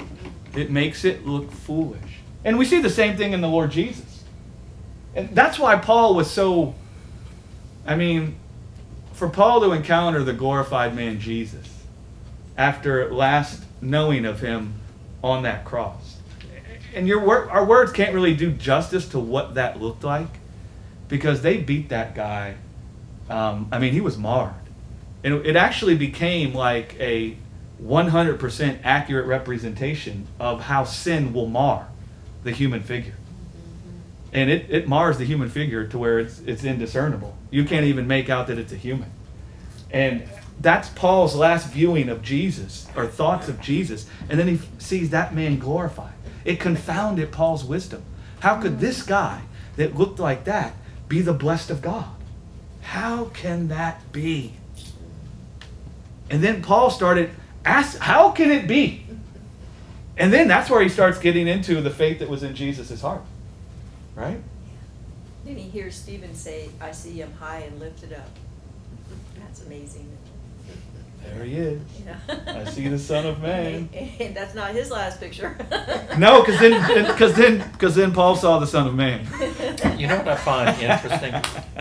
It 0.54 0.70
makes 0.70 1.04
it 1.04 1.26
look 1.26 1.52
foolish. 1.52 2.20
And 2.42 2.58
we 2.58 2.64
see 2.64 2.80
the 2.80 2.90
same 2.90 3.18
thing 3.18 3.34
in 3.34 3.42
the 3.42 3.48
Lord 3.48 3.70
Jesus. 3.70 4.24
And 5.14 5.28
that's 5.34 5.58
why 5.58 5.76
Paul 5.76 6.14
was 6.14 6.30
so, 6.30 6.74
I 7.90 7.96
mean, 7.96 8.36
for 9.14 9.28
Paul 9.28 9.62
to 9.62 9.72
encounter 9.72 10.22
the 10.22 10.32
glorified 10.32 10.94
man 10.94 11.18
Jesus 11.18 11.66
after 12.56 13.12
last 13.12 13.64
knowing 13.80 14.24
of 14.26 14.38
him 14.38 14.74
on 15.24 15.42
that 15.42 15.64
cross. 15.64 16.18
And 16.94 17.08
your 17.08 17.18
wor- 17.18 17.50
our 17.50 17.64
words 17.64 17.90
can't 17.90 18.14
really 18.14 18.36
do 18.36 18.52
justice 18.52 19.08
to 19.08 19.18
what 19.18 19.54
that 19.54 19.80
looked 19.80 20.04
like 20.04 20.28
because 21.08 21.42
they 21.42 21.56
beat 21.56 21.88
that 21.88 22.14
guy. 22.14 22.54
Um, 23.28 23.68
I 23.72 23.80
mean, 23.80 23.92
he 23.92 24.00
was 24.00 24.16
marred. 24.16 24.54
And 25.24 25.44
it 25.44 25.56
actually 25.56 25.96
became 25.96 26.54
like 26.54 26.94
a 27.00 27.36
100% 27.82 28.78
accurate 28.84 29.26
representation 29.26 30.28
of 30.38 30.60
how 30.60 30.84
sin 30.84 31.32
will 31.32 31.48
mar 31.48 31.88
the 32.44 32.52
human 32.52 32.82
figure. 32.82 33.14
And 34.32 34.50
it, 34.50 34.66
it 34.70 34.88
mars 34.88 35.18
the 35.18 35.24
human 35.24 35.48
figure 35.48 35.86
to 35.88 35.98
where 35.98 36.18
it's, 36.18 36.40
it's 36.40 36.64
indiscernible. 36.64 37.36
You 37.50 37.64
can't 37.64 37.86
even 37.86 38.06
make 38.06 38.30
out 38.30 38.46
that 38.46 38.58
it's 38.58 38.72
a 38.72 38.76
human. 38.76 39.10
And 39.90 40.28
that's 40.60 40.88
Paul's 40.90 41.34
last 41.34 41.68
viewing 41.68 42.08
of 42.08 42.22
Jesus 42.22 42.86
or 42.94 43.06
thoughts 43.06 43.48
of 43.48 43.60
Jesus. 43.60 44.06
And 44.28 44.38
then 44.38 44.46
he 44.46 44.60
sees 44.78 45.10
that 45.10 45.34
man 45.34 45.58
glorified. 45.58 46.12
It 46.44 46.60
confounded 46.60 47.32
Paul's 47.32 47.64
wisdom. 47.64 48.02
How 48.40 48.60
could 48.60 48.78
this 48.78 49.02
guy 49.02 49.42
that 49.76 49.96
looked 49.96 50.18
like 50.18 50.44
that 50.44 50.74
be 51.08 51.20
the 51.22 51.32
blessed 51.32 51.70
of 51.70 51.82
God? 51.82 52.08
How 52.82 53.26
can 53.26 53.68
that 53.68 54.12
be? 54.12 54.54
And 56.30 56.42
then 56.42 56.62
Paul 56.62 56.90
started 56.90 57.30
ask 57.64 57.98
how 57.98 58.30
can 58.30 58.50
it 58.50 58.66
be? 58.66 59.04
And 60.16 60.32
then 60.32 60.48
that's 60.48 60.68
where 60.68 60.82
he 60.82 60.88
starts 60.88 61.18
getting 61.18 61.48
into 61.48 61.80
the 61.80 61.90
faith 61.90 62.18
that 62.18 62.28
was 62.28 62.42
in 62.42 62.54
Jesus' 62.54 63.00
heart. 63.00 63.22
Right? 64.14 64.40
Then 65.44 65.56
he 65.56 65.68
hears 65.68 65.94
Stephen 65.94 66.34
say, 66.34 66.68
I 66.80 66.92
see 66.92 67.12
him 67.12 67.32
high 67.32 67.60
and 67.60 67.78
lifted 67.80 68.12
up. 68.12 68.28
That's 69.38 69.64
amazing. 69.64 70.16
There 71.24 71.44
he 71.44 71.54
is. 71.54 71.80
Yeah. 72.04 72.18
I 72.46 72.64
see 72.64 72.88
the 72.88 72.98
Son 72.98 73.26
of 73.26 73.40
Man. 73.42 73.88
And 74.20 74.34
that's 74.34 74.54
not 74.54 74.72
his 74.72 74.90
last 74.90 75.20
picture. 75.20 75.56
No, 76.18 76.42
because 76.42 76.58
then, 76.60 77.06
because 77.06 77.34
then, 77.34 77.70
because 77.72 77.94
then 77.94 78.12
Paul 78.12 78.36
saw 78.36 78.58
the 78.58 78.66
Son 78.66 78.86
of 78.86 78.94
Man. 78.94 79.26
You 79.96 80.06
know 80.06 80.18
what 80.18 80.28
I 80.28 80.36
find 80.36 80.78
interesting 80.82 81.34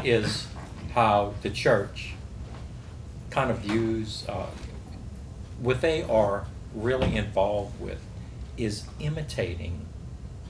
is 0.05 0.47
how 0.93 1.33
the 1.41 1.49
church 1.49 2.13
kind 3.31 3.51
of 3.51 3.57
views 3.59 4.25
uh, 4.29 4.45
what 5.59 5.81
they 5.81 6.03
are 6.03 6.45
really 6.73 7.17
involved 7.17 7.79
with 7.81 7.99
is 8.55 8.85
imitating 8.99 9.85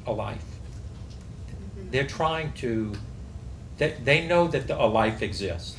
a 0.05 0.11
life. 0.11 0.43
They're 1.91 2.07
trying 2.07 2.53
to, 2.53 2.93
they, 3.77 3.95
they 4.03 4.27
know 4.27 4.47
that 4.47 4.69
a 4.69 4.85
life 4.85 5.21
exists 5.21 5.75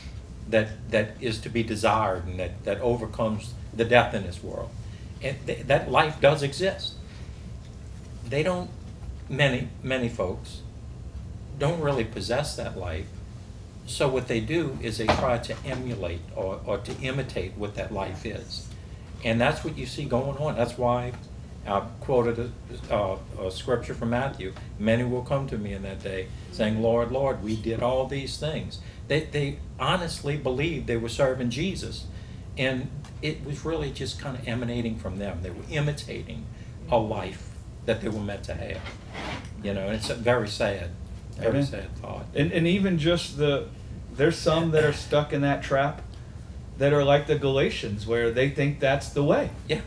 that, 0.48 0.90
that 0.90 1.16
is 1.20 1.40
to 1.40 1.48
be 1.48 1.62
desired 1.62 2.26
and 2.26 2.38
that, 2.40 2.64
that 2.64 2.80
overcomes 2.80 3.54
the 3.74 3.84
death 3.84 4.14
in 4.14 4.24
this 4.24 4.42
world. 4.42 4.70
And 5.22 5.36
th- 5.46 5.66
that 5.66 5.90
life 5.90 6.20
does 6.20 6.42
exist. 6.42 6.94
They 8.28 8.42
don't, 8.42 8.70
many, 9.28 9.68
many 9.82 10.08
folks 10.08 10.60
don't 11.58 11.80
really 11.80 12.04
possess 12.04 12.56
that 12.56 12.76
life. 12.76 13.06
So 13.86 14.08
what 14.08 14.28
they 14.28 14.40
do 14.40 14.78
is 14.80 14.98
they 14.98 15.06
try 15.06 15.38
to 15.38 15.56
emulate 15.64 16.20
or, 16.36 16.60
or 16.64 16.78
to 16.78 16.92
imitate 17.00 17.56
what 17.56 17.74
that 17.74 17.92
life 17.92 18.24
is. 18.24 18.68
And 19.24 19.40
that's 19.40 19.64
what 19.64 19.76
you 19.76 19.86
see 19.86 20.04
going 20.04 20.38
on. 20.38 20.56
That's 20.56 20.78
why 20.78 21.12
I 21.66 21.80
quoted 22.00 22.52
a, 22.90 22.94
a, 22.94 23.18
a 23.46 23.50
scripture 23.50 23.94
from 23.94 24.10
Matthew. 24.10 24.52
Many 24.78 25.04
will 25.04 25.22
come 25.22 25.46
to 25.48 25.58
me 25.58 25.72
in 25.72 25.82
that 25.82 26.02
day 26.02 26.28
saying, 26.52 26.82
Lord, 26.82 27.12
Lord, 27.12 27.42
we 27.42 27.56
did 27.56 27.82
all 27.82 28.06
these 28.06 28.38
things. 28.38 28.80
They, 29.08 29.24
they 29.24 29.58
honestly 29.78 30.36
believed 30.36 30.86
they 30.86 30.96
were 30.96 31.08
serving 31.08 31.50
Jesus. 31.50 32.06
And 32.56 32.90
it 33.22 33.44
was 33.44 33.64
really 33.64 33.90
just 33.90 34.18
kind 34.18 34.36
of 34.38 34.46
emanating 34.48 34.98
from 34.98 35.18
them. 35.18 35.40
They 35.42 35.50
were 35.50 35.64
imitating 35.70 36.46
a 36.90 36.98
life 36.98 37.50
that 37.86 38.00
they 38.00 38.08
were 38.08 38.20
meant 38.20 38.44
to 38.44 38.54
have. 38.54 38.80
You 39.62 39.74
know, 39.74 39.86
and 39.86 39.94
it's 39.94 40.10
a 40.10 40.14
very 40.14 40.48
sad, 40.48 40.90
very 41.36 41.50
Amen. 41.50 41.66
sad 41.66 41.96
thought. 41.96 42.26
And, 42.34 42.52
and 42.52 42.66
even 42.66 42.98
just 42.98 43.36
the, 43.36 43.68
there's 44.14 44.38
some 44.38 44.70
that 44.72 44.84
are 44.84 44.92
stuck 44.92 45.32
in 45.32 45.42
that 45.42 45.62
trap 45.62 46.02
that 46.78 46.92
are 46.92 47.04
like 47.04 47.26
the 47.26 47.38
Galatians 47.38 48.06
where 48.06 48.30
they 48.30 48.48
think 48.48 48.80
that's 48.80 49.10
the 49.10 49.22
way. 49.22 49.50
Yeah, 49.68 49.82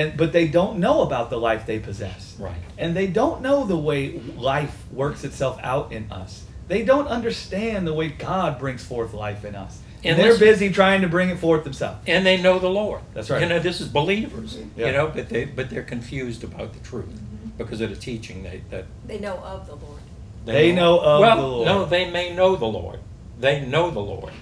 And, 0.00 0.16
but 0.16 0.32
they 0.32 0.48
don't 0.48 0.78
know 0.78 1.02
about 1.02 1.30
the 1.30 1.36
life 1.36 1.66
they 1.66 1.78
possess. 1.78 2.36
right. 2.38 2.54
And 2.78 2.96
they 2.96 3.06
don't 3.06 3.42
know 3.42 3.64
the 3.64 3.76
way 3.76 4.18
life 4.36 4.84
works 4.92 5.24
itself 5.24 5.58
out 5.62 5.92
in 5.92 6.10
us. 6.10 6.44
They 6.68 6.82
don't 6.84 7.08
understand 7.08 7.86
the 7.86 7.92
way 7.92 8.08
God 8.08 8.58
brings 8.58 8.84
forth 8.84 9.12
life 9.12 9.44
in 9.44 9.54
us. 9.54 9.80
And 10.02 10.18
And 10.18 10.18
they're 10.18 10.38
busy 10.38 10.70
trying 10.70 11.02
to 11.02 11.08
bring 11.08 11.28
it 11.28 11.38
forth 11.38 11.64
themselves. 11.64 11.98
And 12.06 12.24
they 12.24 12.40
know 12.40 12.58
the 12.58 12.70
Lord. 12.70 13.02
That's 13.12 13.28
right. 13.28 13.42
You 13.42 13.48
know, 13.48 13.58
this 13.58 13.80
is 13.80 13.88
believers. 13.88 14.56
Yeah. 14.76 14.86
You 14.86 14.92
know, 14.92 15.08
but 15.08 15.28
they 15.28 15.44
but 15.44 15.68
they're 15.68 15.82
confused 15.82 16.42
about 16.44 16.72
the 16.72 16.80
truth 16.80 17.20
because 17.58 17.80
of 17.82 17.90
the 17.90 17.96
teaching 17.96 18.42
they 18.42 18.62
that 18.70 18.86
They 19.06 19.18
know 19.18 19.36
of 19.38 19.66
the 19.66 19.74
Lord. 19.74 20.00
They 20.46 20.72
know 20.72 20.98
of 21.00 21.20
well, 21.20 21.36
the 21.36 21.46
Lord. 21.46 21.66
no, 21.66 21.84
they 21.84 22.10
may 22.10 22.34
know 22.34 22.56
the 22.56 22.66
Lord. 22.66 23.00
They 23.38 23.60
know 23.66 23.90
the 23.90 24.00
Lord. 24.00 24.32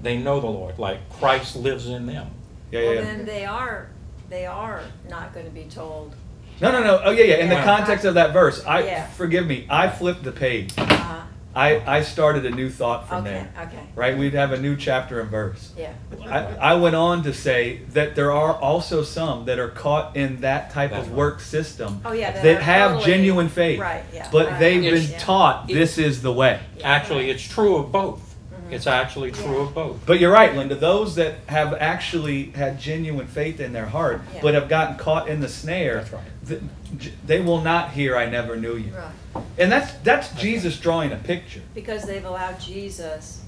They 0.00 0.16
know 0.16 0.40
the 0.40 0.46
Lord, 0.46 0.78
like 0.78 1.08
Christ 1.10 1.56
lives 1.56 1.86
in 1.86 2.06
them. 2.06 2.30
Yeah, 2.70 2.80
Well, 2.80 2.94
yeah, 2.94 3.00
yeah. 3.00 3.04
then 3.06 3.24
they 3.26 3.44
are, 3.44 3.88
they 4.32 4.46
are 4.46 4.80
not 5.10 5.34
gonna 5.34 5.50
be 5.50 5.64
told, 5.64 6.14
No, 6.60 6.70
no, 6.70 6.82
no. 6.82 7.00
Oh, 7.04 7.10
yeah, 7.10 7.24
yeah. 7.24 7.34
In 7.36 7.48
the 7.48 7.56
Yeah. 7.56 7.64
context 7.64 8.04
of 8.04 8.14
that 8.14 8.32
verse, 8.32 8.64
I 8.64 8.82
Yeah. 8.84 9.06
forgive 9.08 9.46
me. 9.46 9.66
I 9.68 9.88
flipped 9.88 10.22
the 10.22 10.30
page. 10.32 10.72
uh, 10.78 11.22
I, 11.54 11.82
I 11.98 12.02
started 12.02 12.46
a 12.46 12.50
new 12.50 12.70
thought 12.70 13.08
from 13.08 13.24
okay, 13.26 13.30
there. 13.54 13.64
okay, 13.66 13.78
Right? 13.96 14.16
We'd 14.16 14.32
have 14.34 14.52
a 14.52 14.58
new 14.58 14.74
chapter 14.76 15.20
and 15.20 15.28
verse. 15.30 15.72
yeah. 15.76 15.92
I, 16.30 16.72
I 16.72 16.74
went 16.74 16.94
on 16.94 17.24
to 17.24 17.34
say 17.34 17.80
that 17.92 18.14
there 18.14 18.30
are 18.32 18.54
also 18.54 19.02
some 19.02 19.44
that 19.46 19.58
are 19.58 19.68
caught 19.68 20.16
in 20.16 20.40
that 20.42 20.70
type 20.70 20.92
That's 20.92 21.02
of 21.02 21.08
right. 21.10 21.18
work 21.18 21.40
system 21.40 22.00
Oh, 22.06 22.12
yeah, 22.12 22.30
that 22.30 22.42
that 22.42 22.56
are 22.58 22.60
have 22.62 22.90
totally- 22.92 23.12
genuine 23.12 23.48
faith. 23.50 23.80
right, 23.80 24.04
yeah. 24.14 24.28
But 24.32 24.46
Right. 24.46 24.58
they've 24.60 24.84
It's- 24.84 25.06
been 25.10 25.20
taught 25.20 25.68
it- 25.68 25.74
this 25.74 25.98
is 25.98 26.22
the 26.22 26.32
way. 26.32 26.60
Actually, 26.84 27.28
it's 27.30 27.42
true 27.46 27.76
of 27.76 27.90
both. 27.92 28.31
It's 28.72 28.86
actually 28.86 29.30
true 29.32 29.56
Yeah. 29.56 29.62
of 29.62 29.74
both. 29.74 30.06
But 30.06 30.18
you're 30.20 30.32
right, 30.32 30.54
Linda. 30.56 30.74
Those 30.74 31.14
that 31.16 31.34
have 31.46 31.74
actually 31.74 32.50
had 32.54 32.80
genuine 32.80 33.26
faith 33.26 33.60
in 33.60 33.72
their 33.72 33.86
heart, 33.86 34.22
Yeah. 34.34 34.40
but 34.42 34.54
have 34.54 34.68
gotten 34.68 34.96
caught 34.96 35.28
in 35.28 35.40
the 35.40 35.48
snare, 35.48 35.96
That's 35.96 36.12
right. 36.12 36.22
th- 36.48 36.60
j- 36.98 37.12
they 37.26 37.40
will 37.40 37.60
not 37.60 37.92
hear, 37.92 38.16
"I 38.16 38.26
never 38.26 38.56
knew 38.56 38.76
you." 38.76 38.92
Right, 38.94 39.44
And 39.58 39.70
that's 39.70 39.92
that's 40.04 40.28
Jesus 40.40 40.78
drawing 40.78 41.12
a 41.12 41.16
picture. 41.16 41.60
because 41.74 42.04
they've 42.04 42.24
allowed 42.24 42.58
Jesus 42.60 43.40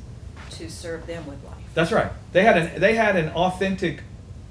to 0.52 0.70
serve 0.70 1.06
them 1.06 1.26
with 1.26 1.42
life. 1.44 1.54
That's 1.74 1.90
right. 1.90 2.12
They 2.32 2.42
had 2.44 2.56
an 2.58 2.80
they 2.80 2.94
had 2.94 3.16
an 3.16 3.30
authentic 3.30 4.02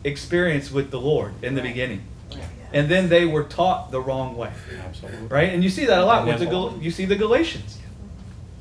experience 0.03 0.71
with 0.71 0.91
the 0.91 0.99
Lord 0.99 1.33
in 1.41 1.55
the 1.55 1.61
Right. 1.61 1.69
beginning, 1.69 2.01
Right. 2.31 2.41
and 2.73 2.89
then 2.89 3.07
they 3.09 3.25
were 3.25 3.43
taught 3.43 3.91
the 3.91 4.01
wrong 4.01 4.35
way. 4.35 4.49
Absolutely. 4.85 5.27
Right? 5.27 5.53
And 5.53 5.63
you 5.63 5.69
see 5.69 5.85
that 5.85 5.99
a 5.99 6.05
lot 6.05 6.25
with 6.27 6.39
the 6.39 6.45
Gal- 6.45 6.77
you 6.81 6.91
see 6.91 7.05
the 7.05 7.15
Galatians. 7.15 7.77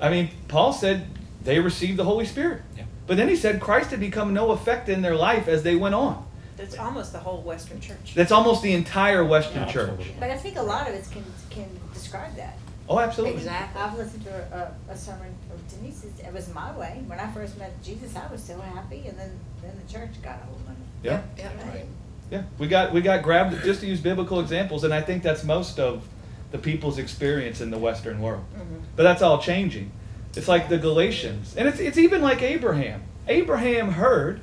I 0.01 0.09
mean, 0.11 0.31
Paul 0.49 0.73
said 0.73 1.07
they 1.45 1.59
received 1.61 1.99
the 1.99 2.05
Holy 2.05 2.25
Spirit. 2.25 2.63
Yeah. 2.77 2.85
But 3.07 3.17
then 3.17 3.29
he 3.29 3.37
said 3.37 3.61
Christ 3.61 3.91
had 3.91 4.01
become 4.01 4.33
no 4.33 4.51
effect 4.53 4.89
in 4.89 5.03
their 5.03 5.15
life 5.15 5.49
as 5.49 5.63
they 5.63 5.77
went 5.77 5.95
on. 5.95 6.27
That's 6.57 6.79
almost 6.79 7.13
the 7.13 7.19
whole 7.19 7.43
Western 7.43 7.81
church. 7.81 8.15
That's 8.15 8.31
almost 8.31 8.63
the 8.63 8.73
entire 8.73 9.25
Western 9.25 9.63
Yeah, 9.63 9.73
church. 9.73 10.13
But 10.21 10.31
I 10.31 10.37
think 10.37 10.57
a 10.57 10.63
lot 10.63 10.89
of 10.89 10.95
it 10.95 11.05
can, 11.11 11.25
can 11.51 11.69
describe 11.93 12.37
that. 12.37 12.57
Oh, 12.89 12.99
absolutely. 12.99 13.39
Exactly. 13.39 13.81
I've 13.81 13.97
listened 13.97 14.25
to 14.25 14.75
a, 14.89 14.93
a 14.93 14.97
sermon 14.97 15.35
of 15.53 15.69
Denise's, 15.69 16.19
it 16.21 16.33
was 16.33 16.53
my 16.53 16.77
way. 16.77 17.03
When 17.07 17.19
I 17.19 17.31
first 17.33 17.59
met 17.59 17.83
Jesus, 17.83 18.15
I 18.15 18.31
was 18.31 18.43
so 18.43 18.61
happy, 18.61 19.05
and 19.09 19.19
then, 19.19 19.31
then 19.63 19.73
the 19.85 19.93
church 19.93 20.11
got 20.23 20.41
a 20.43 20.47
hold 20.47 20.61
of 20.61 20.69
me. 20.69 20.75
Yeah. 21.03 21.23
Yeah, 21.39 21.49
Right. 21.69 21.87
Yeah. 22.31 22.43
We 22.59 22.67
got 22.67 22.93
we 22.95 23.03
got 23.03 23.23
grabbed 23.23 23.63
just 23.63 23.81
to 23.81 23.87
use 23.87 24.01
biblical 24.01 24.41
examples, 24.41 24.85
and 24.85 24.95
I 24.95 25.03
think 25.03 25.23
that's 25.23 25.45
most 25.45 25.79
of 25.79 26.07
the 26.51 26.57
people's 26.59 26.97
experience 26.99 27.61
in 27.61 27.71
the 27.71 27.77
Western 27.79 28.21
world. 28.23 28.45
Mhm. 28.55 28.81
But 28.97 29.03
that's 29.03 29.21
all 29.21 29.39
changing. 29.41 29.91
It's 30.37 30.49
like 30.49 30.69
the 30.69 30.79
Galatians. 30.79 31.55
And 31.57 31.69
it's, 31.69 31.79
it's 31.79 31.99
even 31.99 32.23
like 32.23 32.43
Abraham. 32.43 33.03
Abraham 33.29 33.93
heard 33.93 34.41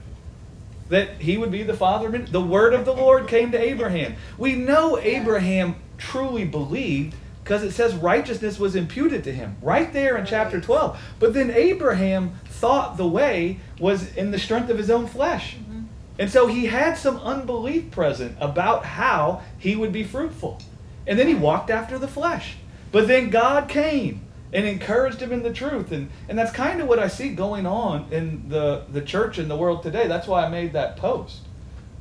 that 0.89 1.21
he 1.21 1.37
would 1.37 1.51
be 1.51 1.63
the 1.63 1.73
father 1.73 2.15
of. 2.15 2.31
The 2.31 2.41
word 2.41 2.73
of 2.73 2.85
the 2.85 2.93
Lord 2.93 3.27
came 3.27 3.51
to 3.51 3.59
Abraham. 3.59 4.15
We 4.37 4.55
know 4.55 4.97
Abraham 4.97 5.75
truly 5.97 6.45
believed 6.45 7.15
because 7.43 7.63
it 7.63 7.71
says 7.71 7.95
righteousness 7.95 8.59
was 8.59 8.75
imputed 8.75 9.23
to 9.23 9.31
him 9.31 9.57
right 9.61 9.91
there 9.91 10.17
in 10.17 10.25
chapter 10.25 10.61
12. 10.61 10.99
But 11.19 11.33
then 11.33 11.49
Abraham 11.49 12.33
thought 12.45 12.97
the 12.97 13.07
way 13.07 13.59
was 13.79 14.15
in 14.15 14.31
the 14.31 14.39
strength 14.39 14.69
of 14.69 14.77
his 14.77 14.89
own 14.89 15.07
flesh. 15.07 15.55
Mm-hmm. 15.55 15.81
And 16.19 16.29
so 16.29 16.47
he 16.47 16.65
had 16.65 16.95
some 16.95 17.17
unbelief 17.17 17.91
present 17.91 18.37
about 18.39 18.85
how 18.85 19.41
he 19.57 19.75
would 19.75 19.91
be 19.91 20.03
fruitful. 20.03 20.59
And 21.07 21.17
then 21.17 21.27
he 21.27 21.33
walked 21.33 21.69
after 21.69 21.97
the 21.97 22.07
flesh. 22.07 22.57
But 22.91 23.07
then 23.07 23.29
God 23.29 23.69
came 23.69 24.21
and 24.51 24.65
encouraged 24.65 25.21
him 25.21 25.31
in 25.31 25.43
the 25.43 25.53
truth. 25.53 25.91
And, 25.91 26.09
and 26.27 26.37
that's 26.37 26.51
kind 26.51 26.81
of 26.81 26.87
what 26.87 26.99
I 26.99 27.07
see 27.07 27.29
going 27.29 27.65
on 27.65 28.11
in 28.11 28.49
the, 28.49 28.83
the 28.91 29.01
church 29.01 29.37
in 29.37 29.47
the 29.47 29.55
world 29.55 29.83
today. 29.83 30.07
That's 30.07 30.27
why 30.27 30.45
I 30.45 30.49
made 30.49 30.73
that 30.73 30.97
post. 30.97 31.41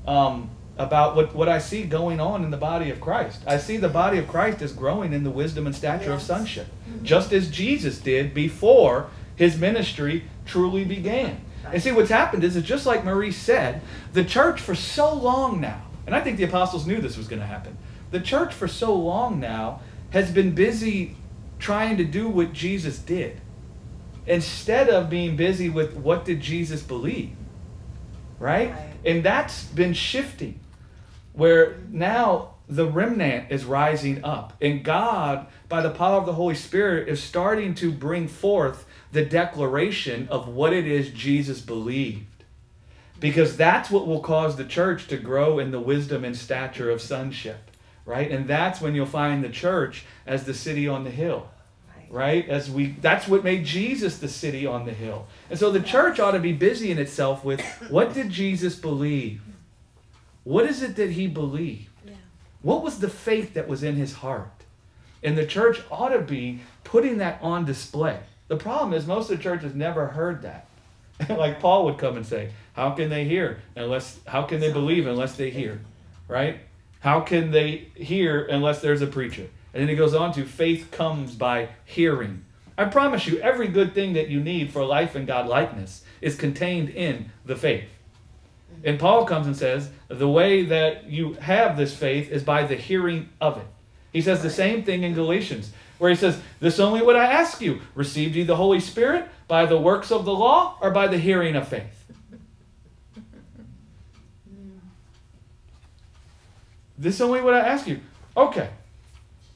Um, 0.06 0.50
about 0.78 1.16
what, 1.16 1.34
what 1.34 1.48
I 1.48 1.58
see 1.58 1.82
going 1.82 2.20
on 2.20 2.44
in 2.44 2.50
the 2.52 2.56
body 2.56 2.88
of 2.90 3.00
Christ. 3.00 3.42
I 3.48 3.58
see 3.58 3.78
the 3.78 3.88
body 3.88 4.16
of 4.18 4.28
Christ 4.28 4.62
is 4.62 4.72
growing 4.72 5.12
in 5.12 5.24
the 5.24 5.30
wisdom 5.30 5.66
and 5.66 5.74
stature 5.74 6.12
of 6.12 6.20
Yes. 6.20 6.26
sonship, 6.26 6.68
just 7.02 7.32
as 7.32 7.50
Jesus 7.50 7.98
did 7.98 8.32
before 8.32 9.08
his 9.34 9.58
ministry 9.58 10.24
truly 10.46 10.84
began. 10.84 11.40
And 11.72 11.82
see, 11.82 11.90
what's 11.90 12.10
happened 12.10 12.44
is, 12.44 12.56
it's 12.56 12.66
just 12.66 12.86
like 12.86 13.04
Marie 13.04 13.32
said, 13.32 13.82
the 14.12 14.24
church 14.24 14.60
for 14.60 14.76
so 14.76 15.12
long 15.12 15.60
now, 15.60 15.82
and 16.06 16.14
I 16.14 16.20
think 16.20 16.36
the 16.38 16.44
apostles 16.44 16.86
knew 16.86 17.00
this 17.00 17.16
was 17.18 17.26
going 17.26 17.40
to 17.40 17.46
happen, 17.46 17.76
the 18.12 18.20
church 18.20 18.54
for 18.54 18.68
so 18.68 18.94
long 18.94 19.40
now 19.40 19.80
has 20.10 20.30
been 20.30 20.54
busy 20.54 21.16
trying 21.58 21.96
to 21.96 22.04
do 22.04 22.28
what 22.28 22.52
Jesus 22.52 22.98
did 22.98 23.40
instead 24.26 24.88
of 24.88 25.08
being 25.08 25.36
busy 25.36 25.68
with 25.68 25.94
what 25.94 26.24
did 26.24 26.40
Jesus 26.40 26.82
believe. 26.82 27.34
Right? 28.38 28.70
Right. 28.70 28.92
And 29.04 29.24
that's 29.24 29.64
been 29.64 29.94
shifting 29.94 30.60
where 31.32 31.78
now 31.90 32.54
the 32.68 32.86
remnant 32.86 33.50
is 33.50 33.64
rising 33.64 34.22
up 34.24 34.52
and 34.60 34.84
God 34.84 35.46
by 35.68 35.80
the 35.80 35.90
power 35.90 36.18
of 36.18 36.26
the 36.26 36.34
Holy 36.34 36.54
Spirit 36.54 37.08
is 37.08 37.22
starting 37.22 37.74
to 37.76 37.90
bring 37.90 38.28
forth 38.28 38.84
the 39.12 39.24
declaration 39.24 40.28
of 40.28 40.48
what 40.48 40.72
it 40.72 40.86
is 40.86 41.10
Jesus 41.10 41.60
believed. 41.60 42.26
Because 43.20 43.56
that's 43.56 43.90
what 43.90 44.06
will 44.06 44.20
cause 44.20 44.56
the 44.56 44.64
church 44.64 45.08
to 45.08 45.16
grow 45.16 45.58
in 45.58 45.70
the 45.70 45.80
wisdom 45.80 46.24
and 46.24 46.36
stature 46.36 46.90
of 46.90 47.00
sonship, 47.00 47.67
right? 48.08 48.30
And 48.30 48.48
that's 48.48 48.80
when 48.80 48.94
you'll 48.94 49.06
find 49.06 49.44
the 49.44 49.50
church 49.50 50.04
as 50.26 50.44
the 50.44 50.54
city 50.54 50.88
on 50.88 51.04
the 51.04 51.10
hill 51.10 51.48
right. 52.10 52.48
as 52.48 52.70
we 52.70 52.86
that's 53.02 53.28
what 53.28 53.44
made 53.44 53.66
jesus 53.66 54.18
the 54.18 54.28
city 54.28 54.66
on 54.66 54.86
the 54.86 54.92
hill. 54.92 55.26
And 55.50 55.58
so 55.58 55.70
the 55.70 55.80
church 55.80 56.18
ought 56.18 56.30
to 56.30 56.38
be 56.38 56.52
busy 56.52 56.90
in 56.90 56.98
itself 56.98 57.44
with 57.44 57.60
what 57.90 58.14
did 58.14 58.30
jesus 58.30 58.74
believe? 58.74 59.42
What 60.44 60.64
is 60.64 60.82
it 60.82 60.96
that 60.96 61.10
he 61.10 61.26
believed? 61.26 61.90
What 62.62 62.82
was 62.82 62.98
the 62.98 63.10
faith 63.10 63.54
that 63.54 63.68
was 63.68 63.82
in 63.82 63.96
his 63.96 64.14
heart? 64.14 64.64
And 65.22 65.36
the 65.36 65.46
church 65.46 65.82
ought 65.90 66.08
to 66.08 66.20
be 66.20 66.60
putting 66.84 67.18
that 67.18 67.38
on 67.42 67.64
display. 67.64 68.20
The 68.48 68.56
problem 68.56 68.94
is 68.94 69.06
most 69.06 69.30
of 69.30 69.36
the 69.36 69.42
church 69.42 69.62
has 69.62 69.74
never 69.74 70.06
heard 70.06 70.42
that. 70.42 70.64
Like 71.28 71.60
paul 71.60 71.84
would 71.84 71.98
come 71.98 72.16
and 72.16 72.24
say 72.24 72.52
how 72.72 72.90
can 72.90 73.10
they 73.10 73.24
hear 73.24 73.60
unless 73.76 74.18
how 74.26 74.42
can 74.42 74.60
they 74.60 74.72
believe 74.72 75.06
unless 75.06 75.36
they 75.36 75.50
hear? 75.50 75.80
Right 76.26 76.60
how 77.00 77.20
can 77.20 77.50
they 77.50 77.88
hear 77.94 78.44
unless 78.44 78.80
there's 78.80 79.02
a 79.02 79.06
preacher 79.06 79.48
and 79.72 79.82
then 79.82 79.88
he 79.88 79.96
goes 79.96 80.14
on 80.14 80.32
to 80.32 80.44
faith 80.44 80.90
comes 80.90 81.34
by 81.34 81.68
hearing. 81.84 82.44
I 82.76 82.86
promise 82.86 83.26
you, 83.26 83.38
every 83.38 83.68
good 83.68 83.94
thing 83.94 84.14
that 84.14 84.28
you 84.28 84.40
need 84.40 84.72
for 84.72 84.84
life 84.84 85.14
and 85.14 85.28
likeness 85.28 86.04
is 86.20 86.36
contained 86.36 86.90
in 86.90 87.30
the 87.44 87.56
faith. 87.56 87.88
And 88.84 88.98
Paul 88.98 89.24
comes 89.24 89.46
and 89.46 89.56
says, 89.56 89.90
the 90.08 90.28
way 90.28 90.64
that 90.64 91.04
you 91.04 91.34
have 91.34 91.76
this 91.76 91.94
faith 91.94 92.30
is 92.30 92.42
by 92.42 92.64
the 92.64 92.76
hearing 92.76 93.28
of 93.40 93.58
it. 93.58 93.66
He 94.12 94.22
says 94.22 94.42
the 94.42 94.50
same 94.50 94.84
thing 94.84 95.02
in 95.02 95.14
Galatians, 95.14 95.72
where 95.98 96.10
he 96.10 96.16
says, 96.16 96.40
This 96.60 96.78
only 96.78 97.02
would 97.02 97.16
I 97.16 97.26
ask 97.26 97.60
you 97.60 97.80
received 97.94 98.36
ye 98.36 98.44
the 98.44 98.56
Holy 98.56 98.80
Spirit 98.80 99.28
by 99.48 99.66
the 99.66 99.78
works 99.78 100.10
of 100.10 100.24
the 100.24 100.32
law 100.32 100.78
or 100.80 100.90
by 100.90 101.08
the 101.08 101.18
hearing 101.18 101.56
of 101.56 101.68
faith? 101.68 101.97
This 106.98 107.20
only 107.20 107.40
what 107.40 107.54
I 107.54 107.60
ask 107.60 107.86
you. 107.86 108.00
Okay. 108.36 108.70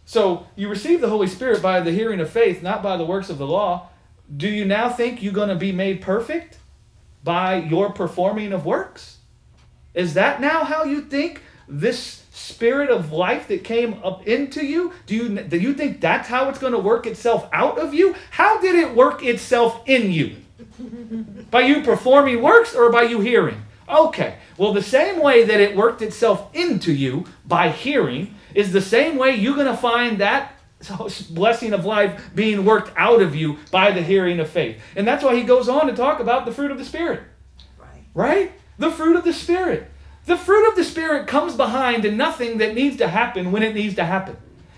So 0.04 0.46
you 0.56 0.68
receive 0.68 1.00
the 1.00 1.08
Holy 1.08 1.26
Spirit 1.26 1.62
by 1.62 1.80
the 1.80 1.90
hearing 1.90 2.20
of 2.20 2.30
faith, 2.30 2.62
not 2.62 2.82
by 2.82 2.96
the 2.96 3.04
works 3.04 3.30
of 3.30 3.38
the 3.38 3.46
law. 3.46 3.88
Do 4.34 4.48
you 4.48 4.64
now 4.64 4.88
think 4.88 5.22
you're 5.22 5.32
going 5.32 5.48
to 5.48 5.56
be 5.56 5.72
made 5.72 6.00
perfect 6.00 6.58
by 7.24 7.56
your 7.56 7.90
performing 7.90 8.52
of 8.52 8.64
works? 8.64 9.18
Is 9.94 10.14
that 10.14 10.40
now 10.40 10.64
how 10.64 10.84
you 10.84 11.02
think 11.02 11.42
this 11.68 12.24
spirit 12.32 12.90
of 12.90 13.12
life 13.12 13.48
that 13.48 13.64
came 13.64 14.00
up 14.02 14.26
into 14.26 14.64
you? 14.64 14.92
Do 15.06 15.14
you 15.14 15.28
do 15.42 15.58
you 15.58 15.74
think 15.74 16.00
that's 16.00 16.28
how 16.28 16.48
it's 16.48 16.58
going 16.58 16.72
to 16.72 16.78
work 16.78 17.06
itself 17.06 17.48
out 17.52 17.78
of 17.78 17.92
you? 17.92 18.14
How 18.30 18.60
did 18.60 18.74
it 18.74 18.94
work 18.94 19.22
itself 19.22 19.82
in 19.86 20.12
you? 20.12 20.36
by 21.50 21.60
you 21.60 21.82
performing 21.82 22.40
works 22.40 22.74
or 22.74 22.90
by 22.90 23.02
you 23.02 23.20
hearing? 23.20 23.62
Okay. 23.88 24.36
Well, 24.56 24.72
the 24.72 24.82
same 24.82 25.20
way 25.20 25.44
that 25.44 25.60
it 25.60 25.76
worked 25.76 26.02
itself 26.02 26.54
into 26.54 26.92
you 26.92 27.26
by 27.46 27.68
hearing 27.70 28.34
is 28.54 28.72
the 28.72 28.80
same 28.80 29.16
way 29.16 29.34
you're 29.34 29.54
going 29.56 29.66
to 29.66 29.76
find 29.76 30.18
that 30.18 30.54
blessing 31.30 31.72
of 31.72 31.84
life 31.84 32.30
being 32.34 32.64
worked 32.64 32.92
out 32.96 33.22
of 33.22 33.34
you 33.34 33.58
by 33.70 33.90
the 33.92 34.02
hearing 34.02 34.40
of 34.40 34.48
faith. 34.50 34.80
And 34.96 35.06
that's 35.06 35.22
why 35.22 35.36
he 35.36 35.42
goes 35.42 35.68
on 35.68 35.86
to 35.86 35.94
talk 35.94 36.20
about 36.20 36.44
the 36.44 36.52
fruit 36.52 36.70
of 36.70 36.78
the 36.78 36.84
Spirit, 36.84 37.22
Right. 37.78 37.88
right? 38.14 38.52
The 38.78 38.90
fruit 38.90 39.16
of 39.16 39.24
the 39.24 39.32
Spirit. 39.32 39.88
The 40.26 40.36
fruit 40.36 40.68
of 40.68 40.76
the 40.76 40.84
Spirit 40.84 41.26
comes 41.26 41.54
behind 41.56 42.04
and 42.04 42.16
nothing 42.18 42.58
that 42.58 42.74
needs 42.74 42.96
to 42.98 43.08
happen 43.08 43.52
when 43.52 43.62
it 43.62 43.74
needs 43.74 43.94
to 43.96 44.04
happen. 44.04 44.36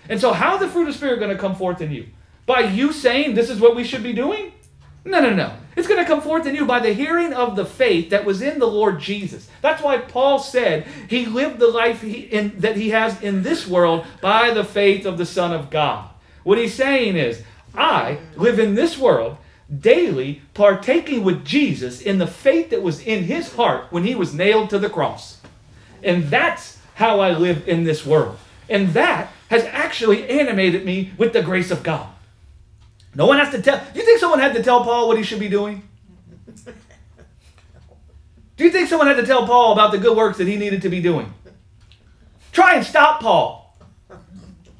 And 0.09 0.19
so, 0.19 0.33
how 0.33 0.57
the 0.57 0.67
fruit 0.67 0.87
of 0.87 0.93
the 0.93 0.93
Spirit 0.93 1.19
going 1.19 1.31
to 1.31 1.37
come 1.37 1.55
forth 1.55 1.81
in 1.81 1.91
you? 1.91 2.07
By 2.45 2.61
you 2.61 2.91
saying 2.91 3.33
this 3.33 3.49
is 3.49 3.59
what 3.59 3.75
we 3.75 3.83
should 3.83 4.03
be 4.03 4.13
doing? 4.13 4.53
No, 5.03 5.19
no, 5.19 5.33
no. 5.33 5.53
It's 5.75 5.87
going 5.87 5.99
to 5.99 6.07
come 6.07 6.21
forth 6.21 6.45
in 6.45 6.55
you 6.55 6.65
by 6.65 6.79
the 6.79 6.93
hearing 6.93 7.33
of 7.33 7.55
the 7.55 7.65
faith 7.65 8.09
that 8.11 8.25
was 8.25 8.41
in 8.41 8.59
the 8.59 8.65
Lord 8.65 8.99
Jesus. 8.99 9.49
That's 9.61 9.83
why 9.83 9.97
Paul 9.97 10.39
said 10.39 10.87
he 11.09 11.25
lived 11.25 11.59
the 11.59 11.67
life 11.67 12.01
he, 12.01 12.21
in, 12.21 12.59
that 12.59 12.77
he 12.77 12.89
has 12.89 13.21
in 13.21 13.43
this 13.43 13.67
world 13.67 14.05
by 14.21 14.51
the 14.51 14.63
faith 14.63 15.05
of 15.05 15.17
the 15.17 15.25
Son 15.25 15.51
of 15.51 15.69
God. 15.69 16.09
What 16.43 16.57
he's 16.57 16.73
saying 16.73 17.17
is, 17.17 17.41
I 17.73 18.19
live 18.37 18.59
in 18.59 18.75
this 18.75 18.97
world 18.97 19.37
daily 19.79 20.41
partaking 20.53 21.23
with 21.23 21.43
Jesus 21.43 22.01
in 22.01 22.19
the 22.19 22.27
faith 22.27 22.69
that 22.69 22.83
was 22.83 23.01
in 23.01 23.23
his 23.23 23.53
heart 23.55 23.91
when 23.91 24.03
he 24.03 24.15
was 24.15 24.33
nailed 24.33 24.69
to 24.69 24.79
the 24.79 24.89
cross. 24.89 25.41
And 26.03 26.25
that's 26.25 26.79
how 26.93 27.19
I 27.19 27.31
live 27.31 27.67
in 27.67 27.83
this 27.83 28.05
world. 28.05 28.37
And 28.69 28.89
that 28.89 29.31
has 29.49 29.65
actually 29.65 30.29
animated 30.29 30.85
me 30.85 31.11
with 31.17 31.33
the 31.33 31.41
grace 31.41 31.71
of 31.71 31.83
God. 31.83 32.07
No 33.15 33.25
one 33.25 33.37
has 33.39 33.51
to 33.51 33.61
tell. 33.61 33.81
You 33.95 34.03
think 34.03 34.19
someone 34.19 34.39
had 34.39 34.53
to 34.55 34.63
tell 34.63 34.83
Paul 34.83 35.07
what 35.07 35.17
he 35.17 35.23
should 35.23 35.39
be 35.39 35.47
doing? 35.49 35.87
Do 38.57 38.63
you 38.63 38.71
think 38.71 38.87
someone 38.87 39.07
had 39.07 39.17
to 39.17 39.25
tell 39.25 39.45
Paul 39.45 39.73
about 39.73 39.91
the 39.91 39.97
good 39.97 40.15
works 40.15 40.37
that 40.37 40.47
he 40.47 40.57
needed 40.57 40.81
to 40.83 40.89
be 40.89 41.01
doing? 41.01 41.33
Try 42.51 42.75
and 42.75 42.85
stop 42.85 43.21
Paul. 43.21 43.77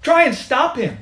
Try 0.01 0.23
and 0.25 0.35
stop 0.35 0.77
him. 0.77 0.97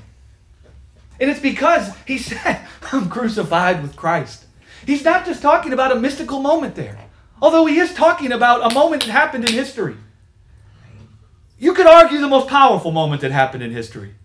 And 1.19 1.29
it's 1.29 1.39
because 1.39 1.95
he 2.07 2.17
said, 2.29 2.65
I'm 2.91 3.09
crucified 3.09 3.81
with 3.81 3.95
Christ. 3.95 4.45
He's 4.85 5.03
not 5.03 5.25
just 5.25 5.41
talking 5.41 5.73
about 5.73 5.91
a 5.91 5.95
mystical 5.95 6.39
moment 6.39 6.75
there, 6.75 6.97
although 7.41 7.65
he 7.65 7.77
is 7.79 7.93
talking 7.93 8.31
about 8.31 8.71
a 8.71 8.73
moment 8.73 9.03
that 9.03 9.11
happened 9.11 9.47
in 9.47 9.53
history. 9.53 9.95
You 11.57 11.73
could 11.73 11.87
argue 11.87 12.19
the 12.19 12.27
most 12.27 12.49
powerful 12.49 12.91
moment 12.91 13.21
that 13.21 13.31
happened 13.31 13.63
in 13.63 13.71
history. 13.71 14.15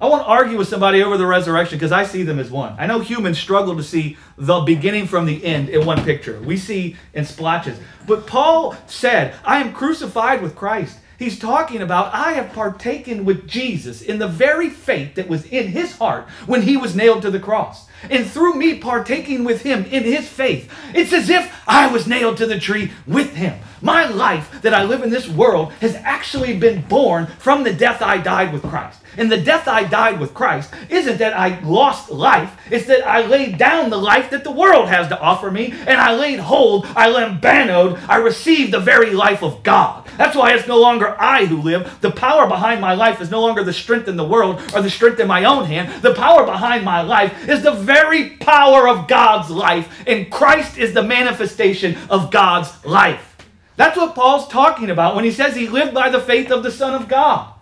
I 0.00 0.06
won't 0.06 0.28
argue 0.28 0.56
with 0.56 0.68
somebody 0.68 1.02
over 1.02 1.16
the 1.16 1.26
resurrection 1.26 1.76
because 1.76 1.90
I 1.90 2.04
see 2.04 2.22
them 2.22 2.38
as 2.38 2.52
one. 2.52 2.76
I 2.78 2.86
know 2.86 3.00
humans 3.00 3.36
struggle 3.36 3.76
to 3.76 3.82
see 3.82 4.16
the 4.36 4.60
beginning 4.60 5.08
from 5.08 5.26
the 5.26 5.44
end 5.44 5.68
in 5.68 5.84
one 5.84 6.04
picture. 6.04 6.38
We 6.38 6.56
see 6.56 6.96
in 7.14 7.24
splotches. 7.24 7.80
But 8.06 8.24
Paul 8.24 8.76
said, 8.86 9.34
I 9.44 9.60
am 9.60 9.72
crucified 9.72 10.40
with 10.40 10.54
Christ. 10.54 10.98
He's 11.18 11.36
talking 11.36 11.82
about, 11.82 12.14
I 12.14 12.34
have 12.34 12.52
partaken 12.52 13.24
with 13.24 13.48
Jesus 13.48 14.00
in 14.00 14.20
the 14.20 14.28
very 14.28 14.70
faith 14.70 15.16
that 15.16 15.28
was 15.28 15.44
in 15.46 15.66
his 15.66 15.96
heart 15.96 16.28
when 16.46 16.62
he 16.62 16.76
was 16.76 16.94
nailed 16.94 17.22
to 17.22 17.30
the 17.32 17.40
cross. 17.40 17.88
And 18.08 18.24
through 18.24 18.54
me 18.54 18.78
partaking 18.78 19.42
with 19.42 19.62
him 19.62 19.84
in 19.86 20.04
his 20.04 20.28
faith, 20.28 20.72
it's 20.94 21.12
as 21.12 21.28
if 21.28 21.52
I 21.66 21.88
was 21.88 22.06
nailed 22.06 22.36
to 22.36 22.46
the 22.46 22.60
tree 22.60 22.92
with 23.04 23.34
him. 23.34 23.58
My 23.82 24.06
life 24.06 24.62
that 24.62 24.74
I 24.74 24.84
live 24.84 25.02
in 25.02 25.10
this 25.10 25.28
world 25.28 25.72
has 25.80 25.96
actually 25.96 26.56
been 26.56 26.82
born 26.82 27.26
from 27.26 27.64
the 27.64 27.72
death 27.72 28.00
I 28.00 28.18
died 28.18 28.52
with 28.52 28.62
Christ. 28.62 28.97
And 29.18 29.30
the 29.30 29.36
death 29.36 29.68
I 29.68 29.84
died 29.84 30.20
with 30.20 30.32
Christ 30.32 30.72
isn't 30.88 31.18
that 31.18 31.36
I 31.36 31.60
lost 31.60 32.10
life, 32.10 32.56
it's 32.70 32.86
that 32.86 33.06
I 33.06 33.26
laid 33.26 33.58
down 33.58 33.90
the 33.90 33.98
life 33.98 34.30
that 34.30 34.44
the 34.44 34.50
world 34.50 34.88
has 34.88 35.08
to 35.08 35.20
offer 35.20 35.50
me, 35.50 35.72
and 35.72 36.00
I 36.00 36.14
laid 36.14 36.38
hold, 36.38 36.86
I 36.96 37.10
lambanoed, 37.10 37.98
I 38.08 38.16
received 38.16 38.72
the 38.72 38.80
very 38.80 39.10
life 39.10 39.42
of 39.42 39.62
God. 39.64 40.06
That's 40.16 40.36
why 40.36 40.52
it's 40.52 40.68
no 40.68 40.78
longer 40.78 41.20
I 41.20 41.46
who 41.46 41.60
live. 41.60 42.00
The 42.00 42.12
power 42.12 42.46
behind 42.46 42.80
my 42.80 42.94
life 42.94 43.20
is 43.20 43.30
no 43.30 43.40
longer 43.40 43.64
the 43.64 43.72
strength 43.72 44.08
in 44.08 44.16
the 44.16 44.24
world 44.24 44.60
or 44.72 44.82
the 44.82 44.90
strength 44.90 45.20
in 45.20 45.28
my 45.28 45.44
own 45.44 45.64
hand. 45.64 46.02
The 46.02 46.14
power 46.14 46.44
behind 46.44 46.84
my 46.84 47.02
life 47.02 47.48
is 47.48 47.62
the 47.62 47.72
very 47.72 48.30
power 48.30 48.88
of 48.88 49.08
God's 49.08 49.50
life, 49.50 50.04
and 50.06 50.30
Christ 50.30 50.78
is 50.78 50.94
the 50.94 51.02
manifestation 51.02 51.96
of 52.08 52.30
God's 52.30 52.84
life. 52.84 53.36
That's 53.74 53.96
what 53.96 54.14
Paul's 54.14 54.48
talking 54.48 54.90
about 54.90 55.16
when 55.16 55.24
he 55.24 55.32
says 55.32 55.56
he 55.56 55.68
lived 55.68 55.94
by 55.94 56.08
the 56.08 56.20
faith 56.20 56.50
of 56.50 56.62
the 56.62 56.70
Son 56.70 56.94
of 56.94 57.08
God. 57.08 57.52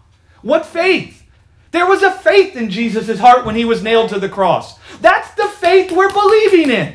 What 0.42 0.64
faith? 0.64 1.15
There 1.76 1.86
was 1.86 2.02
a 2.02 2.10
faith 2.10 2.56
in 2.56 2.70
Jesus' 2.70 3.18
heart 3.18 3.44
when 3.44 3.54
he 3.54 3.66
was 3.66 3.82
nailed 3.82 4.08
to 4.08 4.18
the 4.18 4.30
cross. 4.30 4.78
That's 5.02 5.34
the 5.34 5.46
faith 5.46 5.92
we're 5.92 6.10
believing 6.10 6.70
in. 6.70 6.94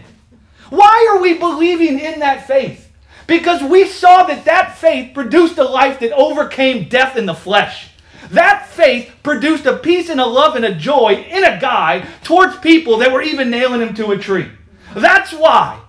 Why 0.71 1.07
are 1.11 1.21
we 1.21 1.35
believing 1.35 1.99
in 1.99 2.21
that 2.21 2.47
faith? 2.47 2.91
Because 3.27 3.61
we 3.61 3.85
saw 3.85 4.23
that 4.23 4.45
that 4.45 4.75
faith 4.79 5.13
produced 5.13 5.59
a 5.59 5.63
life 5.63 5.99
that 5.99 6.13
overcame 6.13 6.89
death 6.89 7.15
in 7.15 7.27
the 7.27 7.35
flesh. 7.35 7.91
That 8.31 8.69
faith 8.69 9.13
produced 9.21 9.67
a 9.67 9.77
peace 9.77 10.09
and 10.09 10.19
a 10.19 10.25
love 10.25 10.55
and 10.55 10.65
a 10.65 10.73
joy 10.73 11.27
in 11.29 11.43
a 11.43 11.59
guy 11.59 12.07
towards 12.23 12.57
people 12.57 12.97
that 12.97 13.13
were 13.13 13.21
even 13.21 13.51
nailing 13.51 13.81
him 13.81 13.93
to 13.93 14.13
a 14.13 14.17
tree. 14.17 14.49
That's 14.95 15.31
why 15.31 15.79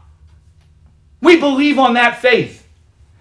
we 1.23 1.41
believe 1.41 1.79
on 1.79 1.95
that 1.95 2.21
faith. 2.21 2.62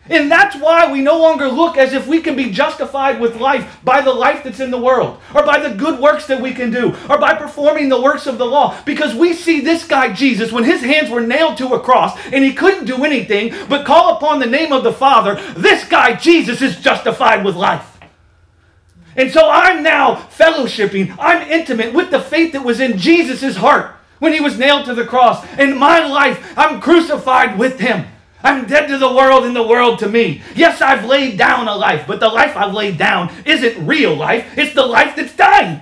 And 0.09 0.31
that's 0.31 0.55
why 0.55 0.91
we 0.91 0.99
no 0.99 1.19
longer 1.19 1.47
look 1.47 1.77
as 1.77 1.93
if 1.93 2.07
we 2.07 2.21
can 2.21 2.35
be 2.35 2.49
justified 2.49 3.21
with 3.21 3.39
life 3.39 3.79
by 3.83 4.01
the 4.01 4.11
life 4.11 4.43
that's 4.43 4.59
in 4.59 4.71
the 4.71 4.81
world, 4.81 5.21
or 5.33 5.45
by 5.45 5.59
the 5.59 5.75
good 5.75 5.99
works 5.99 6.25
that 6.25 6.41
we 6.41 6.53
can 6.53 6.71
do, 6.71 6.95
or 7.07 7.19
by 7.19 7.35
performing 7.35 7.87
the 7.87 8.01
works 8.01 8.25
of 8.25 8.37
the 8.37 8.45
law. 8.45 8.81
Because 8.83 9.13
we 9.13 9.33
see 9.33 9.61
this 9.61 9.85
guy, 9.85 10.11
Jesus, 10.11 10.51
when 10.51 10.63
his 10.63 10.81
hands 10.81 11.09
were 11.09 11.21
nailed 11.21 11.57
to 11.57 11.75
a 11.75 11.79
cross 11.79 12.19
and 12.25 12.43
he 12.43 12.53
couldn't 12.53 12.85
do 12.85 13.05
anything 13.05 13.53
but 13.69 13.85
call 13.85 14.15
upon 14.15 14.39
the 14.39 14.47
name 14.47 14.73
of 14.73 14.83
the 14.83 14.91
Father, 14.91 15.35
this 15.53 15.87
guy, 15.87 16.15
Jesus, 16.15 16.61
is 16.61 16.81
justified 16.81 17.45
with 17.45 17.55
life. 17.55 17.99
And 19.15 19.31
so 19.31 19.49
I'm 19.49 19.83
now 19.83 20.15
fellowshipping, 20.15 21.15
I'm 21.19 21.47
intimate 21.47 21.93
with 21.93 22.11
the 22.11 22.21
faith 22.21 22.53
that 22.53 22.63
was 22.63 22.79
in 22.79 22.97
Jesus' 22.97 23.57
heart 23.57 23.95
when 24.19 24.33
he 24.33 24.41
was 24.41 24.57
nailed 24.57 24.85
to 24.85 24.95
the 24.95 25.05
cross. 25.05 25.45
In 25.59 25.77
my 25.77 26.05
life, 26.05 26.53
I'm 26.57 26.81
crucified 26.81 27.59
with 27.59 27.79
him. 27.79 28.07
I'm 28.43 28.65
dead 28.65 28.87
to 28.87 28.97
the 28.97 29.11
world 29.11 29.45
and 29.45 29.55
the 29.55 29.65
world 29.65 29.99
to 29.99 30.09
me. 30.09 30.41
Yes, 30.55 30.81
I've 30.81 31.05
laid 31.05 31.37
down 31.37 31.67
a 31.67 31.75
life, 31.75 32.05
but 32.07 32.19
the 32.19 32.29
life 32.29 32.55
I've 32.55 32.73
laid 32.73 32.97
down 32.97 33.31
isn't 33.45 33.85
real 33.85 34.15
life. 34.15 34.57
It's 34.57 34.73
the 34.73 34.85
life 34.85 35.15
that's 35.15 35.35
dying. 35.35 35.81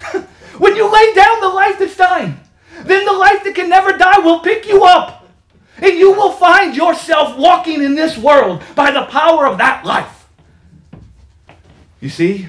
when 0.58 0.76
you 0.76 0.90
lay 0.92 1.14
down 1.14 1.40
the 1.40 1.48
life 1.48 1.78
that's 1.78 1.96
dying, 1.96 2.40
then 2.84 3.04
the 3.04 3.12
life 3.12 3.44
that 3.44 3.54
can 3.54 3.68
never 3.68 3.96
die 3.96 4.18
will 4.20 4.40
pick 4.40 4.66
you 4.66 4.84
up. 4.84 5.26
And 5.78 5.98
you 5.98 6.12
will 6.12 6.32
find 6.32 6.74
yourself 6.74 7.36
walking 7.36 7.82
in 7.82 7.94
this 7.94 8.16
world 8.16 8.62
by 8.74 8.90
the 8.90 9.04
power 9.04 9.46
of 9.46 9.58
that 9.58 9.84
life. 9.84 10.28
You 12.00 12.08
see? 12.08 12.48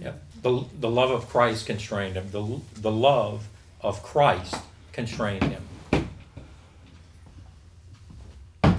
Yep. 0.00 0.22
The, 0.42 0.64
the 0.80 0.90
love 0.90 1.10
of 1.10 1.28
Christ 1.28 1.66
constrained 1.66 2.16
him. 2.16 2.30
The, 2.30 2.60
the 2.80 2.90
love 2.90 3.48
of 3.80 4.02
Christ 4.02 4.56
constrained 4.92 5.44
him. 5.44 5.67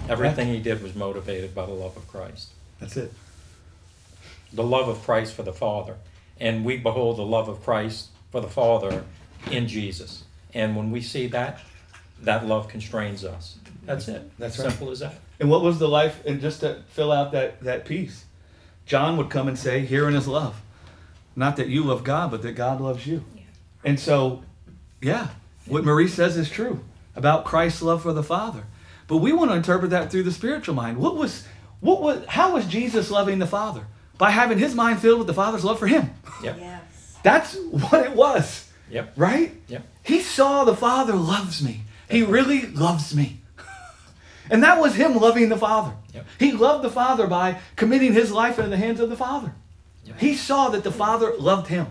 Everything 0.09 0.47
he 0.47 0.59
did 0.59 0.81
was 0.81 0.95
motivated 0.95 1.53
by 1.53 1.65
the 1.65 1.71
love 1.71 1.95
of 1.95 2.07
Christ. 2.07 2.49
That's 2.79 2.97
it. 2.97 3.13
The 4.51 4.63
love 4.63 4.87
of 4.87 5.03
Christ 5.03 5.35
for 5.35 5.43
the 5.43 5.53
Father. 5.53 5.95
And 6.39 6.65
we 6.65 6.77
behold 6.77 7.17
the 7.17 7.25
love 7.25 7.47
of 7.47 7.63
Christ 7.63 8.09
for 8.31 8.41
the 8.41 8.47
Father 8.47 9.03
in 9.51 9.67
Jesus. 9.67 10.23
And 10.53 10.75
when 10.75 10.91
we 10.91 11.01
see 11.01 11.27
that, 11.27 11.59
that 12.21 12.45
love 12.45 12.67
constrains 12.67 13.23
us. 13.23 13.57
That's 13.85 14.07
it. 14.07 14.29
That's 14.39 14.57
right. 14.57 14.69
Simple 14.69 14.91
as 14.91 14.99
that. 14.99 15.15
And 15.39 15.49
what 15.49 15.61
was 15.61 15.79
the 15.79 15.87
life? 15.87 16.25
And 16.25 16.41
just 16.41 16.61
to 16.61 16.83
fill 16.89 17.11
out 17.11 17.31
that, 17.31 17.61
that 17.61 17.85
piece, 17.85 18.25
John 18.85 19.17
would 19.17 19.29
come 19.29 19.47
and 19.47 19.57
say, 19.57 19.85
Herein 19.85 20.15
is 20.15 20.27
love. 20.27 20.61
Not 21.35 21.55
that 21.57 21.67
you 21.67 21.83
love 21.83 22.03
God, 22.03 22.31
but 22.31 22.41
that 22.41 22.53
God 22.53 22.81
loves 22.81 23.05
you. 23.05 23.23
And 23.83 23.99
so, 23.99 24.43
yeah, 25.01 25.29
what 25.65 25.85
Marie 25.85 26.07
says 26.07 26.35
is 26.35 26.49
true 26.49 26.83
about 27.15 27.45
Christ's 27.45 27.81
love 27.81 28.01
for 28.01 28.11
the 28.11 28.23
Father. 28.23 28.63
But 29.09 29.17
we 29.17 29.33
want 29.33 29.49
to 29.49 29.57
interpret 29.57 29.89
that 29.89 30.11
through 30.11 30.23
the 30.23 30.31
spiritual 30.31 30.75
mind. 30.75 30.97
What 30.99 31.15
was, 31.17 31.45
what 31.79 31.99
was, 31.99 32.23
how 32.27 32.53
was 32.53 32.65
Jesus 32.67 33.09
loving 33.09 33.39
the 33.39 33.47
Father? 33.47 33.87
By 34.19 34.29
having 34.29 34.59
his 34.59 34.75
mind 34.75 34.99
filled 34.99 35.17
with 35.17 35.27
the 35.27 35.33
Father's 35.33 35.65
love 35.65 35.79
for 35.79 35.87
him. 35.87 36.11
Yep. 36.43 36.57
Yes. 36.59 37.17
That's 37.23 37.57
what 37.71 38.05
it 38.05 38.13
was, 38.13 38.69
Yep. 38.91 39.13
right? 39.17 39.51
Yep. 39.67 39.83
He 40.03 40.21
saw 40.21 40.63
the 40.63 40.75
Father 40.75 41.13
loves 41.13 41.61
me. 41.63 41.81
He 42.09 42.23
really 42.23 42.67
loves 42.67 43.13
me. 43.13 43.41
And 44.51 44.63
that 44.63 44.81
was 44.81 44.95
him 44.95 45.15
loving 45.15 45.49
the 45.49 45.57
Father. 45.57 45.93
Yep. 46.13 46.25
He 46.39 46.51
loved 46.53 46.83
the 46.83 46.89
Father 46.89 47.27
by 47.27 47.59
committing 47.75 48.13
his 48.13 48.31
life 48.31 48.57
into 48.57 48.71
the 48.71 48.77
hands 48.77 48.99
of 48.99 49.09
the 49.11 49.15
Father. 49.15 49.53
Yep. 50.05 50.19
He 50.19 50.33
saw 50.35 50.69
that 50.69 50.83
the 50.83 50.91
Father 50.91 51.33
loved 51.37 51.67
him. 51.67 51.85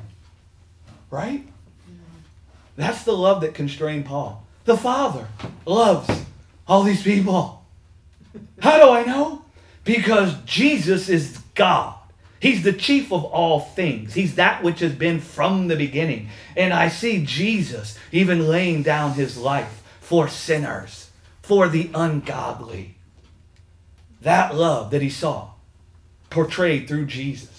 Right? 1.09 1.43
Mm-hmm. 1.43 1.95
That's 2.77 3.05
the 3.05 3.17
love 3.17 3.43
that 3.43 3.55
constrained 3.55 4.07
Paul. 4.07 4.45
The 4.65 4.77
Father 4.77 5.29
loves 5.67 6.25
all 6.69 6.83
these 6.83 7.03
people. 7.03 7.65
How 8.61 8.79
do 8.79 8.91
I 8.91 9.05
know? 9.05 9.45
Because 9.85 10.35
Jesus 10.45 11.09
is 11.09 11.39
God. 11.55 11.95
He's 12.41 12.63
the 12.63 12.73
chief 12.73 13.13
of 13.13 13.25
all 13.25 13.61
things. 13.61 14.15
He's 14.15 14.37
that 14.37 14.63
which 14.63 14.81
has 14.81 14.93
been 14.93 15.19
from 15.19 15.67
the 15.67 15.77
beginning. 15.77 16.29
And 16.57 16.73
I 16.73 16.89
see 16.89 17.25
Jesus 17.25 17.99
even 18.13 18.49
laying 18.49 18.83
down 18.83 19.15
his 19.15 19.37
life 19.37 19.83
for 20.01 20.29
sinners, 20.29 21.11
for 21.43 21.69
the 21.69 21.91
ungodly. 21.95 22.95
That 24.21 24.55
love 24.55 24.91
that 24.91 25.03
he 25.03 25.11
saw 25.11 25.51
portrayed 26.31 26.87
through 26.87 27.07
Jesus 27.07 27.59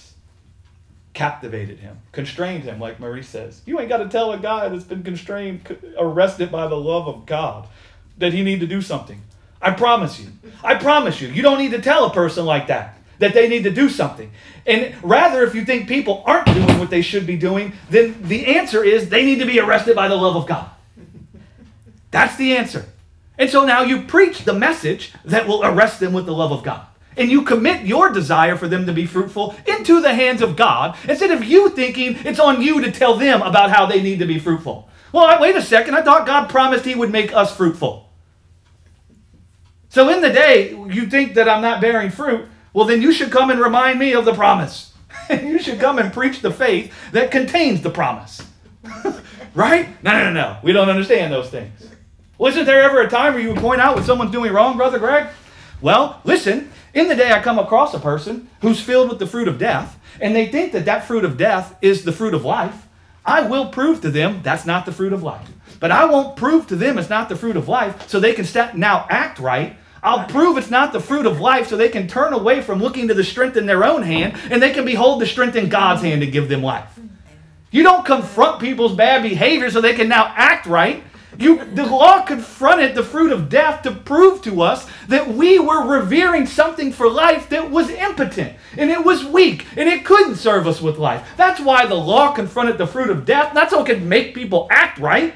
captivated 1.14 1.80
him, 1.80 1.99
constrained 2.14 2.64
him, 2.64 2.80
like 2.80 2.99
Marie 2.99 3.24
says. 3.24 3.62
You 3.66 3.80
ain't 3.80 3.89
got 3.89 3.97
to 3.97 4.07
tell 4.07 4.32
a 4.32 4.38
guy 4.38 4.70
that's 4.70 4.86
been 4.86 5.03
constrained, 5.03 5.78
arrested 5.97 6.49
by 6.49 6.68
the 6.68 6.78
love 6.78 7.10
of 7.10 7.26
God, 7.26 7.68
that 8.20 8.34
he 8.34 8.43
need 8.43 8.59
to 8.59 8.67
do 8.67 8.82
something. 8.82 9.22
I 9.61 9.72
promise 9.72 10.20
you. 10.20 10.28
I 10.63 10.76
promise 10.76 11.20
you. 11.20 11.28
You 11.30 11.41
don't 11.41 11.57
need 11.57 11.72
to 11.72 11.82
tell 11.82 12.05
a 12.05 12.13
person 12.13 12.45
like 12.45 12.67
that 12.67 12.95
that 13.20 13.34
they 13.34 13.47
need 13.47 13.63
to 13.63 13.72
do 13.72 13.89
something. 13.89 14.32
And 14.65 14.95
rather, 15.03 15.43
if 15.43 15.53
you 15.53 15.65
think 15.65 15.88
people 15.88 16.24
aren't 16.26 16.47
doing 16.47 16.80
what 16.80 16.89
they 16.89 17.01
should 17.01 17.28
be 17.28 17.38
doing, 17.38 17.74
then 17.89 18.15
the 18.24 18.57
answer 18.57 18.84
is 18.84 19.09
they 19.09 19.26
need 19.26 19.39
to 19.39 19.45
be 19.45 19.59
arrested 19.59 19.95
by 19.95 20.07
the 20.07 20.15
love 20.15 20.36
of 20.36 20.47
God. 20.47 20.70
That's 22.11 22.38
the 22.38 22.55
answer. 22.55 22.86
And 23.38 23.49
so 23.49 23.65
now 23.65 23.84
you 23.84 24.03
preach 24.03 24.43
the 24.43 24.53
message 24.53 25.13
that 25.26 25.47
will 25.47 25.63
arrest 25.63 25.99
them 25.99 26.13
with 26.13 26.26
the 26.26 26.34
love 26.34 26.51
of 26.51 26.63
God. 26.63 26.86
And 27.17 27.30
you 27.30 27.41
commit 27.41 27.86
your 27.86 28.09
desire 28.09 28.55
for 28.55 28.67
them 28.67 28.86
to 28.86 28.93
be 28.93 29.05
fruitful 29.05 29.55
into 29.65 30.01
the 30.01 30.13
hands 30.13 30.41
of 30.41 30.55
God 30.55 30.97
instead 31.07 31.32
of 31.32 31.43
you 31.43 31.70
thinking 31.70 32.15
it's 32.26 32.39
on 32.39 32.61
you 32.61 32.82
to 32.82 32.91
tell 32.91 33.15
them 33.15 33.41
about 33.41 33.72
how 33.72 33.86
they 33.86 34.01
need 34.01 34.20
to 34.20 34.26
be 34.26 34.39
fruitful. 34.39 34.89
Well, 35.11 35.41
wait 35.41 35.55
a 35.55 35.61
second. 35.61 35.95
I 35.95 36.01
thought 36.01 36.28
God 36.28 36.49
promised 36.49 36.86
He 36.86 36.95
would 36.95 37.11
make 37.11 37.34
us 37.34 37.55
fruitful. 37.55 38.09
So 39.90 40.10
in 40.10 40.22
the 40.22 40.30
day, 40.30 40.72
you 40.72 41.08
think 41.08 41.34
that 41.34 41.50
I'm 41.50 41.62
not 41.62 41.82
bearing 41.82 42.12
fruit, 42.12 42.48
well, 42.74 42.86
then 42.86 43.02
you 43.02 43.12
should 43.12 43.32
come 43.32 43.50
and 43.50 43.60
remind 43.60 44.00
me 44.00 44.14
of 44.14 44.24
the 44.24 44.34
promise. 44.34 44.94
you 45.30 45.60
should 45.60 45.80
come 45.80 45.98
and 45.98 46.14
preach 46.14 46.42
the 46.42 46.52
faith 46.52 46.94
that 47.12 47.32
contains 47.32 47.82
the 47.82 47.90
promise. 47.90 48.46
right? 49.56 49.90
No, 50.04 50.12
no, 50.12 50.26
no, 50.26 50.34
no. 50.34 50.58
We 50.62 50.72
don't 50.72 50.90
understand 50.90 51.34
those 51.34 51.50
things. 51.50 51.90
Well, 52.38 52.52
isn't 52.52 52.66
there 52.66 52.84
ever 52.84 53.02
a 53.02 53.10
time 53.10 53.34
where 53.34 53.42
you 53.42 53.50
would 53.50 53.58
point 53.58 53.82
out 53.82 53.96
what 53.96 54.06
someone's 54.06 54.32
doing 54.32 54.54
wrong, 54.54 54.78
Brother 54.78 55.00
Greg? 55.00 55.28
Well, 55.82 56.22
listen, 56.24 56.72
in 56.94 57.08
the 57.08 57.16
day 57.16 57.32
I 57.32 57.42
come 57.42 57.60
across 57.60 57.94
a 57.94 58.00
person 58.00 58.50
who's 58.62 58.80
filled 58.80 59.10
with 59.10 59.20
the 59.20 59.28
fruit 59.28 59.48
of 59.48 59.58
death, 59.58 60.00
and 60.22 60.36
they 60.36 60.48
think 60.48 60.72
that 60.74 60.86
that 60.86 61.06
fruit 61.06 61.26
of 61.26 61.38
death 61.38 61.76
is 61.82 62.04
the 62.04 62.12
fruit 62.12 62.34
of 62.34 62.46
life. 62.46 62.88
I 63.26 63.42
will 63.42 63.70
prove 63.70 64.02
to 64.02 64.12
them 64.12 64.42
that's 64.44 64.66
not 64.66 64.86
the 64.86 64.92
fruit 64.92 65.14
of 65.14 65.24
life. 65.24 65.50
But 65.80 65.91
I 65.91 66.05
won't 66.05 66.36
prove 66.36 66.67
to 66.67 66.75
them 66.75 66.97
it's 66.97 67.09
not 67.09 67.30
the 67.30 67.36
fruit 67.36 67.55
of 67.57 67.67
life 67.67 68.09
so 68.09 68.19
they 68.19 68.34
can 68.34 68.45
sta- 68.45 68.71
now 68.75 69.05
act 69.09 69.39
right. 69.39 69.77
I'll 70.01 70.27
prove 70.27 70.57
it's 70.57 70.69
not 70.69 70.93
the 70.93 70.99
fruit 70.99 71.25
of 71.25 71.39
life 71.39 71.67
so 71.67 71.75
they 71.75 71.89
can 71.89 72.07
turn 72.07 72.34
away 72.34 72.61
from 72.61 72.80
looking 72.80 73.07
to 73.09 73.13
the 73.13 73.23
strength 73.23 73.57
in 73.57 73.65
their 73.65 73.84
own 73.84 74.01
hand 74.01 74.38
and 74.49 74.61
they 74.61 74.71
can 74.71 74.86
behold 74.86 75.21
the 75.21 75.25
strength 75.25 75.55
in 75.55 75.69
God's 75.69 76.01
hand 76.01 76.21
to 76.21 76.27
give 76.27 76.47
them 76.49 76.63
life. 76.63 76.99
You 77.71 77.84
don't 77.84 78.05
confront 78.05 78.59
people's 78.59 78.95
bad 78.95 79.23
behavior 79.23 79.69
so 79.69 79.82
they 79.82 79.93
can 79.93 80.09
now 80.09 80.34
act 80.36 80.65
right. 80.65 81.03
You, 81.38 81.63
the 81.63 81.86
law 81.86 82.21
confronted 82.25 82.95
the 82.95 83.03
fruit 83.03 83.32
of 83.32 83.47
death 83.47 83.84
to 83.84 83.91
prove 83.91 84.41
to 84.41 84.61
us 84.61 84.88
that 85.07 85.27
we 85.30 85.59
were 85.59 85.86
revering 85.86 86.45
something 86.47 86.91
for 86.91 87.09
life 87.09 87.49
that 87.49 87.69
was 87.69 87.89
impotent 87.89 88.57
and 88.75 88.89
it 88.89 89.05
was 89.05 89.23
weak 89.23 89.65
and 89.77 89.88
it 89.88 90.03
couldn't 90.03 90.36
serve 90.36 90.67
us 90.67 90.82
with 90.82 90.97
life. 90.97 91.25
That's 91.38 91.61
why 91.61 91.86
the 91.86 91.95
law 91.95 92.34
confronted 92.34 92.77
the 92.77 92.88
fruit 92.88 93.09
of 93.09 93.25
death, 93.25 93.53
not 93.53 93.69
so 93.69 93.82
it 93.82 93.86
could 93.86 94.03
make 94.03 94.34
people 94.34 94.67
act 94.71 94.99
right. 94.99 95.34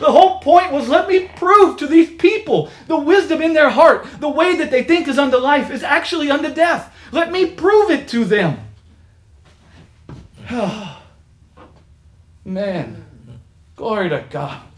The 0.00 0.10
whole 0.10 0.40
point 0.40 0.72
was 0.72 0.88
let 0.88 1.06
me 1.08 1.28
prove 1.36 1.76
to 1.78 1.86
these 1.86 2.10
people 2.10 2.70
the 2.86 2.98
wisdom 2.98 3.40
in 3.42 3.52
their 3.52 3.70
heart, 3.70 4.06
the 4.18 4.28
way 4.28 4.56
that 4.56 4.70
they 4.70 4.82
think 4.82 5.06
is 5.06 5.18
unto 5.18 5.36
life 5.36 5.70
is 5.70 5.82
actually 5.82 6.30
unto 6.30 6.52
death. 6.52 6.92
Let 7.12 7.30
me 7.30 7.46
prove 7.46 7.90
it 7.90 8.08
to 8.08 8.24
them. 8.24 8.58
Man, 12.44 13.04
glory 13.76 14.08
to 14.08 14.24
God. 14.30 14.62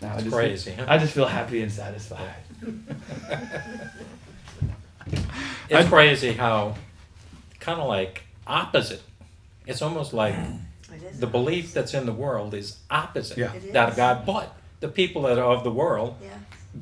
Now 0.00 0.14
I 0.14 0.14
It's 0.14 0.24
just 0.24 0.34
crazy, 0.34 0.70
Feel, 0.72 0.84
huh? 0.84 0.92
I 0.92 0.98
just 0.98 1.12
feel 1.12 1.26
happy 1.26 1.62
and 1.62 1.70
satisfied. 1.70 2.34
It's 5.70 5.88
crazy 5.88 6.32
how 6.32 6.74
kind 7.60 7.80
of 7.80 7.88
like 7.88 8.24
opposite. 8.46 9.00
It's 9.66 9.82
almost 9.82 10.12
like 10.12 10.34
It 10.34 11.02
is. 11.02 11.20
the 11.20 11.26
belief 11.26 11.72
that's 11.72 11.94
in 11.94 12.06
the 12.06 12.12
world 12.12 12.54
is 12.54 12.78
opposite 12.90 13.38
Yeah. 13.38 13.52
It 13.52 13.72
that 13.72 13.88
is. 13.88 13.92
of 13.92 13.96
God. 13.96 14.26
But 14.26 14.54
the 14.80 14.88
people 14.88 15.22
that 15.22 15.38
are 15.38 15.52
of 15.56 15.62
the 15.64 15.70
world 15.70 16.16
Yeah. 16.22 16.30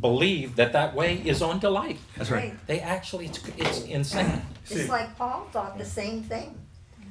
believe 0.01 0.57
that 0.57 0.73
that 0.73 0.95
way 0.95 1.17
is 1.25 1.43
unto 1.43 1.69
life. 1.69 2.01
That's 2.17 2.31
right. 2.31 2.55
They 2.67 2.81
actually, 2.81 3.27
it's, 3.27 3.41
it's 3.59 3.83
insane. 3.83 4.43
Just 4.69 4.89
like 4.89 5.17
Paul 5.19 5.47
thought 5.53 5.77
the 5.79 5.85
same 5.85 6.23
thing. 6.23 6.55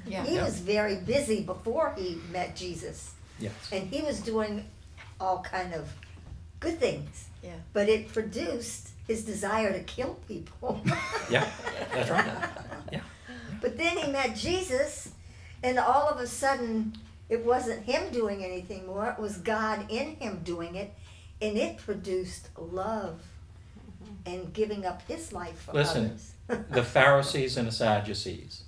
Yeah. 0.07 0.25
He 0.25 0.35
Yeah. 0.35 0.45
was 0.45 0.59
very 0.59 0.95
busy 0.95 1.41
before 1.43 1.93
he 1.97 2.19
met 2.31 2.55
Jesus, 2.55 3.11
Yes. 3.39 3.53
and 3.71 3.87
he 3.93 4.01
was 4.01 4.19
doing 4.21 4.65
all 5.19 5.41
kind 5.43 5.73
of 5.73 5.93
good 6.59 6.79
things. 6.79 7.25
Yeah. 7.43 7.51
But 7.73 7.89
it 7.89 8.11
produced 8.13 8.89
his 9.07 9.23
desire 9.23 9.71
to 9.73 9.79
kill 9.83 10.15
people. 10.27 10.81
Yeah, 11.29 11.47
that's 11.93 12.09
right. 12.09 12.25
Yeah. 12.91 13.01
But 13.61 13.77
then 13.77 13.97
he 13.97 14.11
met 14.11 14.35
Jesus, 14.35 15.09
and 15.63 15.79
all 15.79 16.07
of 16.07 16.19
a 16.19 16.27
sudden, 16.27 16.93
It 17.29 17.45
wasn't 17.45 17.83
him 17.85 18.11
doing 18.11 18.43
anything 18.43 18.87
more, 18.87 19.07
it 19.09 19.19
was 19.21 19.37
God 19.37 19.85
in 19.89 20.15
him 20.15 20.41
doing 20.43 20.75
it, 20.75 20.93
and 21.41 21.57
it 21.57 21.77
produced 21.77 22.49
love 22.57 23.21
and 24.25 24.51
giving 24.51 24.85
up 24.85 25.01
his 25.07 25.31
life 25.31 25.61
for 25.61 25.73
Listen, 25.73 26.17
others. 26.49 26.65
the 26.71 26.83
Pharisees 26.83 27.55
and 27.57 27.67
the 27.67 27.71
Sadducees. 27.71 28.63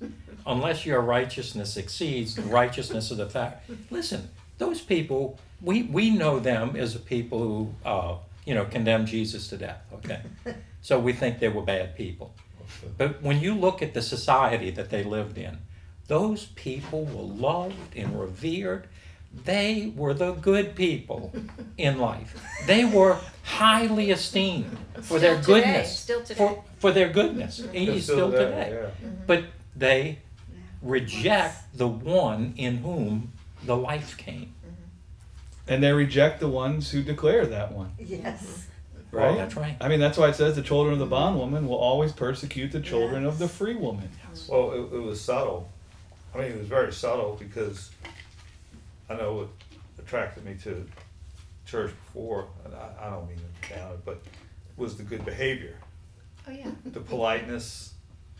Unless 0.45 0.85
your 0.85 1.01
righteousness 1.01 1.77
exceeds 1.77 2.35
the 2.35 2.43
righteousness 2.43 3.09
of 3.11 3.17
the 3.17 3.29
fact. 3.29 3.69
Listen, 3.89 4.29
those 4.59 4.81
people, 4.81 5.39
we, 5.61 5.83
we 5.83 6.11
know 6.11 6.39
them 6.39 6.75
as 6.75 6.95
a 6.95 6.99
people 6.99 7.39
who, 7.39 7.73
uh, 7.83 8.15
you 8.45 8.53
know, 8.53 8.65
condemn 8.65 9.05
Jesus 9.05 9.47
to 9.49 9.57
death, 9.57 9.81
okay? 9.93 10.21
So 10.83 10.99
we 10.99 11.13
think 11.13 11.37
they 11.39 11.47
were 11.47 11.61
bad 11.61 11.95
people. 11.95 12.33
But 12.97 13.21
when 13.21 13.39
you 13.39 13.53
look 13.53 13.83
at 13.83 13.93
the 13.93 14.01
society 14.01 14.71
that 14.71 14.89
they 14.89 15.03
lived 15.03 15.37
in, 15.37 15.59
those 16.07 16.45
people 16.55 17.05
were 17.05 17.23
loved 17.23 17.95
and 17.95 18.19
revered. 18.19 18.87
They 19.45 19.93
were 19.95 20.13
the 20.13 20.33
good 20.33 20.75
people 20.75 21.31
in 21.77 21.99
life. 21.99 22.35
They 22.67 22.83
were 22.83 23.17
highly 23.43 24.11
esteemed 24.11 24.77
for 25.01 25.19
their 25.19 25.41
Still 25.41 25.55
today, 25.55 25.67
goodness. 25.67 25.99
still 25.99 26.21
today. 26.21 26.37
For, 26.37 26.63
for 26.79 26.91
their 26.91 27.09
goodness. 27.09 27.57
They're 27.57 27.71
He's 27.73 28.03
still 28.03 28.29
there, 28.29 28.49
today. 28.49 28.69
yeah. 28.71 29.07
Mm-hmm. 29.07 29.15
But 29.27 29.45
they 29.75 30.19
reject 30.81 31.77
the 31.77 31.87
one 31.87 32.53
in 32.57 32.77
whom 32.77 33.31
the 33.63 33.77
life 33.77 34.17
came. 34.17 34.53
Mm-hmm. 34.65 35.73
And 35.73 35.83
they 35.83 35.93
reject 35.93 36.39
the 36.41 36.49
ones 36.49 36.91
who 36.91 37.01
declare 37.01 37.45
that 37.45 37.71
one. 37.71 37.91
Yes, 37.99 38.43
mm-hmm. 38.43 39.17
Right? 39.17 39.37
That's 39.37 39.55
right. 39.55 39.77
I 39.79 39.87
mean, 39.87 39.99
that's 39.99 40.17
why 40.17 40.29
it 40.29 40.35
says 40.35 40.55
the 40.55 40.61
children 40.61 40.93
of 40.93 40.99
the 40.99 41.05
bondwoman 41.05 41.67
will 41.67 41.77
always 41.77 42.11
persecute 42.11 42.71
the 42.71 42.79
children 42.79 43.25
of 43.25 43.39
the 43.39 43.47
free 43.47 43.75
woman. 43.75 44.09
Well, 44.49 44.71
it, 44.71 44.95
it 44.95 45.01
was 45.01 45.19
subtle. 45.21 45.69
I 46.33 46.37
mean, 46.37 46.51
it 46.51 46.57
was 46.57 46.67
very 46.67 46.93
subtle 46.93 47.35
because 47.39 47.91
I 49.09 49.15
know 49.15 49.33
what 49.35 49.47
attracted 49.99 50.45
me 50.45 50.55
to 50.63 50.85
church 51.65 51.91
before, 52.07 52.47
and 52.65 52.73
I, 52.73 53.07
I 53.07 53.09
don't 53.09 53.27
mean 53.27 53.37
to 53.37 53.75
down 53.75 53.91
it, 53.93 54.05
but 54.05 54.21
was 54.77 54.95
the 54.97 55.03
good 55.03 55.23
behavior, 55.25 55.75
Oh, 56.47 56.51
yeah. 56.51 56.71
the 56.85 56.99
politeness, 57.01 57.93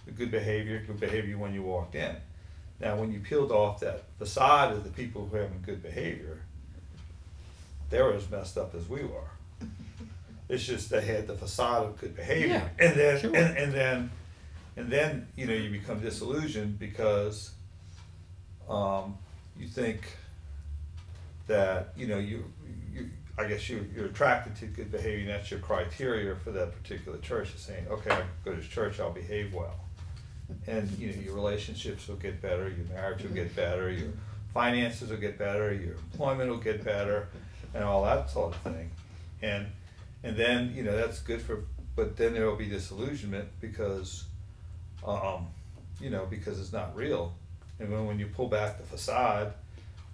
the 0.06 0.12
good 0.12 0.32
behavior, 0.32 0.82
good 0.88 1.00
behavior 1.00 1.38
when 1.38 1.54
you 1.54 1.62
walked 1.62 1.96
in. 1.96 2.16
Now, 2.80 2.96
when 2.96 3.12
you 3.12 3.20
peeled 3.20 3.52
off 3.52 3.80
that 3.82 4.04
facade 4.18 4.72
of 4.74 4.84
the 4.84 4.90
people 4.90 5.28
who 5.28 5.38
having 5.38 5.62
good 5.64 5.84
behavior, 5.84 6.40
they 7.90 8.02
were 8.02 8.14
as 8.14 8.30
messed 8.30 8.58
up 8.58 8.74
as 8.76 8.88
we 8.88 9.04
were. 9.04 9.30
It's 10.50 10.66
just 10.66 10.90
they 10.90 11.00
had 11.00 11.28
the 11.28 11.34
facade 11.36 11.86
of 11.86 11.98
good 12.02 12.14
behavior, 12.14 12.48
Yeah, 12.78 12.86
and 12.86 13.00
then 13.00 13.22
sure. 13.22 13.34
and, 13.34 13.58
and 13.58 13.72
then 13.72 14.12
and 14.76 14.90
then 14.92 15.28
you 15.38 15.46
know 15.48 15.54
you 15.54 15.70
become 15.70 16.02
disillusioned 16.02 16.78
because 16.78 17.52
um, 18.72 19.18
you 19.60 19.68
think 19.68 20.02
that 21.48 21.94
you 21.98 22.08
know 22.08 22.18
you 22.18 22.46
you 22.94 23.10
I 23.38 23.46
guess 23.46 23.70
you 23.70 23.86
you're 23.94 24.06
attracted 24.06 24.56
to 24.58 24.66
good 24.66 24.92
behavior 24.92 25.20
and 25.20 25.30
that's 25.30 25.52
your 25.52 25.60
criteria 25.60 26.36
for 26.36 26.52
that 26.52 26.72
particular 26.72 27.18
church 27.20 27.54
is 27.54 27.62
saying 27.62 27.86
okay 27.90 28.12
I 28.12 28.24
go 28.46 28.56
to 28.56 28.62
church 28.62 29.00
I'll 29.00 29.12
behave 29.12 29.54
well. 29.54 29.76
And 30.68 30.90
you 30.98 31.12
know 31.12 31.22
your 31.22 31.36
relationships 31.36 32.08
will 32.08 32.16
get 32.16 32.42
better 32.42 32.70
your 32.70 32.88
marriage 32.94 33.24
will 33.24 33.32
get 33.32 33.56
better 33.56 33.92
your 33.92 34.10
finances 34.54 35.10
will 35.10 35.18
get 35.18 35.38
better 35.38 35.74
your 35.74 35.94
employment 35.94 36.50
will 36.50 36.58
get 36.58 36.84
better 36.84 37.28
and 37.74 37.84
all 37.84 38.04
that 38.06 38.30
sort 38.30 38.56
of 38.56 38.62
thing. 38.62 38.90
And 39.42 39.68
and 40.24 40.38
then 40.38 40.74
you 40.74 40.84
know 40.84 40.96
that's 40.96 41.20
good 41.20 41.42
for 41.42 41.66
but 41.96 42.16
then 42.16 42.34
there 42.34 42.46
will 42.46 42.56
be 42.56 42.68
disillusionment 42.68 43.50
because 43.60 44.24
um, 45.06 45.48
you 46.00 46.10
know 46.10 46.26
because 46.30 46.60
it's 46.60 46.72
not 46.72 46.96
real 46.96 47.34
and 47.82 47.92
when, 47.92 48.06
when 48.06 48.20
you 48.20 48.28
pull 48.28 48.48
back 48.48 48.78
the 48.78 48.84
facade 48.84 49.54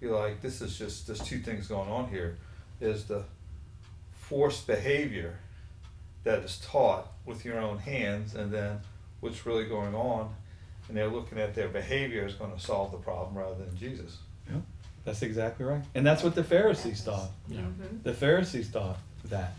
you're 0.01 0.17
like 0.17 0.41
this 0.41 0.61
is 0.61 0.77
just 0.77 1.07
there's 1.07 1.19
two 1.19 1.39
things 1.39 1.67
going 1.67 1.89
on 1.89 2.07
here 2.09 2.37
is 2.81 3.05
the 3.05 3.23
forced 4.19 4.65
behavior 4.67 5.37
that 6.23 6.39
is 6.39 6.59
taught 6.59 7.07
with 7.25 7.45
your 7.45 7.59
own 7.59 7.77
hands 7.77 8.35
and 8.35 8.51
then 8.51 8.79
what's 9.19 9.45
really 9.45 9.65
going 9.65 9.93
on 9.93 10.33
and 10.87 10.97
they're 10.97 11.07
looking 11.07 11.39
at 11.39 11.53
their 11.53 11.67
behavior 11.67 12.25
is 12.25 12.33
going 12.33 12.51
to 12.53 12.59
solve 12.59 12.91
the 12.91 12.97
problem 12.97 13.37
rather 13.37 13.55
than 13.55 13.75
jesus 13.77 14.17
Yeah, 14.49 14.61
that's 15.05 15.21
exactly 15.21 15.65
right. 15.65 15.83
And 15.95 16.05
that's 16.05 16.21
what 16.21 16.35
the 16.35 16.43
Pharisees 16.43 17.01
thought. 17.01 17.29
Yeah. 17.47 17.61
Mm-hmm. 17.61 18.03
The 18.03 18.13
Pharisees 18.13 18.67
thought 18.69 18.97
that. 19.25 19.53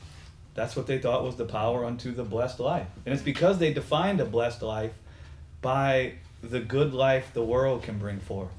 That's 0.55 0.77
what 0.77 0.87
they 0.87 0.99
thought 0.99 1.25
was 1.25 1.37
the 1.37 1.47
power 1.47 1.85
unto 1.87 2.13
the 2.13 2.25
blessed 2.25 2.61
life. 2.61 2.87
And 3.07 3.15
it's 3.15 3.23
because 3.23 3.59
they 3.59 3.73
defined 3.73 4.21
a 4.21 4.25
blessed 4.27 4.61
life 4.61 4.93
by 5.63 6.15
the 6.43 6.61
good 6.61 6.95
life 6.95 7.33
the 7.33 7.45
world 7.45 7.83
can 7.83 7.99
bring 7.99 8.21
forth. 8.21 8.51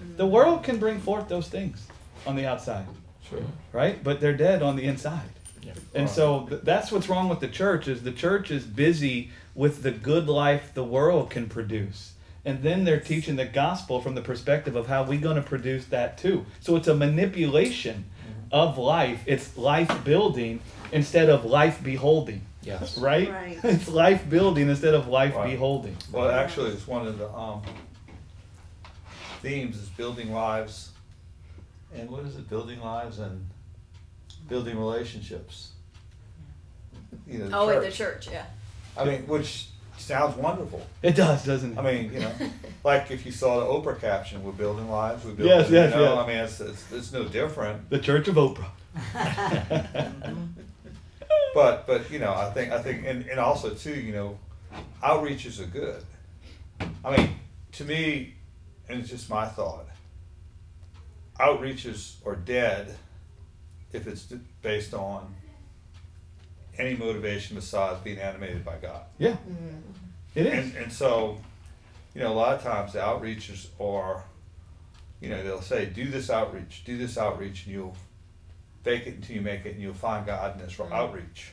Mm. 0.00 0.16
The 0.16 0.26
world 0.26 0.62
can 0.62 0.78
bring 0.78 1.00
forth 1.00 1.28
those 1.28 1.48
things 1.48 1.86
on 2.26 2.36
the 2.36 2.46
outside, 2.46 2.86
sure 3.28 3.42
right? 3.72 4.02
But 4.02 4.20
they're 4.20 4.36
dead 4.36 4.62
on 4.62 4.76
the 4.76 4.84
inside. 4.84 5.30
Yeah. 5.62 5.72
And 5.94 6.08
so 6.08 6.46
th- 6.48 6.62
that's 6.62 6.92
what's 6.92 7.08
wrong 7.08 7.28
with 7.28 7.40
the 7.40 7.48
church 7.48 7.88
is 7.88 8.02
the 8.02 8.12
church 8.12 8.50
is 8.50 8.64
busy 8.64 9.30
with 9.54 9.82
the 9.82 9.90
good 9.90 10.28
life 10.28 10.72
the 10.74 10.84
world 10.84 11.30
can 11.30 11.48
produce. 11.48 12.12
And 12.44 12.62
then 12.62 12.84
they're 12.84 13.00
teaching 13.00 13.36
the 13.36 13.44
gospel 13.44 14.00
from 14.00 14.14
the 14.14 14.22
perspective 14.22 14.76
of 14.76 14.86
how 14.86 15.02
we're 15.02 15.20
going 15.20 15.36
to 15.36 15.42
produce 15.42 15.84
that 15.86 16.16
too. 16.16 16.46
So 16.60 16.76
it's 16.76 16.88
a 16.88 16.94
manipulation 16.94 18.04
mm-hmm. 18.04 18.48
of 18.52 18.78
life. 18.78 19.22
It's 19.26 19.56
life 19.58 20.04
building 20.04 20.60
instead 20.92 21.28
of 21.28 21.44
life 21.44 21.82
beholding, 21.82 22.42
Yes. 22.62 22.98
right? 22.98 23.30
Right. 23.30 23.58
It's 23.64 23.88
life 23.88 24.28
building 24.28 24.68
instead 24.68 24.94
of 24.94 25.08
life 25.08 25.34
Right. 25.34 25.50
beholding. 25.50 25.96
Well, 26.12 26.28
actually, 26.30 26.70
it's 26.72 26.86
one 26.86 27.06
of 27.06 27.16
the 27.18 27.28
um, 27.30 27.62
themes 29.42 29.76
is 29.76 29.88
building 29.90 30.32
lives, 30.32 30.90
and 31.94 32.10
what 32.10 32.24
is 32.26 32.36
it? 32.36 32.48
Building 32.50 32.80
lives 32.80 33.18
and 33.20 33.46
building 34.48 34.76
relationships. 34.78 35.70
You 37.26 37.38
know, 37.38 37.48
the 37.48 37.56
Oh, 37.56 37.68
at 37.70 37.80
the 37.80 37.86
church. 37.90 38.26
church, 38.26 38.28
yeah. 38.32 38.46
I 38.96 39.04
mean, 39.04 39.26
which 39.26 39.68
sounds 39.96 40.36
wonderful. 40.36 40.84
It 41.02 41.14
does, 41.16 41.44
doesn't 41.44 41.72
it? 41.72 41.78
I 41.78 41.82
mean, 41.82 42.12
you 42.12 42.20
know, 42.20 42.32
like 42.84 43.10
if 43.10 43.24
you 43.24 43.32
saw 43.32 43.60
the 43.60 43.66
Oprah 43.66 43.98
caption, 44.00 44.42
"We're 44.42 44.52
building 44.52 44.90
lives." 44.90 45.24
We're 45.24 45.32
building. 45.32 45.56
Yes, 45.58 45.70
yes, 45.70 45.92
you 45.94 46.00
know, 46.00 46.14
yes. 46.14 46.24
I 46.24 46.26
mean, 46.26 46.36
it's, 46.38 46.60
it's 46.60 46.92
it's 46.92 47.12
no 47.12 47.24
different. 47.24 47.88
the 47.90 47.98
Church 47.98 48.28
of 48.28 48.34
Oprah. 48.34 48.70
But 51.54 51.86
but 51.86 52.10
you 52.10 52.18
know, 52.18 52.32
I 52.34 52.50
think 52.50 52.72
I 52.72 52.82
think 52.82 53.06
and, 53.06 53.26
and 53.26 53.40
also 53.40 53.70
too, 53.74 53.94
you 53.94 54.12
know, 54.12 54.38
outreaches 55.02 55.60
are 55.60 55.66
good. 55.66 56.02
I 57.04 57.16
mean, 57.16 57.30
to 57.72 57.84
me, 57.84 58.34
and 58.88 59.00
it's 59.00 59.10
just 59.10 59.30
my 59.30 59.46
thought. 59.46 59.86
Outreaches 61.40 62.14
are 62.26 62.36
dead 62.36 62.96
if 63.92 64.06
it's 64.06 64.24
based 64.62 64.92
on 64.92 65.34
any 66.78 66.96
motivation 66.96 67.56
besides 67.56 68.00
being 68.00 68.18
animated 68.18 68.64
by 68.64 68.76
God. 68.76 69.02
Yeah. 69.18 69.32
Mm-hmm. 69.32 69.76
It 70.34 70.46
is. 70.46 70.52
And, 70.52 70.76
and 70.76 70.92
so, 70.92 71.38
you 72.14 72.20
know, 72.20 72.32
a 72.32 72.34
lot 72.34 72.54
of 72.54 72.62
times 72.62 72.92
the 72.92 73.00
outreaches 73.00 73.68
are, 73.80 74.22
you 75.20 75.28
know, 75.28 75.42
they'll 75.42 75.62
say, 75.62 75.86
do 75.86 76.08
this 76.08 76.30
outreach, 76.30 76.82
do 76.84 76.96
this 76.98 77.18
outreach, 77.18 77.64
and 77.64 77.74
you'll 77.74 77.96
fake 78.82 79.06
it 79.06 79.14
until 79.16 79.36
you 79.36 79.42
make 79.42 79.64
it, 79.64 79.74
and 79.74 79.82
you'll 79.82 79.94
find 79.94 80.26
God 80.26 80.58
in 80.58 80.64
this 80.64 80.74
mm-hmm. 80.76 80.92
outreach, 80.92 81.52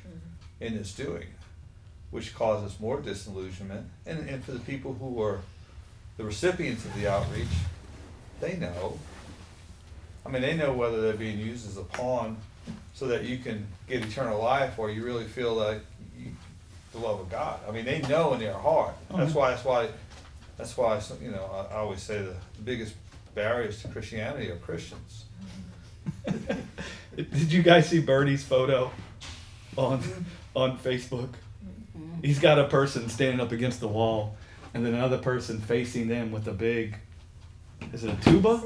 in 0.59 0.75
this 0.77 0.93
doing, 0.93 1.27
which 2.11 2.35
causes 2.35 2.79
more 2.79 3.01
disillusionment. 3.01 3.87
And, 4.05 4.27
and 4.29 4.43
for 4.43 4.51
the 4.51 4.59
people 4.59 4.93
who 4.93 5.21
are 5.21 5.39
the 6.17 6.23
recipients 6.23 6.85
of 6.85 6.95
the 6.95 7.11
outreach, 7.11 7.47
they 8.39 8.57
know. 8.57 8.97
I 10.25 10.29
mean, 10.29 10.41
they 10.41 10.55
know 10.55 10.73
whether 10.73 11.01
they're 11.01 11.13
being 11.13 11.37
used 11.37 11.67
as 11.67 11.77
a 11.77 11.83
pawn 11.83 12.37
so 12.93 13.07
that 13.07 13.25
you 13.25 13.37
can 13.37 13.67
get 13.87 14.03
eternal 14.03 14.41
life 14.41 14.79
or 14.79 14.89
you 14.89 15.03
really 15.03 15.25
feel 15.25 15.53
like 15.53 15.81
you, 16.17 16.31
the 16.93 16.99
love 16.99 17.19
of 17.19 17.29
God. 17.29 17.59
I 17.67 17.71
mean, 17.71 17.85
they 17.85 18.01
know 18.01 18.33
in 18.33 18.39
their 18.39 18.53
heart. 18.53 18.95
Mm-hmm. 19.09 19.19
That's 19.19 19.33
why. 19.33 19.51
That's 19.51 19.65
why. 19.65 19.89
That's 20.57 20.77
why. 20.77 21.01
You 21.21 21.31
know, 21.31 21.67
I, 21.69 21.73
I 21.73 21.77
always 21.77 22.01
say 22.01 22.19
the 22.19 22.35
biggest 22.63 22.95
barriers 23.35 23.81
to 23.81 23.89
Christianity 23.89 24.49
are 24.49 24.57
Christians. 24.57 25.25
Mm-hmm. 26.25 26.59
Did 27.15 27.51
you 27.51 27.63
guys 27.63 27.87
see 27.89 27.99
Bernie's 27.99 28.43
photo 28.43 28.91
on 29.77 30.01
on 30.55 30.77
Facebook? 30.79 31.29
He's 32.21 32.39
got 32.39 32.59
a 32.59 32.65
person 32.65 33.07
standing 33.09 33.39
up 33.39 33.51
against 33.51 33.79
the 33.79 33.87
wall, 33.87 34.35
and 34.73 34.85
then 34.85 34.93
another 34.93 35.17
person 35.17 35.59
facing 35.61 36.07
them 36.07 36.31
with 36.31 36.47
a 36.47 36.51
big. 36.53 36.97
Is 37.93 38.03
it 38.03 38.13
a 38.13 38.21
tuba 38.29 38.61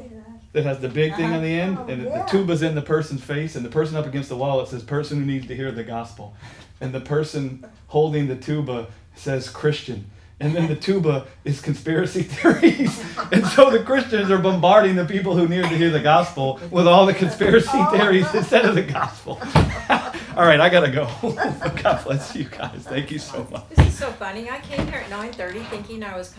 that 0.54 0.64
has 0.64 0.80
the 0.80 0.90
big 0.90 1.16
thing 1.16 1.32
on 1.32 1.44
the 1.44 1.50
end, 1.60 1.78
Uh-huh. 1.78 1.92
and 1.92 2.08
Oh, 2.08 2.12
the 2.12 2.24
tuba's 2.30 2.62
in 2.64 2.74
the 2.76 2.82
person's 2.82 3.24
face, 3.24 3.56
and 3.56 3.64
the 3.66 3.70
person 3.70 3.96
up 3.98 4.06
against 4.08 4.30
the 4.30 4.36
wall 4.38 4.62
it 4.62 4.68
says 4.70 4.84
"person 4.84 5.20
who 5.20 5.26
needs 5.26 5.48
to 5.48 5.56
hear 5.56 5.72
the 5.72 5.84
gospel," 5.84 6.36
and 6.82 6.92
the 6.94 7.02
person 7.02 7.66
holding 7.88 8.28
the 8.28 8.36
tuba 8.36 8.88
says 9.16 9.50
"Christian." 9.50 10.10
And 10.42 10.56
then 10.56 10.68
the 10.68 10.76
tuba 10.76 11.28
is 11.44 11.60
conspiracy 11.62 12.24
theories. 12.24 13.04
And 13.32 13.46
so 13.46 13.70
the 13.70 13.84
Christians 13.84 14.32
are 14.32 14.38
bombarding 14.38 14.96
the 14.96 15.06
people 15.06 15.36
who 15.36 15.48
need 15.48 15.64
to 15.64 15.78
hear 15.78 15.90
the 15.90 16.00
gospel 16.00 16.60
with 16.72 16.88
all 16.88 17.06
the 17.06 17.14
conspiracy 17.14 17.70
oh. 17.74 17.92
theories 17.92 18.34
instead 18.34 18.66
of 18.66 18.76
the 18.76 18.84
gospel. 18.84 19.34
all 19.90 20.46
right, 20.46 20.62
I 20.62 20.70
gotta 20.70 20.92
go. 20.92 21.10
God 21.84 22.04
bless 22.06 22.36
you 22.36 22.46
guys. 22.46 22.84
Thank 22.84 23.12
you 23.12 23.20
so 23.20 23.46
much. 23.52 23.68
This 23.70 23.88
is 23.88 23.98
so 23.98 24.12
funny. 24.12 24.50
I 24.50 24.60
came 24.60 24.88
here 24.88 25.00
at 25.00 25.10
nine 25.10 25.34
thirty 25.34 25.60
thinking 25.64 26.04
I 26.04 26.16
was 26.16 26.30
coming 26.30 26.38